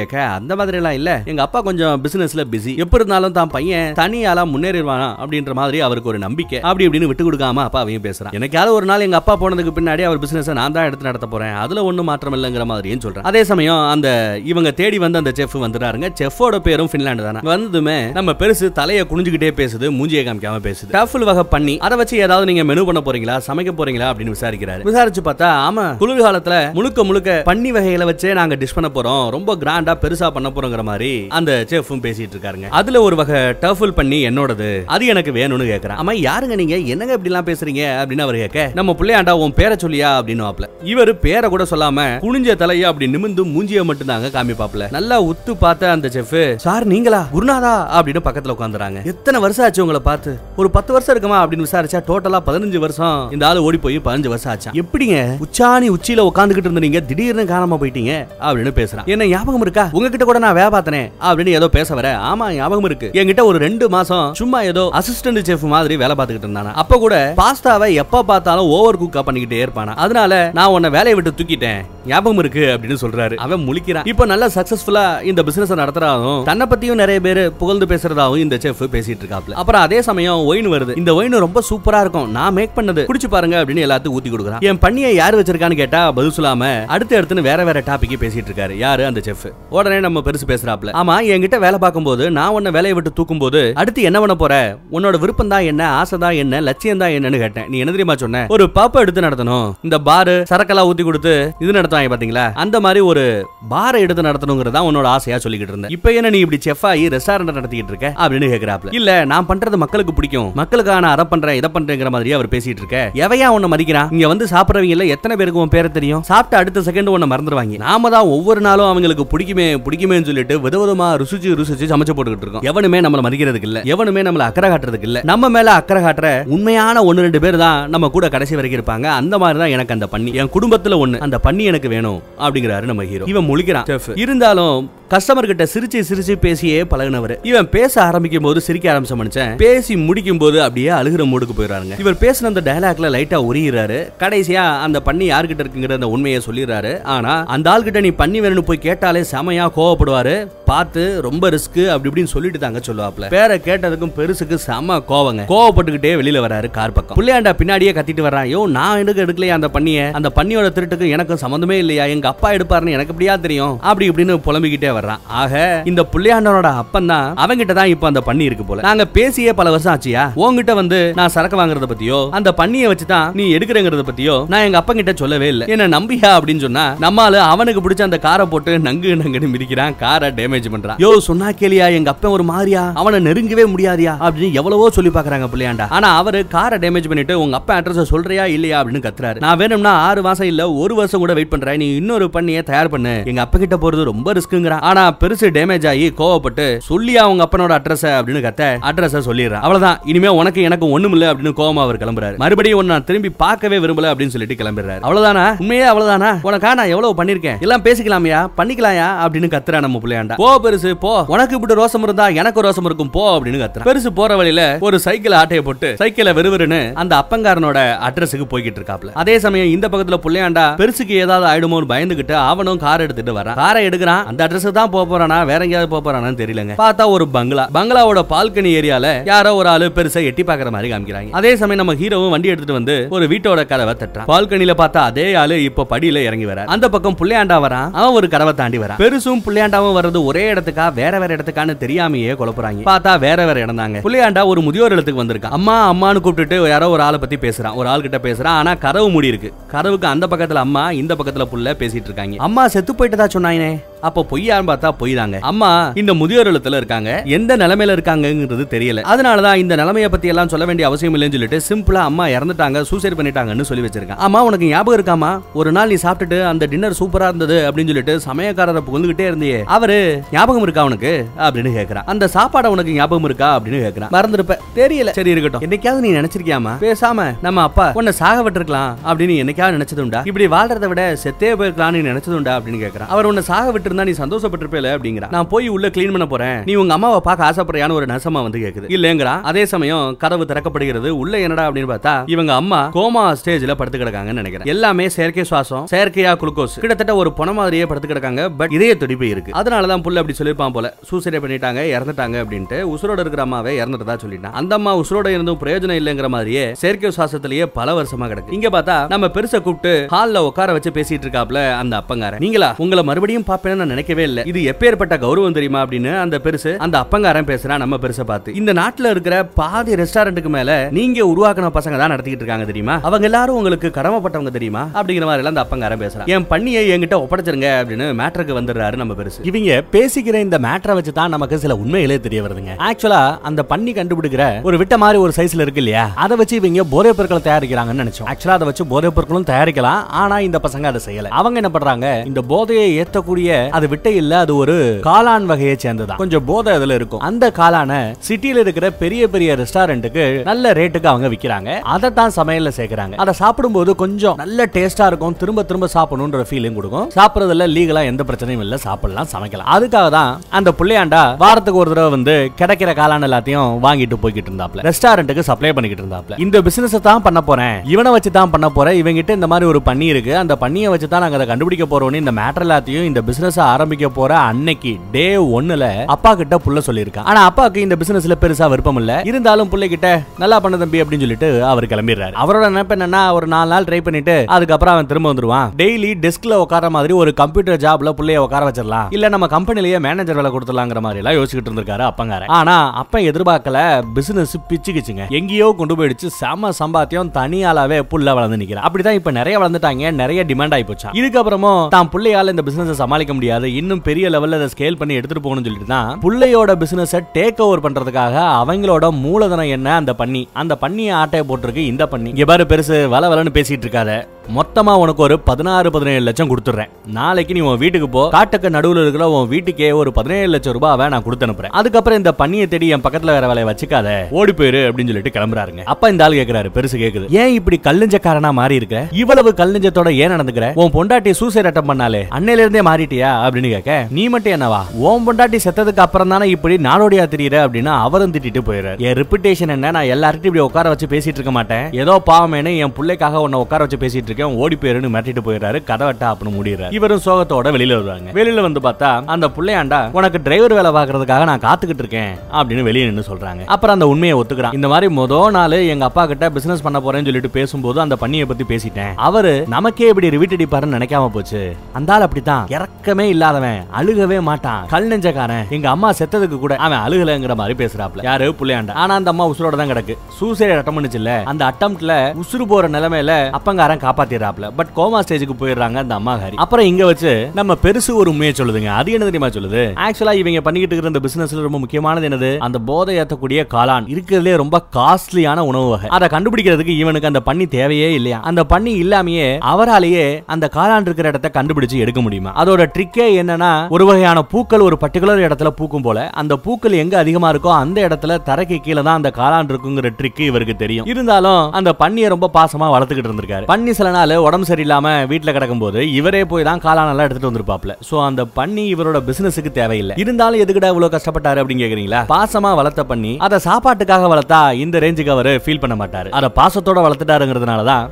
கேட்க 0.00 0.16
அந்த 0.38 0.54
மாதிரி 0.62 0.80
எல்லாம் 0.82 0.98
இல்ல. 1.00 1.10
எங்க 1.32 1.42
அப்பா 1.46 1.62
கொஞ்சம் 1.68 1.96
பிசினஸ்ல 2.06 2.44
பிஸி 2.54 2.74
எப்படி 2.84 3.00
இருந்தாலும் 3.02 3.36
தான் 3.38 3.52
பையன் 3.56 3.92
தனியாலா 4.02 4.44
முன்னேறிடுவானா 4.54 5.08
அப்படின்ற 5.22 5.52
மாதிரி 5.60 5.80
அவருக்கு 5.88 6.12
ஒரு 6.14 6.20
நம்பிக்கை. 6.26 6.60
அப்படி 6.68 6.86
இப்படின்னு 6.88 7.10
விட்டு 7.10 7.26
கொடுக்காம 7.28 7.64
அப்பா 7.68 7.80
அவையும் 7.84 8.06
பேசுறான். 8.08 8.34
எனக்காவது 8.38 8.76
ஒரு 8.78 8.86
நாள் 8.90 9.04
எங்க 9.06 9.18
அப்பா 9.20 9.36
போனதுக்கு 9.42 9.72
பின்னாடி 9.78 10.02
அவர் 10.08 10.22
பிசினஸ் 10.24 10.50
நான் 10.60 10.74
தான் 10.76 10.86
எடுத்து 10.88 11.08
நடத்த 11.08 11.26
போறேன். 11.34 11.54
அதுல 11.64 11.84
ஒண்ணும் 11.88 12.08
மாற்றம் 12.10 12.36
இல்லைங்கிற 12.38 12.64
மாதிரியும் 12.72 13.02
சொல்றேன். 13.04 13.26
அதே 13.30 13.42
சமயம் 13.50 13.82
அந்த 13.94 14.08
இவங்க 14.52 14.70
தேடி 14.80 14.98
வந்து 15.04 15.20
அந்த 15.22 15.32
செஃப் 15.38 15.56
வந்துறாருங்க 15.64 16.10
செஃப்போட 16.20 16.58
பேரும் 16.66 16.90
பின்லாண்டு 16.94 17.26
தானே. 17.28 17.42
வந்ததுமே 17.52 17.96
நம்ம 18.18 18.32
பெருசு 18.42 18.68
தலையை 18.80 19.04
குனிஞ்சுக்கிட்டே 19.10 19.50
பேசுது 19.60 19.88
மூஞ்சியை 19.98 20.24
காமிக்காம 20.28 20.62
பேசுது. 20.68 20.90
டஃபுல் 20.96 21.26
வகை 21.30 21.44
பண்ணி 21.54 21.74
அதை 21.86 21.96
வச்சு 22.02 22.16
ஏதாவது 22.26 22.48
நீங்க 22.50 22.64
மெனு 22.70 22.86
பண்ண 22.90 23.02
போறீங்களா 23.06 23.36
சமைக்க 23.48 23.72
போறீங்களா 23.80 24.08
அப்படின்னு 24.12 24.34
விசாரிக்கிறாரு. 24.36 24.82
விசாரிச்சு 24.90 25.24
பார்த்தா 25.28 25.48
ஆமா 25.68 25.86
குளிர்காலத்துல 26.02 26.56
முழுக்க 26.78 27.04
முழுக்க 27.10 27.38
பண்ணி 27.50 27.72
வகைகளை 27.76 28.06
வச்சே 28.10 28.32
நாங்க 28.40 28.54
டிஷ் 28.62 28.76
பண்ண 28.78 28.90
போறோம். 28.96 29.24
ரொம்ப 29.36 29.56
கிராண்டா 29.62 29.94
பெருசா 30.04 30.30
பண்ண 30.36 30.50
போறோங்கிற 30.54 30.82
மாதிரி 30.82 31.26
அந்த 31.28 31.64
செஃப்பும் 31.68 32.02
பேசிட்டு 32.02 32.32
இருக்காருங்க. 32.36 32.68
அதுல 32.70 33.00
ஒரு 33.02 33.16
வகை 33.16 33.40
டர்ஃபுல் 33.40 33.90
பண்ணி 33.90 34.26
என்னோடது 34.28 34.84
அது 34.84 35.06
எனக்கு 35.06 35.32
வேணும்னு 35.32 35.70
கேக்குறேன். 35.72 35.98
ஆமா 36.02 36.28
யாருங்க 36.28 36.54
நீங்க? 36.54 36.76
என்னங்க 36.76 37.12
இப்படி 37.12 37.34
எல்லாம் 37.34 37.46
பேசுறீங்க? 37.46 38.02
அப்படின்னு 38.02 38.20
அவர் 38.20 38.34
கேட்க 38.34 38.70
நம்ம 38.74 38.92
பிள்ளையாண்டா 38.98 39.30
உன் 39.30 39.54
பேரை 39.54 39.76
சொல்லியா? 39.80 40.18
அப்படின்னு 40.18 40.50
வாப்ல 40.50 40.64
இவர் 40.82 41.18
பேரை 41.18 41.50
கூட 41.50 41.64
சொல்லாம 41.70 42.00
குனிஞ்ச 42.20 42.52
தலையா 42.54 42.82
அப்படி 42.82 43.10
நிமிந்து 43.10 43.44
மூஞ்சிய 43.44 43.84
மட்டும் 43.84 44.06
தாங்க 44.06 44.44
காமிப்பாப்ல. 44.44 44.90
நல்லா 44.90 45.22
உத்து 45.22 45.54
பார்த்த 45.58 45.90
அந்த 45.90 46.08
செஃப் 46.08 46.56
சார் 46.56 46.84
நீங்களா? 46.84 47.26
குருநாதா? 47.34 48.00
அப்படின்னு 48.00 48.20
பக்கத்துல 48.24 48.54
உட்காந்துறாங்க. 48.58 49.04
எத்தனை 49.04 49.40
வருஷம் 49.40 49.64
ஆச்சு 49.64 49.80
உங்களை 49.80 50.02
பார்த்து? 50.04 50.38
ஒரு 50.56 50.70
பத்து 50.70 50.92
வருஷம் 50.92 51.16
இருக்குமா? 51.16 51.46
அப்படின்னு 51.46 51.66
விசாரிச்சா 51.72 52.02
டோட்டலா 52.06 52.38
பதினஞ்சு 52.46 52.78
வருஷம். 52.78 53.28
இந்த 53.32 53.46
ஆளு 53.46 53.62
ஓடி 53.62 53.76
போய் 53.76 53.98
பதினஞ்சு 53.98 54.28
வருஷம் 54.28 54.52
ஆச்சா? 54.52 54.70
எப்படிங்க? 54.70 55.36
உச்சாணி 55.38 55.88
உச்சியில 55.88 56.28
உட்காந்துக்கிட்டு 56.28 56.70
இருந்தீங்க 56.70 57.06
திடீர்னு 57.06 57.44
காணாம 57.44 57.76
போயிட்டீங்க? 57.80 58.26
அப்படின்னு 58.40 58.72
பேசுறான். 58.80 59.04
என்ன 59.04 59.26
ஞாபகம் 59.26 59.60
இருக்கா? 59.60 59.88
உங்ககிட்ட 59.92 60.24
கூட 60.24 60.38
நான் 60.44 60.58
வேபாத்தனே 60.60 61.02
அப்படின்னு 61.28 61.56
ஏதோ 61.58 61.68
பேச 61.76 61.94
வர. 61.98 62.08
ஆமா 62.30 62.46
ஞாபகம் 62.58 62.88
இருக்கு. 62.90 63.10
என்கிட்ட 63.20 63.42
ஒரு 63.50 63.58
ரெண்டு 63.66 63.88
மாசம் 63.96 64.34
சும்மா 64.40 64.60
ஏதோ 64.70 64.84
அசிஸ்டன்ட் 65.00 65.46
செஃப் 65.48 65.66
மாதிரி 65.74 65.96
வேலை 66.02 66.16
பார்த்துக்கிட்டு 66.18 66.48
இருந்தானா. 66.48 66.72
அப்ப 66.82 66.98
கூட 67.04 67.16
பாஸ்தாவை 67.36 67.88
எப்ப 68.02 68.22
பார்த்தாலும் 68.30 68.70
ஓவர் 68.76 69.00
குக்கா 69.02 69.22
பண்ணிக்கிட்டே 69.28 69.60
இருப்பானா. 69.64 69.94
அதனால 70.04 70.50
நான் 70.54 70.72
உன்னை 70.76 70.90
வேலையை 70.90 71.14
விட்டு 71.14 71.32
தூக்கிட்டேன். 71.38 71.80
ஞாபகம் 72.06 72.38
இருக்கு 72.38 72.64
அப்படின்னு 72.74 72.96
சொல்றாரு. 73.04 73.34
அவன் 73.34 73.66
முழிக்கிறான். 73.68 74.08
இப்போ 74.12 74.24
நல்லா 74.24 74.46
சக்சஸ்ஃபுல்லா 74.46 75.04
இந்த 75.30 75.42
பிசினஸ் 75.42 75.72
நடத்துறாவும் 75.72 76.42
தன்னை 76.50 76.66
பத்தியும் 76.70 77.00
நிறைய 77.02 77.20
பேர் 77.26 77.42
புகழ்ந்து 77.56 77.86
பேசுறதாவும் 77.92 78.42
இந்த 78.44 78.56
செஃப் 78.56 78.82
பேசிட்டு 78.94 79.24
இருக்காப்ல. 79.24 79.56
அப்புறம் 79.62 79.82
அதே 79.82 80.02
சமயம் 80.08 80.40
ஒயின் 80.52 80.70
வருது. 80.74 80.96
இந்த 81.02 81.14
ஒயின் 81.14 81.38
ரொம்ப 81.46 81.62
சூப்பரா 81.70 82.00
இருக்கும். 82.00 82.30
நான் 82.30 82.56
மேக் 82.58 82.76
பண்ணது. 82.76 83.04
குடிச்சு 83.10 83.28
பாருங்க 83.28 83.64
அப்படின்னு 83.64 83.86
எல்லாத்தையும் 83.88 84.16
ஊத்தி 84.18 84.32
கொடுக்குறான். 84.32 84.64
என் 84.70 84.82
பண்ணியை 84.86 85.12
யார் 85.14 85.38
வச்சிருக்கான்னு 85.38 85.80
கேட்டா 85.82 86.12
பதில் 86.12 86.36
சொல்லாம 86.36 86.70
அடுத்து 86.86 87.20
அடுத்துன்னு 87.20 87.48
வேற 87.50 87.60
வேற 87.64 87.80
டாபிக் 87.80 88.20
பேசிட்டு 88.24 88.50
இருக்காரு. 88.50 88.76
யாரு? 88.86 89.04
அந்த 89.10 89.20
செஃப் 89.24 89.46
உடனே 89.70 90.00
நம்ம 90.00 90.21
பெருசு 90.26 90.46
பேசுறாப்ல. 90.52 90.92
ஆமா 91.00 91.16
என்கிட்ட 91.34 91.58
வேலை 91.66 91.80
பார்க்கும்போது 91.84 92.24
நான் 92.38 92.54
உன்னை 92.56 92.72
வேலையை 92.76 92.94
விட்டு 92.98 93.12
தூக்கும் 93.18 93.42
போது 93.42 93.62
அடுத்து 93.82 94.06
என்ன 94.08 94.18
பண்ண 94.22 94.34
போற? 94.42 94.54
உன்னோட 94.96 95.16
விருப்பம் 95.22 95.52
தான் 95.54 95.66
என்ன 95.70 95.82
ஆசை 96.00 96.16
தான் 96.24 96.36
என்ன 96.42 96.60
லட்சியம் 96.68 97.02
தான் 97.02 97.14
என்னன்னு 97.16 97.40
கேட்டேன். 97.44 97.66
நீ 97.72 97.78
என்ன 97.82 97.92
தெரியுமா 97.96 98.16
சொன்ன? 98.24 98.44
ஒரு 98.56 98.64
பப் 98.76 98.98
எடுத்து 99.02 99.26
நடத்தணும். 99.26 99.66
இந்த 99.86 99.98
பாரு 100.08 100.34
சரக்கெல்லாம் 100.50 100.88
ஊத்தி 100.90 101.04
கொடுத்து 101.08 101.34
இது 101.64 101.76
நடத்துவாங்க 101.78 102.12
பாத்தீங்களா? 102.14 102.46
அந்த 102.64 102.76
மாதிரி 102.86 103.02
ஒரு 103.10 103.24
பாரை 103.72 104.00
எடுத்து 104.06 104.26
நடத்தணுங்கிறதா 104.28 104.82
உன்னோட 104.88 105.08
ஆசையா 105.16 105.38
சொல்லிக்கிட்டு 105.44 105.74
இருந்தேன். 105.74 105.94
இப்போ 105.96 106.12
என்ன 106.18 106.32
நீ 106.36 106.40
இப்படி 106.44 106.60
செஃப் 106.66 106.84
ஆகி 106.90 107.04
ரெஸ்டாரண்ட் 107.16 107.56
நடத்திக்கிட்டு 107.58 107.94
இருக்க? 107.94 108.10
அப்படின்னு 108.22 108.50
கேக்குறாப்ல. 108.54 108.94
இல்ல 109.00 109.10
நான் 109.32 109.48
பண்றது 109.50 109.82
மக்களுக்கு 109.84 110.14
பிடிக்கும். 110.18 110.48
மக்களுக்காக 110.62 111.00
நான் 111.06 111.14
அதை 111.16 111.26
பண்றேன் 111.32 111.58
இதை 111.60 111.70
பண்றேங்கிற 111.76 112.10
மாதிரி 112.16 112.36
அவர் 112.38 112.52
பேசிட்டு 112.54 112.82
இருக்க. 112.84 112.98
எவையா 113.24 113.48
உன்னை 113.56 113.70
மதிக்கிறான்? 113.74 114.10
இங்க 114.16 114.26
வந்து 114.34 114.46
சாப்பிடுறவங்க 114.54 114.96
இல்ல 114.96 115.06
எத்தனை 115.16 115.36
பேருக்கு 115.40 115.62
உன் 115.64 115.74
பேரை 115.76 115.90
தெரியும்? 115.98 116.22
சாப்பிட்டு 116.30 116.60
அடுத்த 116.60 116.84
செகண்ட் 116.90 117.12
உன்னை 117.14 117.28
மறந்துடுவாங்க 117.32 117.78
நாம 117.86 118.10
தான் 118.14 118.30
ஒவ்வொரு 118.36 118.60
நாளும் 118.66 118.88
அவங்களுக்கு 118.90 119.24
பிடிக்குமே 119.32 119.66
பிடிக்குமே 119.86 120.11
பிடிக்குமேன்னு 120.12 120.30
சொல்லிட்டு 120.30 120.54
விதவிதமா 120.66 121.06
ருசிச்சு 121.20 121.50
ருசிச்சு 121.60 121.90
சமைச்சு 121.92 122.14
போட்டுக்கிட்டு 122.16 122.46
இருக்கோம். 122.46 122.64
எவனுமே 122.70 122.98
நம்மள 123.04 123.20
மதிக்கிறதுக்கு 123.26 123.68
இல்ல 123.70 123.80
எவனுமே 123.94 124.22
நம்மள 124.28 124.44
அக்கறை 124.48 124.68
காட்டுறதுக்கு 124.70 125.08
இல்ல 125.10 125.20
நம்ம 125.32 125.50
மேல 125.56 125.72
அக்கறை 125.80 126.00
காட்டுற 126.06 126.28
உண்மையான 126.56 127.04
ஒன்னு 127.10 127.26
ரெண்டு 127.26 127.42
பேர் 127.44 127.62
தான் 127.64 127.78
நம்ம 127.94 128.10
கூட 128.16 128.28
கடைசி 128.34 128.56
வரைக்கும் 128.58 128.78
இருப்பாங்க. 128.80 129.06
அந்த 129.20 129.34
மாதிரி 129.42 129.58
தான் 129.62 129.74
எனக்கு 129.76 129.96
அந்த 129.96 130.06
பண்ணி 130.14 130.32
என் 130.42 130.52
குடும்பத்துல 130.56 130.98
ஒண்ணு 131.04 131.22
அந்த 131.26 131.38
பண்ணி 131.46 131.64
எனக்கு 131.72 131.90
வேணும் 131.94 132.20
அப்படிங்கிறாரு 132.44 132.90
நம்ம 132.92 133.06
ஹீரோ 133.12 133.28
இவன் 133.32 133.48
முழிக்கிறான். 133.50 133.88
இருந்தாலும் 134.24 134.76
கஸ்டமர் 135.12 135.48
கிட்ட 135.48 135.64
சிரிச்சு 135.72 136.00
சிரிச்சு 136.08 136.34
பேசியே 136.42 136.76
பழகினவர். 136.90 137.32
இவன் 137.48 137.66
பேச 137.74 137.94
ஆரம்பிக்கும் 138.02 138.46
போது 138.46 138.58
சிரிக்க 138.66 138.86
ஆரம்பிச்ச 138.92 139.14
மனுஷன் 139.20 139.50
பேசி 139.62 139.94
முடிக்கும் 140.04 140.38
போது 140.42 140.58
அப்படியே 140.66 140.88
அழுகிற 140.98 141.24
மூடுக்கு 141.30 141.54
போயிடுறாங்க 141.58 141.98
இவர் 142.02 142.16
பேசின 142.22 142.48
அந்த 142.50 142.62
டயலாக்ல 142.68 143.08
லைட்டா 143.14 143.38
உரியிறாரு 143.48 143.98
கடைசியா 144.22 144.62
அந்த 144.86 145.00
பண்ணி 145.08 145.26
யார்கிட்ட 145.30 145.62
இருக்குங்கிற 145.64 145.98
அந்த 145.98 146.08
உண்மையை 146.14 146.38
சொல்லிடுறாரு. 146.46 146.92
ஆனா 147.14 147.34
அந்த 147.56 147.70
ஆள் 147.72 147.84
கிட்ட 147.88 148.00
நீ 148.06 148.12
பண்ணி 148.22 148.40
வேணும்னு 148.44 148.64
போய் 148.70 148.80
கேட்டாலே 148.86 149.22
செமையா 149.32 149.66
கோவப்படுவாரு. 149.76 150.34
பார்த்து 150.70 151.02
ரொம்ப 151.26 151.50
ரிஸ்க் 151.56 151.78
அப்படி 151.94 152.10
இப்படின்னு 152.12 152.32
சொல்லிட்டு 152.34 152.62
தாங்க 152.64 152.82
சொல்லுவாப்ல 152.88 153.30
பேரை 153.36 153.58
கேட்டதுக்கும் 153.68 154.14
பெருசுக்கு 154.20 154.58
செம 154.66 154.98
கோவங்க. 155.12 155.44
கோவப்பட்டுக்கிட்டே 155.52 156.14
வெளியில 156.22 156.44
வராரு 156.46 156.70
கார் 156.78 156.96
பக்கம். 157.00 157.20
பிள்ளையாண்டா 157.20 157.54
பின்னாடியே 157.60 157.94
கத்திட்டு 157.98 158.26
வர்றான். 158.28 158.50
யோ 158.54 158.62
நான் 158.78 159.02
எனக்கு 159.04 159.26
எடுக்கலையா 159.26 159.60
அந்த 159.60 159.70
பண்ணிய? 159.76 160.08
அந்த 160.20 160.32
பண்ணியோட 160.40 160.72
திருட்டுக்கு 160.78 161.14
எனக்கும் 161.18 161.42
சம்மந்தமே 161.44 161.78
இல்லையா? 161.84 162.06
எங்க 162.16 162.28
அப்பா 162.34 162.50
எடுப்பாருன்னு 162.56 162.96
எனக்கு 162.98 163.14
எப்படியா 163.16 163.36
தெரியும்? 163.46 163.76
அப்படி 163.90 164.10
இப்படின்னு 164.10 164.40
புலம்பிக்கிட்டே 164.48 165.00
வர்றான். 165.02 165.22
ஆக 165.42 165.62
இந்த 165.92 166.04
புள்ளையாண்டனோட 166.14 166.70
அப்பன் 166.82 167.10
தான் 167.12 167.28
அவங்கிட்ட 167.44 167.74
தான் 167.80 167.92
இப்போ 167.94 168.06
அந்த 168.10 168.22
பண்ணி 168.28 168.44
இருக்கு 168.48 168.66
போல. 168.70 168.82
நாங்க 168.88 169.06
பேசியே 169.18 169.54
பல 169.60 169.70
வருஷம் 169.74 169.94
ஆச்சியா? 169.94 170.24
உன்கிட்ட 170.44 170.74
வந்து 170.80 171.00
நான் 171.20 171.34
சரக்கு 171.36 171.60
வாங்குறத 171.60 171.88
பத்தியோ 171.92 172.20
அந்த 172.38 172.50
பண்ணியை 172.60 172.88
வச்சு 172.92 173.08
தான் 173.14 173.28
நீ 173.38 173.46
எடுக்கிறங்கிறத 173.56 174.04
பத்தியோ 174.10 174.36
நான் 174.52 174.66
எங்க 174.66 174.78
அப்பன் 174.80 175.00
கிட்ட 175.00 175.14
சொல்லவே 175.22 175.48
இல்லை. 175.54 175.66
என்ன 175.74 175.88
நம்பியா 175.96 176.30
அப்படின்னு 176.38 176.64
சொன்னா 176.66 176.84
நம்மால 177.06 177.40
அவனுக்கு 177.52 177.82
பிடிச்ச 177.84 178.02
அந்த 178.08 178.18
காரை 178.26 178.46
போட்டு 178.52 178.72
நங்கு 178.88 179.10
நங்குன்னு 179.22 179.52
மிதிக்கிறான் 179.54 179.96
காரை 180.04 180.30
டேமேஜ் 180.38 180.68
பண்றான். 180.74 181.00
யோ 181.04 181.10
சொன்னா 181.28 181.48
கேளியா 181.60 181.88
எங்க 181.98 182.10
அப்பன் 182.14 182.34
ஒரு 182.36 182.46
மாதிரியா? 182.52 182.84
அவனை 183.00 183.20
நெருங்கவே 183.28 183.66
முடியாதியா? 183.74 184.14
அப்படின்னு 184.26 184.58
எவ்வளவோ 184.60 184.90
சொல்லி 184.98 185.10
பாக்குறாங்க 185.16 185.48
புள்ளையாண்டா. 185.52 185.88
ஆனா 185.96 186.08
அவரு 186.20 186.40
காரை 186.56 186.78
டேமேஜ் 186.84 187.08
பண்ணிட்டு 187.12 187.34
உங்க 187.44 187.56
அப்பா 187.60 187.74
அட்ரஸ் 187.78 188.10
சொல்றியா 188.12 188.44
இல்லையா? 188.56 188.76
அப்படின்னு 188.80 189.04
கத்துறாரு. 189.06 189.38
நான் 189.44 189.58
வேணும்னா 189.62 189.92
ஆறு 190.08 190.22
மாசம் 190.28 190.50
இல்ல 190.52 190.62
ஒரு 190.82 190.94
வருஷம் 191.00 191.22
கூட 191.24 191.34
வெயிட் 191.38 191.52
பண்றேன். 191.54 191.80
நீ 191.82 191.88
இன்னொரு 192.00 192.28
பண்ணியை 192.36 192.62
தயார் 192.70 192.92
பண்ணு. 192.94 193.14
எங்க 193.30 193.40
அப்பா 193.44 193.58
கிட்ட 193.64 193.78
போறது 193.84 194.02
ரொம்ப 194.12 194.32
ரிஸ்க்குங்கிறான் 194.38 194.84
ஆனா 194.92 195.16
பெருசு 195.20 195.48
டேமேஜ் 195.56 195.88
ஆகி 195.88 196.06
கோவப்பட்டு 196.18 196.78
சொல்லி 196.78 197.18
அவங்க 197.18 197.48
அப்பனோட 197.48 197.76
அட்ரஸ் 197.78 198.06
அப்படின்னு 198.18 198.42
கத்த 198.46 198.62
அட்ரஸ் 198.90 199.28
சொல்லிடுறான். 199.28 199.64
அவ்வளவுதான். 199.66 200.00
இனிமே 200.04 200.28
உனக்கு 200.28 200.62
எனக்கு 200.62 200.90
ஒண்ணும் 200.90 201.12
இல்ல 201.12 201.32
அப்படின்னு 201.32 201.52
கோவமா 201.56 201.82
அவர் 201.82 201.96
கிளம்புறாரு. 201.96 202.36
மறுபடியும் 202.36 202.78
ஒன்னு 202.78 202.92
நான் 202.92 203.04
திரும்பி 203.04 203.28
பார்க்கவே 203.28 203.78
விரும்பல 203.78 204.10
அப்படின்னு 204.10 204.34
சொல்லிட்டு 204.34 204.64
கிளம்பிடுறாரு 204.64 205.00
அவ்வளவுதானா? 205.02 205.54
உண்மையே? 205.58 205.90
அவ்வளவுதானா? 205.90 206.30
உனக்கா? 206.44 206.74
நான் 206.74 206.88
எவ்வளவு 206.88 207.24
பண்ணிருக்கேன்? 207.24 207.60
எல்லாம் 207.60 207.82
பேசிக்கலாமையா? 207.82 208.40
பண்ணிக்கலாயா? 208.56 209.08
அப்படின்னு 209.24 209.50
கத்துறா 209.54 209.80
நம்ம 209.80 210.00
பிள்ளையாண்டா. 210.04 210.34
போ 210.34 210.60
பெருசு 210.62 210.92
போ. 210.92 211.24
உனக்கு 211.28 211.54
இப்படி 211.54 211.74
ரோசம் 211.80 212.02
இருந்தா 212.02 212.28
எனக்கு 212.28 212.62
ரோசம் 212.62 212.84
இருக்கும் 212.84 213.10
போ 213.10 213.40
அப்படின்னு 213.40 213.64
கத்துறான். 213.64 213.84
பெருசு 213.84 214.06
போற 214.14 214.36
வழியில 214.36 214.76
ஒரு 214.80 215.00
சைக்கிள் 215.00 215.32
ஆட்டையை 215.32 215.64
போட்டு 215.64 215.96
சைக்கிளை 215.96 216.32
வெறுவருன்னு 216.32 216.92
அந்த 216.92 217.24
அப்பங்காரனோட 217.24 217.78
அட்ரஸுக்கு 218.08 218.46
போய்கிட்டு 218.50 218.80
இருக்காப்ல. 218.82 219.10
அதே 219.14 219.38
சமயம் 219.38 219.66
இந்த 219.66 219.88
பக்கத்துல 219.88 220.16
புள்ளையாண்டா 220.22 220.66
பெருசுக்கு 220.82 221.16
ஏதாவது 221.24 221.46
ஆயிடுமோன்னு 221.52 221.86
பயந்துகிட்டு 221.86 222.32
அவனும் 222.32 222.78
கார் 222.78 223.00
எடுத்துட்டு 223.00 223.38
வரான். 223.38 223.54
காரை 223.54 223.86
எடுக்கிறான். 223.86 224.24
அந்த 224.24 224.46
அட்ரஸ் 224.46 224.71
தான் 224.72 224.90
போக 224.90 225.04
போறானா? 225.12 225.38
வேற 225.50 225.60
எங்கேயாவது 225.64 225.90
போக 225.92 226.02
போறானான்னு 226.06 226.40
தெரியலங்க. 226.42 226.74
பார்த்தா 226.82 227.06
ஒரு 227.06 227.28
பங்களா. 227.28 227.68
பங்களாவோட 227.74 228.22
பால்கனி 228.32 228.70
ஏரியால 228.78 229.06
யாரோ 229.24 229.54
ஒரு 229.54 229.68
ஆளு 229.68 229.92
பெருசா 229.96 230.20
எட்டி 230.24 230.42
பாக்குற 230.42 230.70
மாதிரி 230.70 230.92
காமிக்கிறாங்க. 230.92 231.30
அதே 231.30 231.56
சமயம் 231.56 231.86
நம்ம 231.86 232.00
ஹீரோவும் 232.02 232.30
வண்டி 232.30 232.48
எடுத்துட்டு 232.48 232.78
வந்து 232.78 233.06
ஒரு 233.10 233.26
வீட்டோட 233.26 233.66
கதவை 233.66 233.94
தட்டுறான். 233.94 234.28
பால்கனில 234.32 234.74
பார்த்தா 234.82 235.02
அதே 235.10 235.34
ஆளு 235.34 235.64
இப்ப 235.64 235.86
படியில 235.90 236.22
இறங்கி 236.22 236.44
வர 236.44 236.64
அந்த 236.64 236.88
பக்கம் 236.88 237.16
புள்ளையாண்டா 237.20 237.58
வரான். 237.66 237.90
அவன் 237.92 238.12
ஒரு 238.12 238.28
கதவை 238.28 238.54
தாண்டி 238.54 238.78
வரான். 238.78 239.00
பெருசும் 239.02 239.42
புள்ளையாண்டாவும் 239.46 239.96
வர்றது 239.98 240.24
ஒரே 240.24 240.52
இடத்துக்கா 240.52 240.92
வேற 240.92 241.18
வேற 241.18 241.36
இடத்துக்கான்னு 241.36 241.76
தெரியாமையே 241.84 242.34
குழப்புறாங்க. 242.40 242.82
பார்த்தா 242.90 243.18
வேற 243.18 243.46
வேற 243.46 243.60
இடம் 243.60 243.76
தாங்க. 243.76 243.98
புள்ளையாண்டா 243.98 244.46
ஒரு 244.46 244.60
முதியோர் 244.60 244.92
இடத்துக்கு 244.92 245.24
வந்திருக்கான். 245.24 245.56
அம்மா 245.58 245.92
அம்மான்னு 245.92 246.22
கூப்பிட்டுட்டு 246.24 246.68
யாரோ 246.68 246.88
ஒரு 246.88 247.02
ஆளை 247.02 247.18
பத்தி 247.18 247.36
பேசுறான். 247.36 247.74
ஒரு 247.74 247.88
ஆள் 247.88 248.00
கிட்ட 248.00 248.18
பேசுறான். 248.18 248.58
ஆனா 248.60 248.74
கதவு 248.74 249.10
மூடி 249.10 249.26
இருக்கு. 249.26 249.52
கதவுக்கு 249.68 250.06
அந்த 250.06 250.26
பக்கத்துல 250.30 250.62
அம்மா 250.66 250.90
இந்த 250.90 251.14
பக்கத்துல 251.14 251.46
புள்ள 251.52 251.74
பேசிட்டு 251.82 252.10
இருக்காங்க. 252.10 252.36
அம்மா 252.38 252.68
செத்து 252.68 252.92
போயிட்டதா 252.92 253.28
சொன்னாயினே. 253.34 253.72
அப்போ 254.00 254.22
பொய்யா 254.24 254.61
இருக்கான்னு 254.62 254.70
பார்த்தா 254.72 254.90
போயிடாங்க 255.02 255.38
அம்மா 255.40 255.92
இந்த 255.94 256.14
முதியோர் 256.14 256.50
இல்லத்துல 256.52 256.76
இருக்காங்க. 256.76 257.22
எந்த 257.26 257.56
நிலைமையில 257.56 257.94
இருக்காங்கங்கிறது 257.96 258.64
தெரியல. 258.74 259.00
அதனாலதான் 259.12 259.54
இந்த 259.54 259.76
நிலைமைய 259.76 260.08
பத்தி 260.08 260.28
எல்லாம் 260.28 260.48
சொல்ல 260.48 260.64
வேண்டிய 260.66 260.88
அவசியம் 260.88 261.14
இல்லைன்னு 261.14 261.30
சொல்லிட்டு 261.30 261.60
சிம்பிளா 261.68 262.02
அம்மா 262.10 262.26
இறந்துட்டாங்க 262.26 262.82
சூசைட் 262.82 263.12
பண்ணிட்டாங்கன்னு 263.12 263.62
சொல்லி 263.62 263.88
வச்சிருக்கேன் 263.88 264.20
அம்மா 264.26 264.44
உனக்கு 264.44 264.66
ஞாபகம் 264.66 264.98
இருக்காமா 265.00 265.40
ஒரு 265.54 265.72
நாள் 265.72 265.88
நீ 265.88 265.94
சாப்பிட்டுட்டு 265.94 266.38
அந்த 266.46 266.66
டின்னர் 266.66 266.98
சூப்பரா 266.98 267.22
இருந்தது 267.22 267.70
அப்படின்னு 267.70 267.86
சொல்லிட்டு 267.86 268.20
சமயக்காரரை 268.32 268.82
புகழ்ந்துகிட்டே 268.88 269.26
இருந்தியே. 269.30 269.62
அவரு 269.66 269.98
ஞாபகம் 270.32 270.62
இருக்கா 270.62 270.84
உனக்கு? 270.84 271.12
அப்படின்னு 271.38 271.72
கேக்குறான். 271.78 272.04
அந்த 272.06 272.28
சாப்பாடை 272.34 272.66
உனக்கு 272.66 272.92
ஞாபகம் 272.92 273.24
இருக்கா 273.24 273.60
அப்படின்னு 273.60 273.82
கேக்குறான். 273.86 274.12
மறந்துருப்ப. 274.12 274.56
தெரியல. 274.76 275.10
சரி 275.10 275.30
இருக்கட்டும். 275.30 275.70
என்னைக்காவது 275.70 276.04
நீ 276.04 276.10
நினைச்சிருக்கியாமா 276.10 276.72
பேசாம 276.80 277.34
நம்ம 277.42 277.62
அப்பா 277.62 277.90
உன்னை 277.94 278.12
சாக 278.12 278.50
விட்டுருக்கலாம் 278.50 278.92
அப்படின்னு 279.06 279.36
என்னைக்காவது 279.42 279.78
நினைச்சதுண்டா? 279.78 280.26
இப்படி 280.26 280.46
வாழ்றதை 280.46 280.88
விட 280.88 281.16
செத்தே 281.24 281.50
போயிருக்கலாம் 281.52 281.90
நீ 281.90 282.00
நினைச்சதுண்டா 282.08 282.52
அப்படின்னு 282.58 282.82
கேக்குறான். 282.84 283.08
அவர் 283.08 283.24
உன்னை 283.24 283.42
சாக 283.42 283.78
விட்டுருந்தா 283.78 284.04
நீ 284.04 284.12
சந்தோஷம் 284.12 284.51
சந்தோஷப்பட்டிருப்பேல 284.52 284.92
அப்படிங்கிறான் 284.96 285.34
நான் 285.36 285.50
போய் 285.52 285.66
உள்ள 285.74 285.86
க்ளீன் 285.94 286.14
பண்ண 286.16 286.26
போறேன். 286.32 286.58
நீ 286.68 286.74
உங்க 286.82 286.92
அம்மாவை 286.96 287.20
பார்க்க 287.28 287.48
ஆசைப்படுறியான்னு 287.48 287.96
ஒரு 287.98 288.06
நசமா 288.12 288.40
வந்து 288.46 288.60
கேக்குது. 288.64 288.88
இல்லங்கிறா 288.96 289.34
அதே 289.50 289.62
சமயம் 289.72 290.04
கதவு 290.22 290.44
திறக்கப்படுகிறது. 290.50 291.10
உள்ள 291.22 291.40
என்னடா 291.46 291.64
அப்படின்னு 291.68 291.90
பார்த்தா 291.92 292.14
இவங்க 292.34 292.52
அம்மா 292.60 292.80
கோமா 292.96 293.24
ஸ்டேஜ்ல 293.40 293.74
படுத்து 293.80 294.00
கிடக்காங்கன்னு 294.02 294.40
நினைக்கிறேன். 294.42 294.68
எல்லாமே 294.74 295.06
செயற்கை 295.16 295.44
சுவாசம் 295.50 295.86
செயற்கையா 295.92 296.32
குளுக்கோஸ். 296.42 296.76
கிட்டத்தட்ட 296.84 297.14
ஒரு 297.22 297.32
பணம் 297.40 297.58
மாதிரியே 297.60 297.86
படுத்து 297.90 298.10
கிடக்காங்க 298.12 298.42
பட் 298.60 298.74
இதய 298.78 298.92
துடிப்பு 299.02 299.28
இருக்கு. 299.34 299.56
அதனாலதான் 299.60 300.04
புள்ள 300.06 300.22
அப்படி 300.22 300.36
சொல்லிருப்பான் 300.40 300.76
போல 300.78 300.94
சூசைட் 301.10 301.40
பண்ணிட்டாங்க 301.44 301.80
இறந்துட்டாங்க 301.96 302.36
அப்படின்ட்டு 302.44 302.78
உசுரோட 302.94 303.18
இருக்கிற 303.24 303.44
அம்மாவே 303.46 303.74
இறந்துட்டதா 303.82 304.16
சொல்லிட்டான். 304.24 304.56
அந்த 304.60 304.72
அம்மா 304.78 304.92
உசுரோட 305.02 305.28
இருந்தும் 305.36 305.60
பிரயோஜனம் 305.62 305.98
இல்லைங்கிற 306.00 306.28
மாதிரியே 306.36 306.64
செயற்கை 306.82 307.10
சுவாசத்திலேயே 307.16 307.66
பல 307.78 307.88
வருஷமா 307.98 308.28
கிடக்கு. 308.32 308.56
இங்க 308.58 308.68
பார்த்தா 308.76 308.96
நம்ம 309.14 309.26
பெருசை 309.36 309.60
கூப்பிட்டு 309.66 309.92
ஹால்ல 310.14 310.44
உட்கார 310.48 310.72
வச்சு 310.76 310.90
பேசிட்டு 310.98 311.26
இருக்காப்ல 311.26 311.60
அந்த 311.82 311.94
அப்பங்கார 312.00 312.40
நீங்களா 312.44 312.70
உங்களை 312.84 313.02
மறுபடியும் 313.10 313.46
பாப்பேன்னு 313.50 313.80
நான் 313.82 313.92
நினைக்கவே 313.94 314.24
இல்லை. 314.30 314.41
இது 314.44 314.60
எப்பேற்பட்ட 314.72 315.14
கௌரவம் 315.24 315.56
தெரியுமா 315.58 315.82
அப்படின்னு 315.84 316.20
அந்த 316.20 316.40
பெருசு 316.44 316.76
அந்த 316.76 316.98
அப்பங்காரன் 317.02 317.48
பேசுறான் 317.50 317.82
நம்ம 317.84 317.96
பெருசை 317.96 318.20
பார்த்து. 318.20 318.54
இந்த 318.54 318.72
நாட்டுல 318.72 319.10
இருக்கிற 319.10 319.44
பாதி 319.44 319.94
ரெஸ்டாரண்ட்டுக்கு 319.94 320.48
மேல 320.48 320.88
நீங்க 320.90 321.20
உருவாக்கின 321.26 321.70
பசங்க 321.78 321.96
தான் 321.98 322.12
நடத்திக்கிட்டு 322.12 322.44
இருக்காங்க 322.44 322.64
தெரியுமா? 322.64 322.96
அவங்க 323.02 323.24
எல்லாரும் 323.24 323.56
உங்களுக்கு 323.56 323.88
கடமைப்பட்டவங்க 323.98 324.50
தெரியுமா? 324.50 324.82
அப்படிங்கிற 324.94 325.26
மாதிரி 325.28 325.42
எல்லாம் 325.42 325.54
அந்த 325.54 325.64
அப்பங்காரன் 325.64 326.02
பேசுறான். 326.04 326.26
என் 326.26 326.48
பண்ணியை 326.50 326.82
என்கிட்ட 326.94 327.18
ஒப்படைச்சிருங்க 327.24 327.68
அப்படின்னு 327.80 328.08
மேட்ருக்கு 328.20 328.58
வந்துடுறாரு 328.58 328.96
நம்ம 329.02 329.14
பெருசு. 329.20 329.40
இவங்க 329.42 329.82
பேசிக்கிற 329.92 330.34
இந்த 330.46 330.58
மேட்டரை 330.58 330.94
வச்சு 330.98 331.12
தான் 331.12 331.30
நமக்கு 331.30 331.58
சில 331.58 331.76
உண்மைகளே 331.76 332.20
தெரிய 332.20 332.42
வருதுங்க. 332.42 332.74
ஆக்சுவலா 332.88 333.22
அந்த 333.42 333.62
பண்ணி 333.72 333.92
கண்டுபிடிக்கிற 333.92 334.62
ஒரு 334.62 334.78
விட்ட 334.78 334.98
மாதிரி 334.98 335.18
ஒரு 335.18 335.32
சைஸ்ல 335.36 335.64
இருக்கு 335.66 335.82
இல்லையா? 335.84 336.04
அதை 336.14 336.36
வச்சு 336.36 336.56
இவங்க 336.56 336.84
போதை 336.84 337.12
பொருட்களை 337.12 337.42
தயாரிக்கிறாங்கன்னு 337.48 338.04
நினைச்சோம். 338.04 338.28
ஆக்சுவலா 338.32 338.56
அதை 338.58 338.66
வச்சு 338.66 338.86
போதை 338.86 339.10
பொருட்களும் 339.16 339.48
தயாரிக்கலாம். 339.52 340.02
ஆனா 340.22 340.38
இந்த 340.38 340.60
பசங்க 340.62 340.82
அதை 340.82 341.00
செய்யல. 341.06 341.30
அவங்க 341.40 341.56
என்ன 341.62 341.70
பண்றாங்க? 341.70 342.22
இந்த 342.26 342.40
போதையை 342.52 342.86
ஏத்தக்கூடிய 343.00 343.68
அது 343.68 343.88
விட்டை 343.88 344.14
இல்ல 344.16 344.31
அது 344.40 344.52
ஒரு 344.62 344.76
காளான் 345.08 345.46
வகையை 345.50 345.76
சேர்ந்ததா 345.84 346.16
கொஞ்சம் 346.22 346.44
போதை 346.50 346.72
அதுல 346.78 346.94
இருக்கும். 346.98 347.22
அந்த 347.28 347.44
காளான 347.58 347.92
சிட்டில 348.28 348.62
இருக்கிற 348.64 348.86
பெரிய 349.02 349.28
பெரிய 349.34 349.56
ரெஸ்டாரண்ட்டுக்கு 349.62 350.24
நல்ல 350.50 350.72
ரேட்டுக்கு 350.78 351.10
அவங்க 351.12 351.28
விக்கிறாங்க 351.34 351.70
அதை 351.94 352.10
தான் 352.18 352.34
சமையல்ல 352.38 352.72
சேர்க்கறாங்க. 352.78 353.14
அதை 353.24 353.34
சாப்பிடும்போது 353.42 353.90
கொஞ்சம் 354.02 354.38
நல்ல 354.42 354.68
டேஸ்டா 354.76 355.06
இருக்கும். 355.10 355.36
திரும்ப 355.42 355.62
திரும்ப 355.70 355.88
சாப்பிடணும்ன்ற 355.96 356.44
ஃபீலிங் 356.50 356.78
கொடுக்கும். 356.78 357.08
சாப்பிடுறதுல 357.18 357.66
லீகலா 357.76 358.04
எந்த 358.12 358.24
பிரச்சனையும் 358.30 358.64
இல்ல. 358.66 358.76
சாப்பிடலாம் 358.86 359.30
சமைக்கலாம். 359.34 359.70
அதுக்காக 359.76 360.10
தான் 360.18 360.30
அந்த 360.60 360.72
புள்ளையாண்டா 360.80 361.22
வாரத்துக்கு 361.44 361.82
ஒரு 361.82 361.90
தடவை 361.92 362.10
வந்து 362.16 362.36
கிடைக்கிற 362.60 362.90
காளான் 363.00 363.26
எல்லாத்தையும் 363.28 363.68
வாங்கிட்டு 363.86 364.20
போய்கிட்டு 364.22 364.50
இருந்தாப்ல. 364.52 364.86
ரெஸ்டாரண்ட்டுக்கு 364.90 365.46
சப்ளை 365.50 365.72
பண்ணிக்கிட்டு 365.76 366.04
இருந்தாப்ல. 366.04 366.38
இந்த 366.46 366.62
பிசினஸ் 366.68 366.96
தான் 367.08 367.24
பண்ண 367.26 367.42
போறேன். 367.50 367.76
இவனை 367.94 368.12
வச்சு 368.16 368.30
தான் 368.38 368.52
பண்ண 368.54 368.68
போறேன். 368.78 368.96
இவங்கிட்ட 369.02 369.38
இந்த 369.38 369.50
மாதிரி 369.52 369.68
ஒரு 369.72 369.82
பண்ணி 369.88 370.06
இருக்கு. 370.14 370.32
அந்த 370.42 370.54
பண்ணியை 370.64 370.88
வச்சு 370.94 371.08
தான் 371.08 371.24
நாங்க 371.24 371.38
அதை 371.40 371.46
கண்டுபிடிக்க 371.50 371.86
போறோம்னு 371.92 372.22
இந்த 372.24 372.32
மேட்டர் 372.40 372.66
எல்லாத்தையும் 372.66 373.08
இந்த 373.10 373.22
பிசினஸ் 373.28 373.58
ஆரம்பிக்க 373.72 374.10
போற 374.22 374.34
அன்னைக்கு 374.50 374.94
டே 375.16 375.26
ஒன்னுல 375.58 375.86
அப்பா 376.16 376.32
கிட்ட 376.40 376.60
புள்ள 376.64 376.78
சொல்லியிருக்கான் 376.88 377.28
ஆனா 377.32 377.40
அப்பாவுக்கு 377.50 377.86
இந்த 377.86 377.96
பிசினஸ்ல 378.00 378.34
பெருசா 378.42 378.66
விருப்பம் 378.72 378.98
இல்ல. 379.02 379.12
இருந்தாலும் 379.30 379.70
புள்ளை 379.72 379.86
கிட்ட 379.92 380.08
நல்லா 380.42 380.56
பண்ண 380.64 380.76
தம்பி 380.82 381.00
அப்படின்னு 381.02 381.24
சொல்லிட்டு 381.24 381.48
அவர் 381.70 381.86
கிளம்பிடுறாரு. 381.92 382.34
அவரோட 382.42 382.64
நினைப்பு 382.72 382.94
என்னன்னா 382.96 383.22
ஒரு 383.36 383.46
நாலு 383.52 383.70
நாள் 383.72 383.86
ட்ரை 383.88 384.00
பண்ணிட்டு 384.06 384.34
அதுக்கப்புறம் 384.56 384.94
அவன் 384.94 385.08
திரும்ப 385.10 385.30
வந்துருவான். 385.32 385.68
டெய்லி 385.80 386.10
டெஸ்க்ல 386.24 386.58
உட்கார 386.64 386.90
மாதிரி 386.96 387.12
ஒரு 387.22 387.30
கம்ப்யூட்டர் 387.40 387.80
ஜாப்ல 387.84 388.12
பிள்ளைய 388.18 388.42
உட்கார 388.46 388.62
வச்சிடலாம். 388.68 389.08
இல்ல 389.16 389.28
நம்ம 389.34 389.48
கம்பெனிலேயே 389.54 390.00
மேனேஜர் 390.06 390.38
வேலை 390.40 390.50
கொடுத்துலாங்கிற 390.54 391.02
மாதிரி 391.06 391.20
எல்லாம் 391.22 391.36
யோசிச்சுட்டு 391.38 391.68
இருந்திருக்காரு 391.70 392.06
அப்பங்கார 392.10 392.48
ஆனா 392.58 392.76
அப்ப 393.02 393.20
எதிர்பார்க்கல 393.30 393.78
பிசினஸ் 394.18 394.54
பிச்சுக்கிச்சுங்க 394.70 395.26
எங்கேயோ 395.40 395.68
கொண்டு 395.80 395.96
போயிடுச்சு. 396.00 396.30
செம 396.40 396.72
சம்பாத்தியம் 396.80 397.32
தனியாலாவே 397.38 398.00
புள்ள 398.12 398.28
வளர்ந்து 398.38 398.60
நிக்கிறேன். 398.62 398.84
அப்படிதான் 398.88 399.18
இப்ப 399.20 399.36
நிறைய 399.40 399.56
வளர்ந்துட்டாங்க 399.62 400.12
நிறைய 400.22 400.40
டிமாண்ட் 400.52 400.76
ஆகி 400.78 400.86
போச்சா 400.88 401.12
இதுக்கப்புறமும் 401.20 401.82
தான் 401.96 402.10
புள்ளையால 402.14 402.54
இந்த 402.54 402.64
பிசினஸ் 402.68 403.02
சமாளிக்க 403.02 403.32
முடியாது. 403.38 403.66
இன்னும் 403.80 404.02
பெரிய 404.12 404.28
லெவல்ல 404.36 404.60
அதை 404.60 404.70
ஸ்கேல் 404.74 405.00
பண்ணி 405.02 405.18
எடுத்துட்டு 405.18 405.44
போகணும்னு 405.44 405.68
சொல்லிட்டு 405.68 405.92
தான் 405.94 406.20
புள்ளையோட 406.24 406.70
பிசினஸை 406.82 407.20
டேக் 407.36 407.62
ஓவர் 407.66 407.84
பண்றதுக்காக 407.84 408.34
அவங்களோட 408.60 409.04
மூலதனம் 409.24 409.72
என்ன 409.76 409.94
அந்த 410.00 410.14
பண்ணி 410.20 410.42
அந்த 410.62 410.76
பண்ணியை 410.84 411.12
ஆட்டையை 411.22 411.44
போட்டிருக்கு 411.48 411.82
இந்த 411.92 412.06
பண்ணி 412.12 412.30
இங்க 412.34 412.46
பாரு 412.50 412.64
பெருசு 412.72 412.96
வள 413.14 413.28
வளன்னு 413.32 413.56
பேசிட்டு 413.58 413.86
இருக்காத. 413.86 414.12
மொத்தமா 414.56 414.92
உனக்கு 415.00 415.22
ஒரு 415.26 415.34
பதினாறு 415.48 415.88
பதினேழு 415.94 416.22
லட்சம் 416.28 416.48
கொடுத்துறேன் 416.50 416.90
நாளைக்கு 417.16 417.54
நீ 417.56 417.60
உன் 417.68 417.78
வீட்டுக்கு 417.82 418.08
போ. 418.14 418.22
காட்டுக்கு 418.34 418.68
நடுவுல 418.76 419.02
இருக்கிற 419.04 419.28
உன் 419.34 419.48
வீட்டுக்கே 419.52 419.90
ஒரு 419.98 420.10
பதினேழு 420.16 420.48
லட்சம் 420.54 420.74
ரூபாவை 420.76 421.06
நான் 421.12 421.24
கொடுத்து 421.26 421.46
அனுப்புறேன். 421.46 421.74
அதுக்கப்புறம் 421.80 422.18
இந்த 422.20 422.32
பண்ணியை 422.40 422.66
தேடி 422.72 422.86
என் 422.94 423.04
பக்கத்துல 423.04 423.34
வேற 423.36 423.46
வேலையை 423.50 423.66
வச்சுக்காத. 423.70 424.08
ஓடி 424.38 424.54
போயிரு 424.60 424.80
அப்படின்னு 424.88 425.12
சொல்லிட்டு 425.12 425.34
கிளம்புறாருங்க. 425.36 425.84
அப்ப 425.92 426.10
இந்த 426.14 426.24
ஆள் 426.24 426.38
கேக்குறாரு. 426.40 426.70
பெருசு 426.76 426.98
கேக்குது. 427.04 427.28
ஏன் 427.40 427.54
இப்படி 427.58 427.78
கல்லஞ்சக்காரனா 427.88 428.50
மாறி 428.60 428.74
இருக்க? 428.74 429.04
இவ்வளவு 429.22 429.52
கல்லஞ்சத்தோட 429.62 430.12
ஏன் 430.24 430.34
நடந்துக்கிற? 430.36 430.68
உன் 430.82 430.94
பொண்டாட்டி 430.98 431.34
சூசைட் 431.42 431.70
அட்டம் 431.70 431.90
பண்ணாலே 431.92 432.22
அன்னையில 432.38 432.64
இருந்தே 432.66 432.84
மாறிட்டியா 432.90 433.30
அப்படின்னு 433.44 433.72
கேட்க 433.76 434.01
நீ 434.10 434.28
மட்டும் 434.28 434.60
என்னவா? 434.60 434.80
ஓம் 434.94 435.26
பொண்டாட்டி 435.26 435.58
செத்ததுக்கு 435.64 435.96
அப்புறம் 435.96 436.28
தானே 436.28 436.48
இப்படி 436.48 436.76
நாடோடியா 436.76 437.26
தெரியுற 437.26 437.56
அப்படின்னு 437.64 437.86
அவரும் 437.86 438.32
திட்டிட்டு 438.32 438.60
போயிடுறாரு. 438.66 438.98
என் 438.98 439.12
ரிப்புடேஷன் 439.12 439.68
என்ன? 439.68 439.90
நான் 439.90 440.04
எல்லார்ட்டும் 440.04 440.34
இப்படி 440.34 440.58
உட்கார 440.58 440.88
வச்சு 440.88 441.06
பேசிட்டு 441.06 441.26
இருக்க 441.26 441.50
மாட்டேன். 441.50 441.92
ஏதோ 441.92 442.22
பாவமேனு 442.26 442.78
என் 442.78 442.92
பிள்ளைக்காக 442.92 443.34
உன்னை 443.34 443.58
உட்கார 443.58 443.86
வச்சு 443.90 443.96
பேசிட்டு 443.96 444.24
இருக்கேன். 444.24 444.56
ஓடி 444.56 444.78
போயிருன்னு 444.80 445.10
மிரட்டிட்டு 445.14 445.38
போயிடுறாரு. 445.44 445.82
கதவட்டா 445.86 446.32
அப்படின்னு 446.32 446.56
முடியறாரு 446.62 446.92
இவரும் 446.92 447.20
சோகத்தோட 447.24 447.68
வெளியில 447.74 447.94
வருவாங்க. 447.94 448.30
வெளியில 448.34 448.60
வந்து 448.60 448.80
பார்த்தா 448.80 449.22
அந்த 449.26 449.48
புள்ளையாண்டா 449.48 450.10
உனக்கு 450.12 450.40
டிரைவர் 450.42 450.74
வேலை 450.74 450.90
பாக்குறதுக்காக 450.90 451.44
நான் 451.44 451.58
காத்துக்கிட்டு 451.58 451.98
இருக்கேன் 451.98 452.34
அப்படின்னு 452.52 452.82
வெளியே 452.82 453.04
நின்னு 453.04 453.24
சொல்றாங்க. 453.28 453.64
அப்புறம் 453.66 453.94
அந்த 453.94 454.08
உண்மையை 454.08 454.38
ஒத்துக்கிறான். 454.38 454.74
இந்த 454.74 454.88
மாதிரி 454.88 455.14
முத 455.14 455.50
நாள் 455.50 455.70
எங்க 455.70 456.04
அப்பா 456.04 456.26
கிட்ட 456.26 456.50
பிசினஸ் 456.50 456.82
பண்ண 456.82 456.98
போறேன்னு 456.98 457.24
சொல்லிட்டு 457.24 457.50
பேசும்போது 457.50 458.00
அந்த 458.00 458.14
பண்ணியை 458.20 458.44
பத்தி 458.44 458.64
பேசிட்டேன். 458.68 459.12
அவரு 459.16 459.64
நமக்கே 459.68 460.08
இப்படி 460.08 460.28
ரிவிட் 460.28 460.56
அடிப்பாருன்னு 460.56 460.96
நினைக்காம 460.98 461.28
போச்சு. 461.28 461.76
அந்த 461.92 462.12
ஆள் 462.12 462.20
அப்படித்தான். 462.20 462.66
இறக்கமே 462.66 463.20
இல்லாதவன். 463.20 463.81
அழுகவே 464.00 464.40
மாட்டான். 464.48 464.82
கல் 464.94 465.08
நெஞ்சக்காரன். 465.12 465.64
எங்க 465.78 465.88
அம்மா 465.94 466.10
செத்ததுக்கு 466.20 466.58
கூட 466.64 466.76
அவன் 466.76 467.02
அழுகலங்கிற 467.04 467.56
மாதிரி 467.62 467.76
பேசுறாப்ல 467.84 468.26
யாரு? 468.30 468.48
புள்ளையாண்டா 468.60 468.98
ஆனா 469.04 469.14
அந்த 469.14 469.30
அம்மா 469.34 469.46
உசுரோட 469.52 469.76
தான் 469.82 469.92
கிடக்கு. 469.94 470.16
சூசைட் 470.40 470.74
அட்டம் 470.78 470.98
பண்ணுச்சுல்ல 470.98 471.44
அந்த 471.44 471.62
அட்டம்ல 471.70 472.18
உசுறு 472.42 472.66
போற 472.74 472.88
நிலைமையில 472.88 473.32
அப்பங்காரன் 473.60 474.04
காப்பாத்திடுறாப்ல 474.06 474.72
பட் 474.80 474.92
கோமா 474.96 475.22
ஸ்டேஜுக்கு 475.26 475.56
போயிடுறாங்க 475.62 475.98
அந்த 476.04 476.14
அம்மா 476.14 476.20
அம்மாகாரி 476.22 476.56
அப்புறம் 476.62 476.86
இங்க 476.86 477.04
வச்சு 477.04 477.30
நம்ம 477.54 477.72
பெருசு 477.82 478.10
ஒரு 478.14 478.30
உண்மையை 478.30 478.52
சொல்லுதுங்க. 478.58 478.90
அது 479.00 479.12
என்ன 479.12 479.24
தெரியுமா 479.28 479.48
சொல்லுது? 479.56 479.80
ஆக்சுவலா 480.04 480.32
இவங்க 480.40 480.60
பண்ணிக்கிட்டு 480.60 480.94
இருக்கிற 480.94 481.10
இந்த 481.12 481.22
பிசினஸ்ல 481.24 481.62
ரொம்ப 481.62 481.78
முக்கியமானது 481.78 482.28
என்னது? 482.28 482.50
அந்த 482.58 482.78
போதை 482.78 483.16
ஏத்தக்கூடிய 483.20 483.60
காளான். 483.74 484.06
இருக்கிறதுலே 484.12 484.54
ரொம்ப 484.56 484.82
காஸ்ட்லியான 484.96 485.64
உணவு 485.70 485.88
வகை. 485.88 486.08
அதை 486.08 486.28
கண்டுபிடிக்கிறதுக்கு 486.28 486.94
இவனுக்கு 486.96 487.26
அந்த 487.26 487.40
பண்ணி 487.40 487.66
தேவையே 487.66 488.12
இல்லையா? 488.12 488.40
அந்த 488.40 488.64
பண்ணி 488.64 488.92
இல்லாமயே 489.02 489.48
அவராலேயே 489.72 490.42
அந்த 490.46 490.68
காளான் 490.74 491.00
இருக்கிற 491.00 491.28
இடத்த 491.28 491.50
கண்டுபிடிச்சு 491.54 491.98
எடுக்க 492.04 492.20
முடியுமா? 492.20 492.52
அதோட 492.64 492.86
ட்ரிக்கே 492.96 493.26
என்னன்னா 493.42 493.71
ஒரு 493.94 494.04
வகையான 494.08 494.38
பூக்கள் 494.52 494.84
ஒரு 494.88 494.96
பர்டிகுலர் 495.02 495.44
இடத்துல 495.46 495.70
பூக்கும் 495.80 496.04
போல 496.06 496.18
அந்த 496.42 496.56
பூக்கள் 496.66 496.98
எங்க 497.02 497.14
அதிகமா 497.22 497.50
இருக்கோ 497.52 497.70
அந்த 497.82 497.98
இடத்துல 498.08 498.38
தரைக்கு 498.48 498.78
கீழே 498.86 499.02
தான் 499.08 499.18
அந்த 499.20 499.30
காளான் 499.38 499.70
இருக்குங்கிற 499.72 500.10
ட்ரிக் 500.18 500.40
இவருக்கு 500.48 500.76
தெரியும். 500.84 501.06
இருந்தாலும் 501.12 501.62
அந்த 501.80 501.90
பன்னியை 502.02 502.28
ரொம்ப 502.34 502.50
பாசமா 502.58 502.88
வளர்த்துக்கிட்டு 502.94 503.30
இருந்திருக்காரு. 503.30 503.66
பன்னி 503.72 503.94
சில 504.00 504.10
நாள் 504.16 504.36
உடம்பு 504.46 504.68
சரியில்லாம 504.70 505.14
வீட்டுல 505.32 505.52
கிடக்கும் 505.56 505.82
போது 505.84 506.00
இவரே 506.20 506.42
போய் 506.52 506.66
தான் 506.70 506.82
காளான் 506.86 507.12
எல்லாம் 507.12 507.26
எடுத்துட்டு 507.28 507.50
வந்திருப்பாப்ல 507.50 507.94
சோ 508.08 508.24
அந்த 508.28 508.44
பன்னி 508.58 508.84
இவரோட 508.94 509.20
பிசினஸுக்கு 509.28 509.72
தேவையில்லை. 509.80 510.16
இருந்தாலும் 510.24 510.62
எதுக்குடா 510.64 510.92
இவ்வளவு 510.94 511.14
கஷ்டப்பட்டாரு 511.16 511.60
அப்படின்னு 511.62 511.84
கேக்குறீங்களா? 511.84 512.22
பாசமா 512.34 512.72
வளர்த்த 512.80 513.04
பண்ணி 513.12 513.34
அதை 513.48 513.60
சாப்பாட்டுக்காக 513.68 514.28
வளர்த்தா 514.34 514.62
இந்த 514.84 514.98
ரேஞ்சுக்கு 515.06 515.34
அவர் 515.36 515.52
ஃபீல் 515.66 515.84
பண்ண 515.84 515.96
மாட்டாரு. 516.02 516.30
அதை 516.40 516.50
பாசத்தோட 516.60 517.00
வளர்த்துட்டாருங்கிறதுனால 517.06 517.84
தான் 517.92 518.04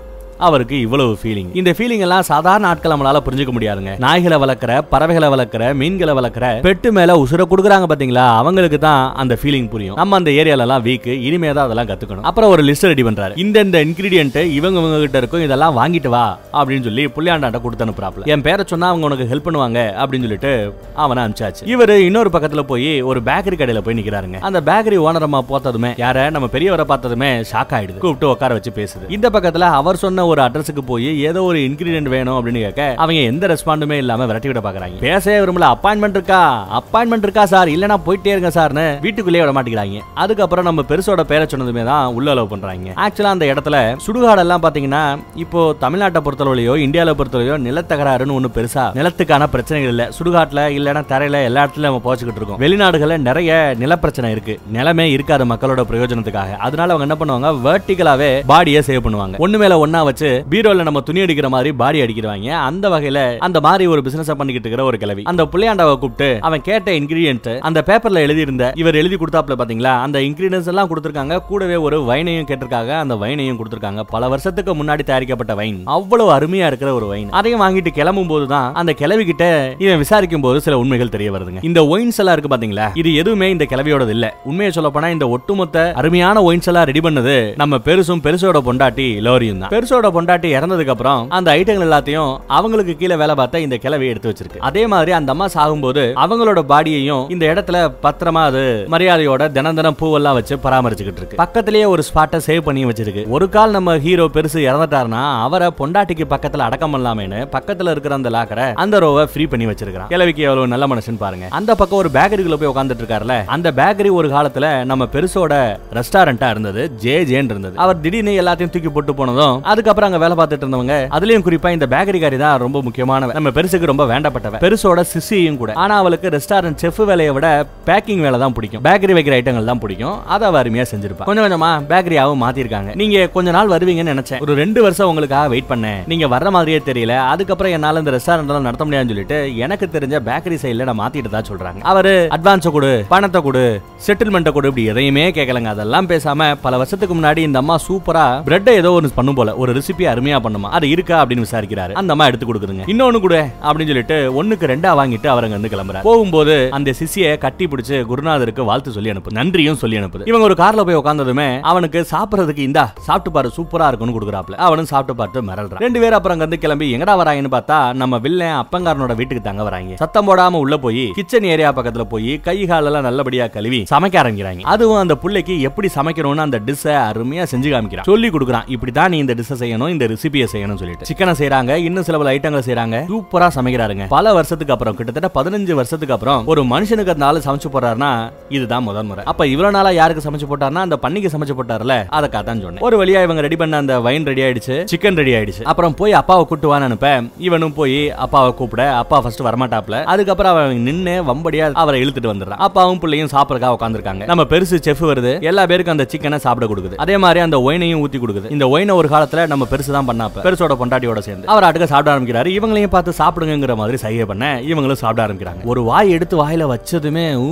அவருக்கு 0.46 0.76
இவ்வளவு 0.87 1.12
ஃபீலிங் 1.22 1.50
இந்த 1.61 1.70
ஃபீலிங் 1.79 2.05
எல்லாம் 2.07 2.26
சாதாரண 2.31 2.68
ஆட்கள் 2.70 2.92
நம்மளால 2.92 3.20
புரிஞ்சுக்க 3.26 3.53
முடியாதுங்க. 3.57 3.92
நாய்களை 4.07 4.37
வளர்க்குற 4.44 4.72
பறவைகளை 4.92 5.29
வளர்க்குற 5.35 5.64
மீன்களை 5.81 6.14
வளர்க்குற 6.18 6.46
பெட்டு 6.66 6.90
மேல 6.98 7.16
உசுர 7.24 7.44
கொடுக்குறாங்க 7.53 7.87
பாத்தீங்களா? 7.92 8.26
அவங்களுக்கு 8.40 8.79
தான் 8.79 9.03
அந்த 9.22 9.37
ஃபீலிங் 9.42 9.68
புரியும். 9.74 9.96
நம்ம 10.00 10.16
அந்த 10.20 10.31
ஏரியால 10.40 10.66
எல்லாம் 10.66 10.85
வீக் 10.85 11.09
இனிமே 11.29 11.53
தான் 11.53 11.64
அதெல்லாம் 11.64 11.90
கத்துக்கணும். 11.90 12.26
அப்புறம் 12.31 12.50
ஒரு 12.50 12.62
லிஸ்ட் 12.68 12.88
ரெடி 12.92 13.05
பண்றாரு. 13.09 13.35
இந்த 13.44 13.61
இந்த 13.66 13.79
இன்கிரீடியன்ட் 13.85 14.38
இவங்க 14.59 14.79
இவங்க 14.81 14.98
கிட்ட 15.05 15.18
இருக்கும் 15.22 15.44
இதெல்லாம் 15.46 15.76
வாங்கிட்டு 15.81 16.11
வா 16.14 16.24
அப்படின்னு 16.59 16.87
சொல்லி 16.88 17.05
புள்ளியாண்டாட்ட 17.16 17.61
கொடுத்து 17.64 17.87
அனுப்புறாப்ல 17.87 18.29
என் 18.35 18.44
பேரை 18.46 18.64
சொன்னா 18.72 18.88
அவங்க 18.88 19.09
உனக்கு 19.11 19.29
ஹெல்ப் 19.33 19.46
பண்ணுவாங்க 19.46 19.79
அப்படின்னு 20.03 20.26
சொல்லிட்டு 20.26 20.53
அவனை 20.94 21.24
அனுப்பிச்சாச்சு. 21.24 21.64
இவரு 21.74 21.96
இன்னொரு 22.09 22.31
பக்கத்துல 22.33 22.62
போய் 22.72 22.90
ஒரு 23.11 23.20
பேக்கரி 23.29 23.57
கடையில 23.61 23.81
போய் 23.87 23.98
நிக்கிறாருங்க. 24.00 24.38
அந்த 24.48 24.61
பேக்கரி 24.68 24.98
ஓனரமா 25.07 25.40
பார்த்ததுமே 25.53 25.92
யார 26.05 26.31
நம்ம 26.31 26.48
பெரியவரை 26.53 26.87
பார்த்ததுமே 26.92 27.31
ஷாக் 27.53 27.74
ஆயிடுது. 27.79 28.00
கூப்பிட்டு 28.05 28.31
உட்கார 28.35 28.59
வச்சு 28.59 28.72
பேசுது. 28.81 29.07
இந்த 29.16 29.31
பக்கத்துல 29.37 29.68
அவர் 29.81 30.03
சொன்ன 30.05 30.26
ஒரு 30.32 30.42
அட்ரஸுக்கு 30.46 30.84
போய் 30.90 31.08
ஏதோ 31.28 31.40
ஒரு 31.50 31.58
இன்கிரீடியன்ட் 31.68 32.10
வேணும் 32.14 32.36
அப்படின்னு 32.38 32.62
கேட்க 32.66 32.86
அவங்க 33.02 33.20
எந்த 33.32 33.44
ரெஸ்பாண்டுமே 33.52 33.98
இல்லாம 34.02 34.26
விரட்டி 34.30 34.48
விட 34.50 34.62
பாக்குறாங்க. 34.66 34.98
பேசவே 35.06 35.36
விரும்பல. 35.42 35.68
அப்பாயின்மெண்ட் 35.74 36.16
இருக்கா? 36.18 36.40
அப்பாயின்மெண்ட் 36.78 37.26
இருக்கா 37.26 37.44
சார் 37.54 37.72
இல்லனா 37.74 37.96
போயிட்டே 38.06 38.32
இருங்க 38.34 38.52
சார்னு 38.58 38.86
வீட்டுக்குள்ளேயே 39.06 39.44
விட 39.44 39.54
மாட்டேங்கிறாங்க. 39.56 40.02
அதுக்கப்புறம் 40.24 40.68
நம்ம 40.68 40.84
பெருசோட 40.90 41.24
பேரை 41.30 41.46
சொன்னதுமே 41.52 41.84
தான் 41.90 42.14
உள்ள 42.18 42.34
அலோவ் 42.34 42.52
பண்றாங்க. 42.52 42.92
ஆக்சுவலா 43.04 43.34
அந்த 43.36 43.46
இடத்துல 43.52 43.76
சுடுகாடெல்லாம் 44.06 44.64
பாத்தீங்கன்னா 44.66 45.02
இப்போ 45.44 45.60
தமிழ்நாட்டை 45.84 46.22
பொறுத்தளவுலயோ 46.26 46.74
இந்தியாவில 46.86 47.14
பொறுத்தளவையோ 47.20 47.56
நிலத்தகராறுன்னு 47.66 48.36
ஒண்ணு 48.38 48.50
பெருசா 48.58 48.86
நிலத்துக்கான 48.98 49.48
பிரச்சனைகள் 49.54 49.92
இல்ல. 49.94 50.04
சுடுகாட்டுல 50.18 50.66
இல்லனா 50.78 51.02
தரையில 51.12 51.42
எல்லா 51.48 51.64
இடத்துலயும் 51.64 51.90
நம்ம 51.90 52.02
போச்சுக்கிட்டு 52.06 52.40
இருக்கோம். 52.40 52.60
வெளிநாடுகள்ல 52.64 53.18
நிறைய 53.28 53.50
நிலப்பிரச்சனை 53.82 54.30
இருக்கு. 54.34 54.54
நிலமே 54.76 55.06
இருக்காது 55.16 55.44
மக்களோட 55.52 55.82
பிரயோஜனத்துக்காக. 55.90 56.56
அதனால 56.66 56.94
அவங்க 56.94 57.06
என்ன 57.08 57.18
பண்ணுவாங்க? 57.20 57.48
வெர்டிகலாவே 57.66 58.30
பாடியை 58.52 58.82
சேவ் 58.88 59.04
பண்ணுவாங்க. 59.06 59.36
ஒண்ணு 59.44 59.58
மேல 59.62 59.78
ஒன்னா 59.86 60.00
வச்சு 60.08 60.19
பீரோல 60.52 60.83
நம்ம 60.83 61.00
துணி 61.00 61.20
அடிக்கிற 61.20 61.48
மாதிரி 61.48 61.72
பாடி 61.72 62.00
அடிக்கிறாங்க 62.02 62.48
அந்த 62.68 62.88
வகையில 62.88 63.38
அந்த 63.38 63.61
மாதிரி 63.61 63.87
ஒரு 63.87 64.02
பிசினஸ் 64.02 64.30
பண்ணிக்கிட்டு 64.38 64.68
இருக்கிற 64.68 64.85
ஒரு 64.85 64.98
கிழவி. 64.98 65.22
அந்த 65.22 65.44
புள்ளையாண்டாவை 65.44 65.94
கூப்பிட்டு 65.98 66.38
அவன் 66.40 66.62
கேட்ட 66.62 66.90
இன்கிரீடியன்ட் 66.92 67.48
அந்த 67.68 67.83
பேப்பர்ல 67.87 68.24
எழுதி 68.26 68.40
இருந்த 68.40 68.72
இவர் 68.74 68.94
எழுதி 68.94 69.16
கொடுத்தாப்ல 69.16 69.56
பாத்தீங்களா? 69.61 69.94
அந்த 70.06 70.18
இன்கிரீடியன்ஸ் 70.18 70.66
எல்லாம் 70.66 70.90
கொடுத்துருக்காங்க. 70.90 71.38
கூடவே 71.50 71.76
ஒரு 71.76 71.98
வைனையும் 72.11 72.48
கேட்டிருக்காங்க. 72.50 72.92
அந்த 72.98 73.14
வைனையும் 73.14 73.59
கொடுத்துருக்காங்க. 73.61 74.02
பல 74.14 74.28
வருஷத்துக்கு 74.28 74.74
முன்னாடி 74.74 75.02
தயாரிக்கப்பட்ட 75.02 75.54
வைன் 75.54 75.80
அவ்வளவு 75.85 76.30
அருமையா 76.37 76.66
இருக்கிற 76.66 76.94
ஒரு 76.94 77.06
வைன் 77.06 77.30
அதையும் 77.30 77.61
வாங்கிட்டு 77.61 77.88
கிளம்பும் 77.88 78.26
போதுதான் 78.26 78.74
அந்த 78.74 78.92
கிளவி 78.92 79.24
கிட்ட 79.24 79.74
இவன் 79.78 79.98
விசாரிக்கும் 79.98 80.40
போது 80.40 80.61
சில 80.61 80.78
உண்மைகள் 80.78 81.09
தெரிய 81.09 81.33
வருதுங்க. 81.33 81.62
இந்த 81.62 81.80
ஒயின்ஸ் 81.83 82.18
எல்லாம் 82.18 82.37
இருக்கு 82.37 82.54
பாத்தீங்களா? 82.56 82.88
இது 82.94 83.14
எதுவுமே 83.14 83.50
இந்த 83.50 83.66
கிளவியோடது 83.70 84.09
இல்ல. 84.09 84.26
உண்மையை 84.44 84.72
சொல்ல 84.72 84.90
போனா 84.90 85.09
இந்த 85.09 85.28
ஒட்டுமொத்த 85.28 85.92
அருமையான 85.94 86.42
ஒயின்ஸ் 86.42 86.68
எல்லாம் 86.72 86.85
ரெடி 86.85 87.00
பண்ணது 87.00 87.37
நம்ம 87.56 87.76
பெருசும் 87.76 88.22
பெருசோட 88.26 88.59
பொண்டாட்டி 88.68 89.06
லோரியும் 89.28 89.59
தான். 89.59 89.72
பெருசோட 89.74 90.09
பொண்டாட்டி 90.16 90.48
இறந்ததுக்கு 90.56 90.94
அப்புறம் 90.94 91.30
அந்த 91.38 91.48
ஐட்டங்கள் 91.56 91.86
எல்லாத்தையும் 91.88 92.32
அவங்களுக்கு 92.58 92.96
கீழே 92.96 93.16
வேலை 93.22 93.34
பார்த்த 93.34 93.64
இந்த 93.66 93.76
கிளவி 93.84 94.06
எடுத்து 94.12 94.30
வச்சிருக்கு. 94.30 94.64
அதே 94.68 94.86
மாதிரி 94.94 95.12
அந்த 95.18 95.32
அம்மா 95.36 95.46
சாகும்போது 95.54 96.04
அவங்களோட 96.24 96.62
பாடியையும் 96.72 97.24
இந்த 97.34 97.46
இடத்துல 97.52 97.78
பத்திரமா 98.04 98.42
அது 98.50 98.64
மரியாதையோட 98.94 99.50
தினம் 99.56 99.78
தினம் 99.80 99.98
பூவெல்லாம் 100.00 100.36
வச்சு 100.38 100.56
பராமரிச்சுக்கிட்டு 100.64 101.20
இருக்கு. 101.22 101.40
பக்கத்திலேயே 101.42 101.84
ஒரு 101.94 102.02
ஸ்பாட்டை 102.08 102.40
சேவ் 102.48 102.66
பண்ணி 102.68 102.84
வச்சிருக்கு. 102.84 103.24
ஒரு 103.36 103.48
கால் 103.56 103.76
நம்ம 103.78 103.98
ஹீரோ 104.06 104.26
பெருசு 104.34 104.60
இறந்துட்டாருன்னா 104.68 105.22
அவரை 105.46 105.68
பொண்டாட்டிக்கு 105.78 106.26
பக்கத்துல 106.34 106.66
அடக்கம் 106.68 106.94
பண்ணலாமேன்னு 106.94 107.40
பக்கத்துல 107.56 107.94
இருக்கிற 107.94 108.14
அந்த 108.20 108.30
லாக்கரை 108.36 108.66
அந்த 108.84 108.98
ரோவை 109.04 109.24
ஃப்ரீ 109.32 109.46
பண்ணி 109.52 109.66
வச்சிருக்கான் 109.66 110.10
கிழவிக்கு 110.12 110.42
எவ்வளவு 110.48 110.72
நல்ல 110.74 110.86
மனுஷன் 110.94 111.22
பாருங்க. 111.24 111.46
அந்த 111.58 111.74
பக்கம் 111.74 112.00
ஒரு 112.02 112.10
பேக்கரிக்குள்ள 112.16 112.58
போய் 112.60 112.72
உட்காந்துட்டு 112.72 113.02
இருக்காருல 113.02 113.36
அந்த 113.56 113.68
பேக்கரி 113.80 114.10
ஒரு 114.18 114.28
காலத்துல 114.28 114.66
நம்ம 114.90 115.04
பெருசோட 115.14 115.54
ரெஸ்டாரண்டா 115.98 116.48
இருந்தது 116.54 116.82
ஜே 117.02 117.14
ஜேன் 117.30 117.50
இருந்தது. 117.52 117.76
அவர் 117.84 118.00
திடீர்னு 118.04 118.32
எல்லாத்தையும் 118.42 118.72
தூக்கி 118.74 118.90
போட்டு 118.94 119.14
போனதும் 119.14 119.56
அதுக்கப்புறம் 119.72 119.99
அங்க 120.08 120.18
வேலை 120.24 120.36
பார்த்துட்டு 120.40 120.64
இருந்தவங்க 120.66 120.96
அதுலயும் 121.16 121.44
குறிப்பா 121.46 121.70
இந்த 121.76 121.86
பேக்கரிக்காரி 121.94 122.38
தான் 122.44 122.56
ரொம்ப 122.64 122.78
முக்கியமானவ 122.86 123.34
நம்ம 123.38 123.52
பெருசுக்கு 123.58 123.90
ரொம்ப 123.92 124.04
வேண்டப்பட்டவ 124.12 124.60
பெருசோட 124.64 125.04
சிசியும் 125.12 125.58
கூட. 125.62 125.70
ஆனா 125.82 125.94
அவளுக்கு 126.02 126.34
ரெஸ்டாரண்ட் 126.36 126.80
செஃப் 126.82 127.00
வேலையை 127.10 127.32
விட 127.36 127.48
பேக்கிங் 127.88 128.22
வேலை 128.26 128.38
தான் 128.44 128.54
பிடிக்கும். 128.56 128.82
பேக்கரி 128.88 129.14
வைக்கிற 129.18 129.36
ஐட்டங்கள் 129.38 129.70
தான் 129.70 129.82
பிடிக்கும். 129.84 130.16
அதை 130.34 130.46
அவ 130.48 130.58
அருமையா 130.62 130.86
செஞ்சிருப்பா. 130.92 131.26
கொஞ்சம் 131.28 131.46
கொஞ்சமா 131.46 131.70
பேக்கரியாவும் 131.92 132.42
மாத்திருக்காங்க. 132.44 132.90
நீங்க 133.02 133.26
கொஞ்ச 133.36 133.50
நாள் 133.56 133.72
வருவீங்கன்னு 133.74 134.14
நினைச்சேன். 134.14 134.42
ஒரு 134.46 134.54
ரெண்டு 134.62 134.82
வருஷம் 134.86 135.10
உங்களுக்காக 135.12 135.48
வெயிட் 135.54 135.70
பண்ணேன். 135.72 136.00
நீங்க 136.12 136.28
வர்ற 136.34 136.50
மாதிரியே 136.56 136.80
தெரியல. 136.90 137.16
அதுக்கப்புறம் 137.32 137.74
என்னால 137.78 138.02
இந்த 138.04 138.14
ரெஸ்டாரண்ட் 138.16 138.52
எல்லாம் 138.52 138.68
நடத்த 138.68 138.84
முடியாதுன்னு 138.88 139.14
சொல்லிட்டு 139.14 139.38
எனக்கு 139.66 139.88
தெரிஞ்ச 139.96 140.18
பேக்கரி 140.28 140.58
சைடுல 140.64 140.88
நான் 140.90 141.00
மாத்திட்டு 141.02 141.34
தான் 141.36 141.48
சொல்றாங்க. 141.50 141.82
அவரு 141.92 142.14
அட்வான்ஸை 142.38 142.72
கொடு 142.76 142.92
பணத்தை 143.14 143.42
கொடு 143.48 143.64
செட்டில்மெண்ட்டை 144.06 144.52
கொடு 144.52 144.70
இப்படி 144.70 144.86
எதையுமே 144.94 145.26
கேட்கலங்க. 145.38 145.70
அதெல்லாம் 145.74 146.08
பேசாம 146.12 146.48
பல 146.66 146.76
வருஷத்துக்கு 146.82 147.16
முன்னாடி 147.18 147.40
இந்த 147.48 147.58
அம்மா 147.62 147.78
சூப்பரா 147.88 148.26
பிரெட்டை 148.48 148.74
ஏதோ 148.82 148.92
ஒன்று 148.98 149.16
பண்ணும் 149.18 149.38
போல. 149.40 149.56
ஒரு 149.62 149.70
ரெசிபி 149.80 150.06
அருமையா 150.12 150.40
பண்ணுமா? 150.46 150.70
அது 150.78 150.86
இருக்கா 150.94 151.16
அப்படின்னு 151.22 151.46
விசாரிக்கிறாரு. 151.48 151.92
அந்த 152.02 152.14
அம்மா 152.16 152.28
எடுத்து 152.30 152.46
கொடுக்குதுங்க. 152.50 152.86
இன்னொன்னு 152.94 153.20
கூட 153.26 153.36
அப்படின்னு 153.66 153.92
சொல்லிட்டு 153.92 154.18
ஒண்ணுக்கு 154.40 154.70
ரெண்டா 154.72 154.90
வாங்கிட்டு 155.00 155.28
அவர் 155.34 155.46
அங்க 155.46 155.70
கிளம்புறாரு. 155.74 156.04
போகும்போது 156.08 156.54
அந்த 156.78 156.94
சிசிய 157.00 157.26
கட்டி 157.44 157.66
பிடிச்சு 157.72 157.96
குருநாதருக்கு 158.10 158.68
வாழ்த்து 158.70 158.94
சொல்லி 158.96 159.12
அனுப்பு 159.12 159.36
நன்றியும் 159.38 159.78
சொல்லி 159.82 159.98
அனுப்புது. 160.00 160.26
இவங்க 160.30 160.46
ஒரு 160.48 160.56
கார்ல 160.62 160.84
போய் 160.88 160.98
உட்கார்ந்ததுமே 161.00 161.48
அவனுக்கு 161.70 162.00
சாப்பிடுறதுக்கு 162.12 162.62
இந்தா 162.68 162.84
சாப்பிட்டு 163.08 163.32
பாரு 163.36 163.48
சூப்பரா 163.58 163.88
இருக்கும்னு 163.90 164.16
கொடுக்குறாப்ல. 164.16 164.56
அவனும் 164.66 164.88
சாப்பிட்டு 164.92 165.18
பார்த்து 165.20 165.44
மிரல்றான் 165.48 165.84
ரெண்டு 165.86 166.00
பேரும் 166.02 166.18
அப்புறம் 166.18 166.36
அங்க 166.36 166.46
இருந்து 166.46 166.62
கிளம்பி 166.64 166.88
எங்கடா 166.96 167.14
வராங்கன்னு 167.22 167.52
பார்த்தா 167.56 167.78
நம்ம 168.02 168.18
வில்லன் 168.26 168.56
அப்பங்காரனோட 168.62 169.14
வீட்டுக்கு 169.20 169.44
தங்க 169.48 169.62
வராங்க. 169.68 169.96
சத்தம் 170.02 170.28
போடாம 170.28 170.60
உள்ள 170.64 170.78
போய் 170.84 171.04
கிச்சன் 171.18 171.48
ஏரியா 171.54 171.72
பக்கத்துல 171.78 172.06
போய் 172.14 172.32
கை 172.48 172.56
காலெல்லாம் 172.72 173.06
நல்லபடியா 173.08 173.46
கழுவி 173.56 173.82
சமைக்க 173.92 174.22
ஆரம்பிக்கிறாங்க. 174.22 174.64
அதுவும் 174.74 175.00
அந்த 175.04 175.16
புள்ளைக்கு 175.24 175.56
எப்படி 175.68 175.90
சமைக்கணும்னு 175.98 176.46
அந்த 176.46 176.60
டிஷ்ஷை 176.68 176.94
அருமையா 177.08 177.46
செஞ்சு 177.52 177.70
காமிக்கிறான். 177.74 178.08
சொல்லி 178.10 178.30
கொடுக்குறான் 178.36 178.68
இப்படி 178.74 178.94
தான் 178.98 179.10
நீ 179.14 179.18
இந்த 179.24 179.34
டிஷ்ஷை 179.40 179.56
செய்யணும் 179.70 179.88
இந்த 179.94 180.04
ரெசிபியை 180.12 180.46
செய்யணும் 180.52 180.80
சொல்லிட்டு. 180.83 181.09
சிக்கனை 181.11 181.35
செய்யறாங்க 181.40 181.72
இன்னும் 181.87 182.06
சில 182.11 182.18
பல 182.22 182.30
ஐட்டங்களை 182.37 182.62
செய்யறாங்க 182.68 182.96
சூப்பரா 183.12 183.48
சமைக்கிறாருங்க. 183.56 184.04
பல 184.16 184.33
வருஷத்துக்கு 184.38 184.74
அப்புறம் 184.74 184.96
கிட்டத்தட்ட 184.98 185.28
பதினஞ்சு 185.38 185.74
வருஷத்துக்கு 185.80 186.14
அப்புறம் 186.16 186.46
ஒரு 186.52 186.62
மனுஷனுக்கு 186.74 187.14
அந்த 187.14 187.26
ஆளு 187.30 187.40
சமைச்சு 187.46 187.68
போறாருன்னா 187.74 188.11
இதுதான் 188.56 188.85
முதல் 188.88 189.06
முறை. 189.11 189.24
அப்ப 189.33 189.46
இவ்வளவு 189.54 189.74
நாளா 189.76 189.90
யாருக்கு 190.00 190.24
சமைச்சு 190.26 190.48
போட்டாருன்னா 190.50 190.83
அந்த 190.87 190.98
பண்ணிக்கு 191.04 191.33
சமைச்சு 191.35 191.56
போட்டார்ல 191.59 191.96
அதை 192.18 192.28
காத்தான் 192.35 192.62
சொன்னேன். 192.64 192.85
ஒரு 192.88 192.96
வழியா 193.02 193.22
இவங்க 193.26 193.44
ரெடி 193.46 193.56
பண்ண 193.62 193.83
அந்த 193.83 193.94
வைன் 194.06 194.26
ரெடி 194.30 194.42
ஆயிடுச்சு 194.46 194.76
சிக்கன் 194.92 195.18
ரெடி 195.22 195.35
ஆயிடுச்சு. 195.38 195.62
அப்புறம் 195.72 195.94
போய் 196.00 196.18
அப்பாவை 196.20 196.44
கூட்டுவான்னு 196.50 196.88
அனுப்ப 196.88 197.09
இவனும் 197.48 197.74
போய் 197.78 197.98
அப்பாவை 198.26 198.52
கூப்பிட 198.61 198.83
அப்பா 199.02 199.20
ஃபர்ஸ்ட் 199.24 199.44
வரமாட்டாப்ல 199.48 200.02
அதுக்கப்புறம் 200.14 200.52
அவன் 200.54 200.83
நின்னு 200.88 201.16
வம்படியா 201.30 201.66
அவரை 201.85 201.98
இழுத்துட்டு 202.04 202.33
வந்துடுறான். 202.33 202.62
அப்பாவும் 202.68 203.00
பிள்ளையும் 203.04 203.33
சாப்பிடறதுக்காக 203.35 203.76
உட்காந்துருக்காங்க 203.78 204.24
நம்ம 204.33 204.42
பெருசு 204.52 204.78
செஃப் 204.87 205.04
வருது 205.11 205.33
எல்லா 205.50 205.64
பேருக்கும் 205.70 205.96
அந்த 205.96 206.06
சிக்கனை 206.12 206.38
சாப்பிட 206.46 206.66
கொடுக்குது. 206.72 206.96
அதே 207.04 207.16
மாதிரி 207.24 207.40
அந்த 207.46 207.59
ஒயினையும் 207.66 208.02
ஊத்தி 208.04 208.18
கொடுக்குது. 208.22 208.50
இந்த 208.56 208.66
ஒயினை 208.74 208.94
ஒரு 209.00 209.09
காலத்துல 209.14 209.46
நம்ம 209.52 209.59
பெருசு 209.72 209.90
தான் 209.96 210.08
பண்ணாப்ப 210.08 210.44
பெருசோட 210.46 210.74
பொண்டாட்டியோட 210.80 211.18
சேர்ந்து. 211.18 211.46
அவர் 211.46 211.66
அடுக்க 211.68 211.84
சாப்பிட 211.84 212.10
ஆரம்பிக்கிறாரு. 212.14 212.50
இவங்களையும் 212.58 212.92
பார்த்து 212.94 213.12
சாப்பிடுங்கிற 213.18 213.76
மாதிரி 213.76 213.96
சைகை 213.96 214.24
பண்ண 214.24 214.44
இவங்களும் 214.70 215.00
சாப்பிட 215.02 215.20
ஆரம்பிக்கிறாங்க. 215.26 215.62
ஒரு 215.64 215.82
வாய் 215.82 216.10
எடுத்து 216.10 216.36
வாயில 216.42 216.68
வச்சதுமே 216.72 217.26
ஊ, 217.46 217.50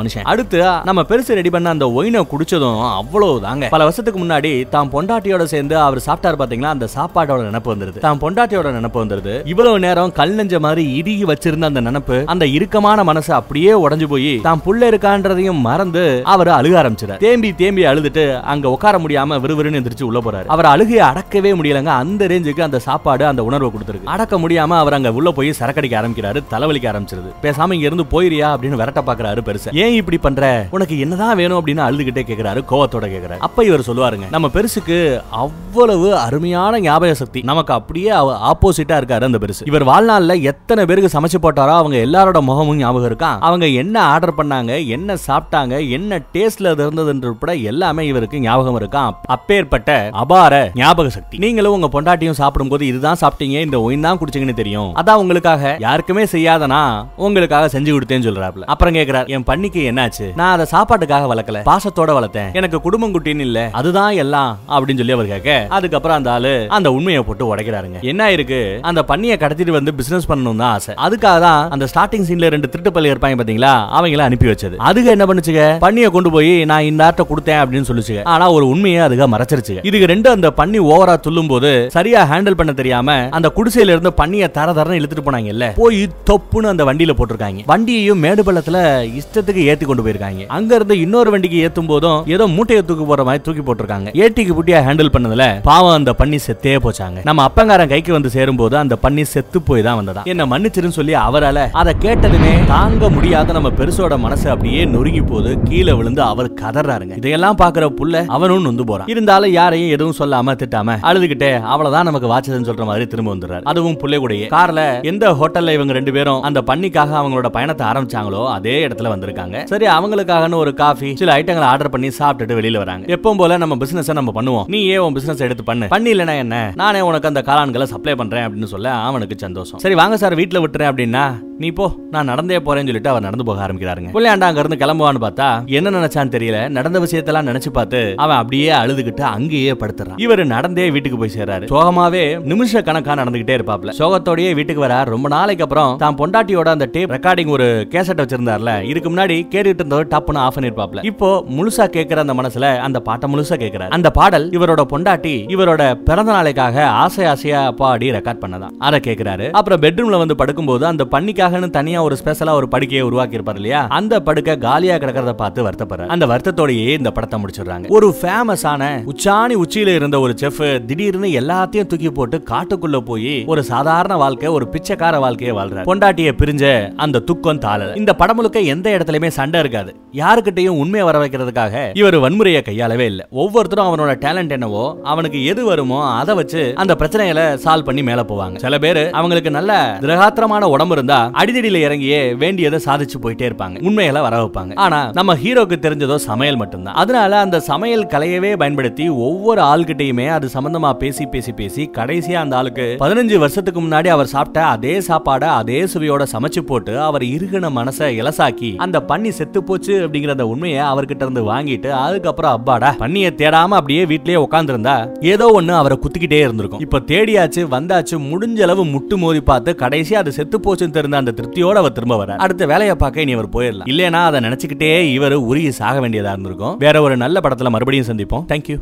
மனுஷன். 0.00 0.26
அடுத்து 0.32 0.58
நம்ம 0.90 1.02
பெருசு 1.02 1.38
ரெடி 1.40 1.50
பண்ண 1.50 1.70
அந்த 1.70 1.86
ஒயினை 1.98 2.22
குடிச்சதும் 2.32 2.80
அவ்வளவு 3.00 3.40
தாங்க 3.40 3.68
பல 3.74 3.82
வருஷத்துக்கு 3.88 4.20
முன்னாடி 4.24 4.52
தான் 4.68 4.90
பொண்டாட்டியோட 4.94 5.44
சேர்ந்து 5.54 5.76
அவர் 5.86 6.04
சாப்பிட்டாரு 6.06 6.40
பாத்தீங்களா? 6.42 6.72
அந்த 6.76 6.88
சாப்பாடோட 6.96 7.40
நினப்பு 7.48 7.72
வந்துருது. 7.72 7.98
தான் 8.06 8.20
பொண்டாட்டியோட 8.24 8.70
நினப்பு 8.78 8.98
வந்துருது. 9.02 9.34
இவ்வளவு 9.52 9.78
நேரம் 9.78 10.12
கல் 10.12 10.34
நெஞ்ச 10.34 10.60
மாதிரி 10.60 10.84
இறுகி 11.00 11.24
வச்சிருந்த 11.24 11.70
அந்த 11.72 11.80
நினப்பு 11.80 12.18
அந்த 12.34 12.46
இறுக்கமான 12.46 13.04
மனசு 13.04 13.32
அப்படியே 13.32 13.72
உடைஞ்சு 13.84 14.08
போய் 14.12 14.32
தான் 14.48 14.62
புள்ள 14.66 14.90
இருக்கான்றதையும் 14.92 15.60
மறந்து 15.68 16.04
அவர் 16.34 16.50
அழுக 16.58 16.74
ஆரம்பிச்சிடார் 16.82 17.22
தேம்பி 17.26 17.50
தேம்பி 17.54 17.82
அழுதுட்டு 17.90 18.24
அங்க 18.52 18.70
உட்கார 18.70 18.98
முடியாம 18.98 19.38
விறுவிறுன்னு 19.44 19.78
எந்திரிச்சு 19.80 20.08
உள்ள 20.08 20.20
போறாரு. 20.24 20.46
அவர் 20.46 20.68
அழுகையை 20.92 21.04
அடக்கவே 21.10 21.50
முடியலங்க. 21.58 21.92
அந்த 22.02 22.22
ரேஞ்சுக்கு 22.30 22.62
அந்த 22.66 22.78
சாப்பாடு 22.86 23.24
அந்த 23.26 23.42
உணர்வை 23.48 23.68
கொடுத்துருக்கு. 23.72 24.10
அடக்க 24.14 24.34
முடியாம 24.42 24.76
அவர் 24.82 24.96
அங்க 24.96 25.10
உள்ள 25.18 25.28
போய் 25.38 25.50
சரக்கடிக்க 25.60 25.94
ஆரம்பிக்கிறாரு 26.00 26.40
தலைவலிக்க 26.52 26.86
ஆரம்பிச்சிருது. 26.92 27.30
பேசாம 27.44 27.74
இங்க 27.76 27.86
இருந்து 27.90 28.06
போயிரியா 28.14 28.48
அப்படின்னு 28.52 28.80
விரட்ட 28.80 29.00
பாக்குறாரு 29.08 29.42
பெருசு. 29.48 29.68
ஏன் 29.84 29.96
இப்படி 30.00 30.18
பண்ற? 30.26 30.42
உனக்கு 30.76 30.94
என்னதான் 31.04 31.36
வேணும் 31.40 31.58
அப்படின்னு 31.58 31.84
அழுதுகிட்டே 31.86 32.24
கேக்குறாரு 32.30 32.62
கோவத்தோட 32.72 33.08
கேக்குறாரு. 33.14 33.40
அப்ப 33.48 33.64
இவர் 33.70 33.86
சொல்லுவாருங்க 33.88 34.28
நம்ம 34.36 34.50
பெருசுக்கு 34.56 34.98
அவ்வளவு 35.44 36.08
அருமையான 36.24 36.80
ஞாபக 36.86 37.14
சக்தி. 37.22 37.42
நமக்கு 37.50 37.72
அப்படியே 37.78 38.10
ஆப்போசிட்டா 38.52 38.98
இருக்காரு 39.00 39.28
அந்த 39.30 39.40
பெருசு. 39.44 39.66
இவர் 39.72 39.88
வாழ்நாள்ல 39.92 40.36
எத்தனை 40.52 40.84
பேருக்கு 40.90 41.14
சமைச்சு 41.16 41.40
போட்டாரோ 41.44 41.74
அவங்க 41.80 41.96
எல்லாரோட 42.06 42.40
முகமும் 42.50 42.80
ஞாபகம் 42.84 43.10
இருக்கான் 43.10 43.40
அவங்க 43.48 43.66
என்ன 43.82 43.96
ஆர்டர் 44.12 44.38
பண்ணாங்க 44.40 44.72
என்ன 44.96 45.16
சாப்பிட்டாங்க 45.28 45.74
என்ன 45.98 46.20
டேஸ்ட்ல 46.34 46.74
இருந்ததுன்ற 46.76 47.32
உட்பட 47.32 47.52
எல்லாமே 47.72 48.02
இவருக்கு 48.12 48.44
ஞாபகம் 48.46 48.78
இருக்கான் 48.80 49.10
அப்பேற்பட்ட 49.34 49.90
அபார 50.22 50.54
ஞாபக 50.82 51.08
சக்தி. 51.16 51.36
நீங்களும் 51.44 51.74
உங்க 51.78 51.88
பொண்டாட்டியும் 51.94 52.38
சாப்பிடும்போது 52.40 52.84
இதுதான் 52.90 53.20
சாப்பிட்டீங்க 53.22 53.56
இந்த 53.66 53.76
ஒயின் 53.86 54.06
தான் 54.06 54.18
குடிச்சீங்கன்னு 54.20 54.58
தெரியும். 54.60 54.90
அதான் 55.00 55.20
உங்களுக்காக 55.22 55.72
யாருக்குமே 55.86 56.24
செய்யாதனா 56.34 56.80
உங்களுக்காக 57.26 57.66
செஞ்சு 57.74 57.90
கொடுத்தேன்னு 57.94 58.26
சொல்றாப்ல. 58.28 58.64
அப்புறம் 58.72 58.96
கேக்குறாரு 58.98 59.32
என் 59.36 59.46
பண்ணிக்கு 59.50 59.80
என்னாச்சு? 59.90 60.26
நான் 60.40 60.52
அதை 60.56 60.66
சாப்பாட்டுக்காக 60.74 61.26
வளர்க்கல 61.32 61.60
பாசத்தோட 61.70 62.10
வளர்த்தேன். 62.18 62.50
எனக்கு 62.60 62.78
குடும்பம் 62.86 63.14
குட்டின்னு 63.16 63.46
இல்ல 63.48 63.60
அதுதான் 63.80 64.14
எல்லாம் 64.22 64.50
அப்படின்னு 64.74 65.00
சொல்லி 65.02 65.16
அவர் 65.16 65.30
கேட்க 65.34 65.50
அதுக்கப்புறம் 65.78 66.18
அந்த 66.18 66.30
ஆளு 66.36 66.54
அந்த 66.78 66.88
உண்மையை 66.96 67.22
போட்டு 67.28 67.50
உடைக்கிறாருங்க. 67.50 67.98
என்ன 68.12 68.30
இருக்கு? 68.36 68.60
அந்த 68.90 69.00
பண்ணியை 69.10 69.36
கடத்திட்டு 69.44 69.76
வந்து 69.78 69.96
பிசினஸ் 70.00 70.28
பண்ணணும் 70.30 70.62
தான் 70.62 70.72
ஆசை. 70.76 70.94
அதுக்காக 71.06 71.38
தான் 71.46 71.62
அந்த 71.76 71.84
ஸ்டார்டிங் 71.92 72.26
சீன்ல 72.30 72.52
ரெண்டு 72.56 72.70
திருட்டு 72.72 72.92
பள்ளி 72.96 73.12
இருப்பாங்க 73.14 73.38
பாத்தீங்களா 73.42 73.74
அவங்கள 73.98 74.24
அனுப்பி 74.28 74.50
வச்சது. 74.52 74.76
அதுக்கு 74.90 75.14
என்ன 75.16 75.26
பண்ணுச்சுங்க 75.30 75.64
பண்ணியை 75.86 76.10
கொண்டு 76.16 76.32
போய் 76.36 76.52
நான் 76.72 76.88
இந்த 76.90 77.06
ஆட்ட 77.08 77.28
கொடுத்தேன் 77.30 77.60
அப்படின்னு 77.62 77.90
சொல்லிச்சு 77.90 78.18
ஆனா 78.34 78.48
ஒரு 78.56 78.66
உண்மையை 78.74 79.00
அதுக 79.08 79.30
மறைச்சிருச்சு 79.36 79.76
இதுக்கு 79.90 80.10
ரெண்டு 80.14 80.30
அந்த 80.36 80.48
பண்ணி 80.60 80.71
ஓவரா 80.78 81.14
துள்ளும் 81.20 81.46
போது 81.46 81.88
சரியா 81.92 82.20
ஹேண்டில் 82.30 82.58
பண்ண 82.60 82.72
தெரியாம 82.72 83.16
அந்த 83.30 83.52
குடிசையில 83.56 83.94
இருந்து 83.94 84.12
பண்ணிய 84.12 84.48
தர 84.48 84.72
தரன்னு 84.72 84.98
இழுத்துட்டு 85.00 85.24
போனாங்கல்ல? 85.26 85.66
போய் 85.76 86.08
தொப்புன்னு 86.30 86.70
அந்த 86.72 86.84
வண்டியில 86.84 87.14
போட்டிருக்காங்க. 87.18 87.62
வண்டியையும் 87.72 88.22
மேடு 88.24 88.42
பள்ளத்துல 88.42 88.78
இஷ்டத்துக்கு 89.20 89.64
ஏத்தி 89.70 89.84
கொண்டு 89.86 90.02
போயிருக்காங்க. 90.02 90.46
அங்க 90.46 90.74
இருந்து 90.74 91.00
இன்னொரு 91.00 91.30
வண்டிக்கு 91.30 91.58
ஏத்தும் 91.66 91.90
போதும் 91.92 92.26
ஏதோ 92.26 92.46
மூட்டையை 92.46 92.84
தூக்கி 92.84 93.04
போற 93.04 93.24
மாதிரி 93.24 93.42
தூக்கி 93.46 93.62
போட்டிருக்காங்க. 93.66 94.10
ஏட்டிக்கு 94.22 94.56
புட்டியா 94.58 94.80
ஹேண்டில் 94.88 95.12
பண்ணதுல 95.16 95.46
பாவம் 95.62 95.96
அந்த 95.98 96.12
பண்ணி 96.12 96.38
செத்தே 96.46 96.76
போச்சாங்க. 96.86 97.18
நம்ம 97.24 97.48
அப்பங்காரன் 97.48 97.88
கைக்கு 97.88 98.12
வந்து 98.12 98.30
சேரும் 98.30 98.56
போது 98.56 98.76
அந்த 98.76 98.96
பண்ணி 98.96 99.24
செத்து 99.24 99.62
போய் 99.62 99.82
தான் 99.82 99.96
வந்ததா 99.96 100.22
என்ன 100.32 100.46
மன்னிச்சிருன்னு 100.46 100.98
சொல்லி 100.98 101.14
அவரால 101.14 101.68
அதை 101.82 101.94
கேட்டதுமே 102.06 102.52
தாங்க 102.66 103.10
முடியாத 103.10 103.52
நம்ம 103.52 103.70
பெருசோட 103.80 104.18
மனசு 104.18 104.50
அப்படியே 104.50 104.84
நொறுங்கி 104.84 105.20
போது 105.20 105.50
கீழே 105.64 105.92
விழுந்து 105.92 106.22
அவர் 106.22 106.50
கதறாருங்க. 106.62 107.16
இதையெல்லாம் 107.16 107.56
பாக்குற 107.56 107.86
புள்ள 108.00 108.24
அவனும் 108.26 108.62
நொந்து 108.62 108.84
போறான். 108.84 109.08
இருந்தாலும் 109.08 109.52
யாரையும் 109.52 109.90
எதுவும் 109.90 110.16
சொல்லாம 110.18 110.54
திட்டாம 110.62 110.96
அழுதுகிட்டே 111.10 111.50
அவ்வளவுதான் 111.72 112.08
நமக்கு 112.10 112.30
வாச்சதுன்னு 112.32 112.68
சொல்ற 112.70 112.86
மாதிரி 112.90 113.06
திரும்ப 113.14 113.30
வந்துடுறாரு. 113.34 113.64
அதுவும் 113.72 113.98
புள்ளை 114.02 114.20
கூடயே 114.24 114.48
கார்ல 114.56 114.80
எந்த 115.12 115.26
ஹோட்டல்ல 115.40 115.76
இவங்க 115.78 115.92
ரெண்டு 115.98 116.14
பேரும் 116.18 116.42
அந்த 116.48 116.62
பண்ணிக்காக 116.70 117.16
அவங்களோட 117.20 117.48
பயணத்தை 117.58 117.86
ஆரம்பிச்சாங்களோ 117.90 118.42
அதே 118.56 118.76
இடத்துல 118.86 119.12
வந்திருக்காங்க. 119.14 119.64
சரி 119.72 119.86
அவங்களுக்காகன்னு 119.96 120.60
ஒரு 120.64 120.74
காஃபி 120.82 121.10
சில 121.22 121.36
ஐட்டங்களை 121.38 121.68
ஆர்டர் 121.72 121.92
பண்ணி 121.94 122.10
சாப்பிட்டுட்டு 122.20 122.58
வெளியில 122.60 122.82
வராங்க. 122.84 123.06
எப்பவும் 123.16 123.40
போல 123.42 123.56
நம்ம 123.64 123.76
பிசினஸ் 123.82 124.10
நம்ம 124.20 124.32
பண்ணுவோம். 124.40 124.66
நீ 124.74 124.80
ஏன் 124.94 125.02
உன் 125.06 125.16
பிசினஸ் 125.18 125.44
எடுத்து 125.46 125.64
பண்ணு. 125.70 125.88
பண்ணி 125.94 126.10
இல்லைன்னா 126.14 126.36
என்ன? 126.44 126.56
நானே 126.82 127.00
உனக்கு 127.10 127.30
அந்த 127.30 127.42
காளான்களை 127.48 127.86
சப்ளை 127.94 128.14
பண்றேன் 128.20 128.44
அப்படின்னு 128.46 128.72
சொல்ல 128.74 128.92
அவனுக்கு 129.08 129.38
சந்தோஷம். 129.46 129.82
சரி 129.84 129.96
வாங்க 130.00 130.16
சார் 130.22 130.38
வீட்டுல 130.40 130.60
விட்டுறேன் 130.64 130.90
அப்படின்னா 130.92 131.24
நீ 131.62 131.68
போ 131.78 131.86
நான் 132.14 132.30
நடந்தே 132.32 132.56
போறேன்னு 132.66 132.90
சொல்லிட்டு 132.90 133.10
அவர் 133.10 133.24
நடந்து 133.26 133.44
போக 133.48 133.60
ஆரம்பிக்கிறாருங்க. 133.66 134.10
புள்ளையாண்டா 134.14 134.46
அங்க 134.50 134.62
இருந்து 134.62 134.78
கிளம்புவான்னு 134.82 135.20
பார்த்தா 135.24 135.48
என்ன 135.78 135.92
நினைச்சான்னு 135.98 136.34
தெரியல. 136.36 136.58
நடந்த 136.76 136.98
விஷயத்தெல்லாம் 137.04 137.48
நினைச்சு 137.50 137.70
பார்த்து 137.78 138.00
அவன் 138.24 138.36
அப்படியே 138.36 138.70
அழுதுகிட்டு 138.80 139.24
அங்கேயே 139.36 139.72
படுத்துறான். 139.72 140.18
இவர் 140.24 140.42
நடந்தே 140.54 140.86
வீட்டுக்கு 140.96 141.20
போய் 141.22 141.34
சேர்றாரு. 141.36 141.66
சோகமாவே 141.72 142.24
நிமிஷ 142.52 142.82
கணக்கா 142.88 143.18
நடந்துகிட்டே 143.20 143.56
இருப்பாப்ல. 143.58 143.96
சோகத்தோடயே 144.00 144.50
வீட்டுக்கு 144.58 144.84
வர 144.86 144.96
ரொம்ப 145.14 145.26
நாளைக்கு 145.36 145.64
அப்புறம் 145.66 145.92
தான் 146.04 146.18
பொண்டாட்டியோட 146.20 146.68
அந்த 146.76 146.88
டேப் 146.94 147.14
ரெக்கார்டிங் 147.16 147.52
ஒரு 147.56 147.68
கேசட் 147.94 148.22
வச்சிருந்தார்ல 148.22 148.72
இதுக்கு 148.90 149.10
முன்னாடி 149.12 149.36
கேட்டுட்டு 149.54 149.82
இருந்தவர் 149.82 150.10
டப்புன்னு 150.14 150.42
ஆஃப் 150.44 150.56
பண்ணிருப்பாப்ல. 150.56 151.04
இப்போ 151.10 151.28
முழுசா 151.56 151.86
கேட்கிற 151.96 152.20
அந்த 152.24 152.36
மனசுல 152.40 152.66
அந்த 152.86 152.98
பாட்டை 153.08 153.28
முழுசா 153.32 153.56
கேட்கிறாரு 153.62 153.92
அந்த 153.96 154.08
பாடல் 154.18 154.46
இவரோட 154.58 154.84
பொண்டாட்டி 154.92 155.34
இவரோட 155.54 155.82
பிறந்த 156.08 156.30
நாளைக்காக 156.36 156.84
ஆசை 157.02 157.24
ஆசையா 157.32 157.60
பாடி 157.80 158.08
ரெக்கார்ட் 158.16 158.42
பண்ணதான். 158.44 158.74
அதை 158.86 159.00
கேட்கிறாரு 159.06 159.46
அப்புறம் 159.58 159.82
பெட்ரூம்ல 159.84 160.18
வந்து 160.22 160.36
படுக்கும்போது 160.40 160.84
அந்த 160.90 161.04
பண்ணிக்காகன்னு 161.14 161.70
தனியா 161.78 161.98
ஒரு 162.08 162.16
ஸ்பெஷலா 162.20 162.54
ஒரு 162.60 162.68
படுக்கையை 162.74 163.04
உருவாக்கி 163.08 163.38
இருப்பாரு 163.38 163.60
இல்லையா? 163.60 163.80
அந்த 163.98 164.14
படுக்கை 164.28 164.54
காலியா 164.66 164.96
கிடக்கிறத 165.02 165.32
பார்த்து 165.42 165.66
வருத்தப்படுற 165.66 166.06
அந்த 166.14 166.24
வருத்தத்தோடயே 166.32 166.86
இந்த 167.00 167.10
படத்தை 167.16 167.38
முடிச்சிடுறாங்க. 167.42 167.86
ஒரு 167.96 168.08
ஃபேமஸான 168.20 168.88
உச்சாணி 169.12 169.56
உச்சியில 169.64 169.94
இருந்த 169.98 170.16
ஒரு 170.26 170.31
செஃப் 170.40 170.84
திடீர்னு 170.84 171.28
எல்லாத்தையும் 171.28 171.86
தூக்கி 171.86 172.10
போட்டு 172.10 172.42
காட்டுக்குள்ள 172.50 172.98
போய் 173.00 173.44
ஒரு 173.44 173.62
சாதாரண 173.62 174.16
வாழ்க்கை 174.16 174.48
ஒரு 174.48 174.68
பிச்சைக்கார 174.68 175.18
வாழ்க்கையை 175.18 175.56
வாழ்றாரு. 175.56 175.86
பொண்டாட்டிய 175.90 176.32
பிரிஞ்ச 176.38 176.92
அந்த 176.96 177.18
துக்கம் 177.18 177.60
தாளல. 177.60 177.96
இந்த 177.96 178.14
படம் 178.14 178.36
முழுக்க 178.36 178.60
எந்த 178.60 178.90
இடத்துலயுமே 178.90 179.26
சண்டை 179.26 179.60
இருக்காது. 179.60 179.96
யாருக்கிட்டையும் 180.12 180.78
உண்மையை 180.82 181.02
வர 181.02 181.18
வைக்கிறதுக்காக 181.24 181.96
இவர் 181.98 182.16
வன்முறையை 182.20 182.62
கையாளவே 182.62 183.04
இல்லை. 183.04 183.26
ஒவ்வொருத்தரும் 183.30 183.86
அவனோட 183.86 184.12
டேலண்ட் 184.24 184.50
என்னவோ 184.50 184.96
அவனுக்கு 185.02 185.44
எது 185.44 185.64
வருமோ 185.64 185.98
அதை 186.04 186.34
வச்சு 186.34 186.72
அந்த 186.76 186.96
பிரச்சனைகளை 186.98 187.46
சால்வ் 187.64 187.84
பண்ணி 187.84 188.02
மேல 188.02 188.22
போவாங்க. 188.22 188.56
சில 188.56 188.78
பேர் 188.78 189.10
அவங்களுக்கு 189.10 189.50
நல்ல 189.50 189.98
திரகாத்திரமான 190.00 190.62
உடம்பு 190.62 190.94
இருந்தா 190.94 191.30
அடிதடியில 191.34 191.80
இறங்கியே 191.86 192.36
வேண்டியதை 192.36 192.80
சாதிச்சு 192.84 193.18
போயிட்டே 193.22 193.46
இருப்பாங்க. 193.50 193.84
உண்மைகளை 193.84 194.20
வர 194.20 194.42
வைப்பாங்க. 194.42 194.74
ஆனா 194.74 195.10
நம்ம 195.12 195.34
ஹீரோக்கு 195.34 195.76
தெரிஞ்சதோ 195.86 196.14
சமையல் 196.14 196.56
மட்டும்தான். 196.56 196.94
அதனால 196.94 197.40
அந்த 197.40 197.60
சமையல் 197.60 198.06
கலையவே 198.06 198.56
பயன்படுத்தி 198.56 199.08
ஒவ்வொரு 199.08 199.62
ஆள்கிட்டயுமே 199.62 200.21
அது 200.28 200.48
சம்பந்தமா 200.54 200.92
பேசி 200.92 201.26
பேசி 201.26 201.52
பேசி 201.52 201.90
கடைசியா 201.96 202.34
அந்த 202.34 202.56
ஆளுக்கு 202.56 202.96
பதினஞ்சு 203.00 203.36
வருஷத்துக்கு 203.36 203.80
முன்னாடி 203.80 204.08
அவர் 204.08 204.26
சாப்பிட்ட 204.26 204.64
அதே 204.64 204.98
சாப்பாடை 204.98 205.44
அதே 205.44 205.84
சுவையோட 205.84 206.26
சமைச்சு 206.32 206.60
போட்டு 206.60 207.00
அவர் 207.00 207.22
இருகின 207.22 207.70
மனசை 207.70 208.08
இலசாக்கி 208.20 208.76
அந்த 208.76 209.02
பண்ணி 209.02 209.30
செத்து 209.30 209.64
போச்சு 209.64 210.08
அப்படிங்கிற 210.08 210.28
அந்த 210.28 210.46
உண்மையை 210.46 210.82
அவர்கிட்ட 210.82 211.22
இருந்து 211.22 211.52
வாங்கிட்டு 211.52 211.90
அதுக்கப்புறம் 211.90 212.52
அப்பாடா 212.52 212.94
பண்ணிய 212.98 213.30
தேடாம 213.36 213.68
அப்படியே 213.68 214.04
வீட்லயே 214.04 214.46
உட்காந்துருந்தா 214.50 215.20
ஏதோ 215.20 215.60
ஒண்ணு 215.60 215.68
அவரை 215.68 215.98
குத்திக்கிட்டே 215.98 216.38
இருந்திருக்கும். 216.38 216.80
இப்ப 216.80 216.98
தேடியாச்சு 216.98 217.62
வந்தாச்சு 217.76 218.10
முடிஞ்ச 218.10 218.60
அளவு 218.60 218.84
முட்டு 218.84 219.16
மோதி 219.16 219.40
பார்த்து 219.40 219.76
கடைசியா 219.78 220.14
அது 220.14 220.32
செத்து 220.32 220.58
போச்சுன்னு 220.58 220.90
தெரிந்த 220.90 221.16
அந்த 221.16 221.32
திருப்தியோட 221.36 221.72
அவர் 221.72 221.92
திரும்ப 221.92 222.16
வர 222.16 222.36
அடுத்த 222.36 222.66
வேலையை 222.66 222.94
பார்க்க 222.94 223.20
இனி 223.20 223.32
அவர் 223.32 223.48
போயிடலாம். 223.48 223.88
இல்லைனா 223.88 224.12
அதை 224.12 224.40
நினைச்சுக்கிட்டே 224.40 225.00
இவர் 225.00 225.34
உருகி 225.34 225.70
சாக 225.70 226.00
வேண்டியதா 226.00 226.32
இருந்திருக்கும். 226.32 226.76
வேற 226.76 227.02
ஒரு 227.02 227.16
நல்ல 227.16 227.40
படத்துல 227.42 227.68
மறுபடியும் 227.68 228.06
சந்திப்போம். 228.06 228.44
தேங்க்யூ 228.48 228.70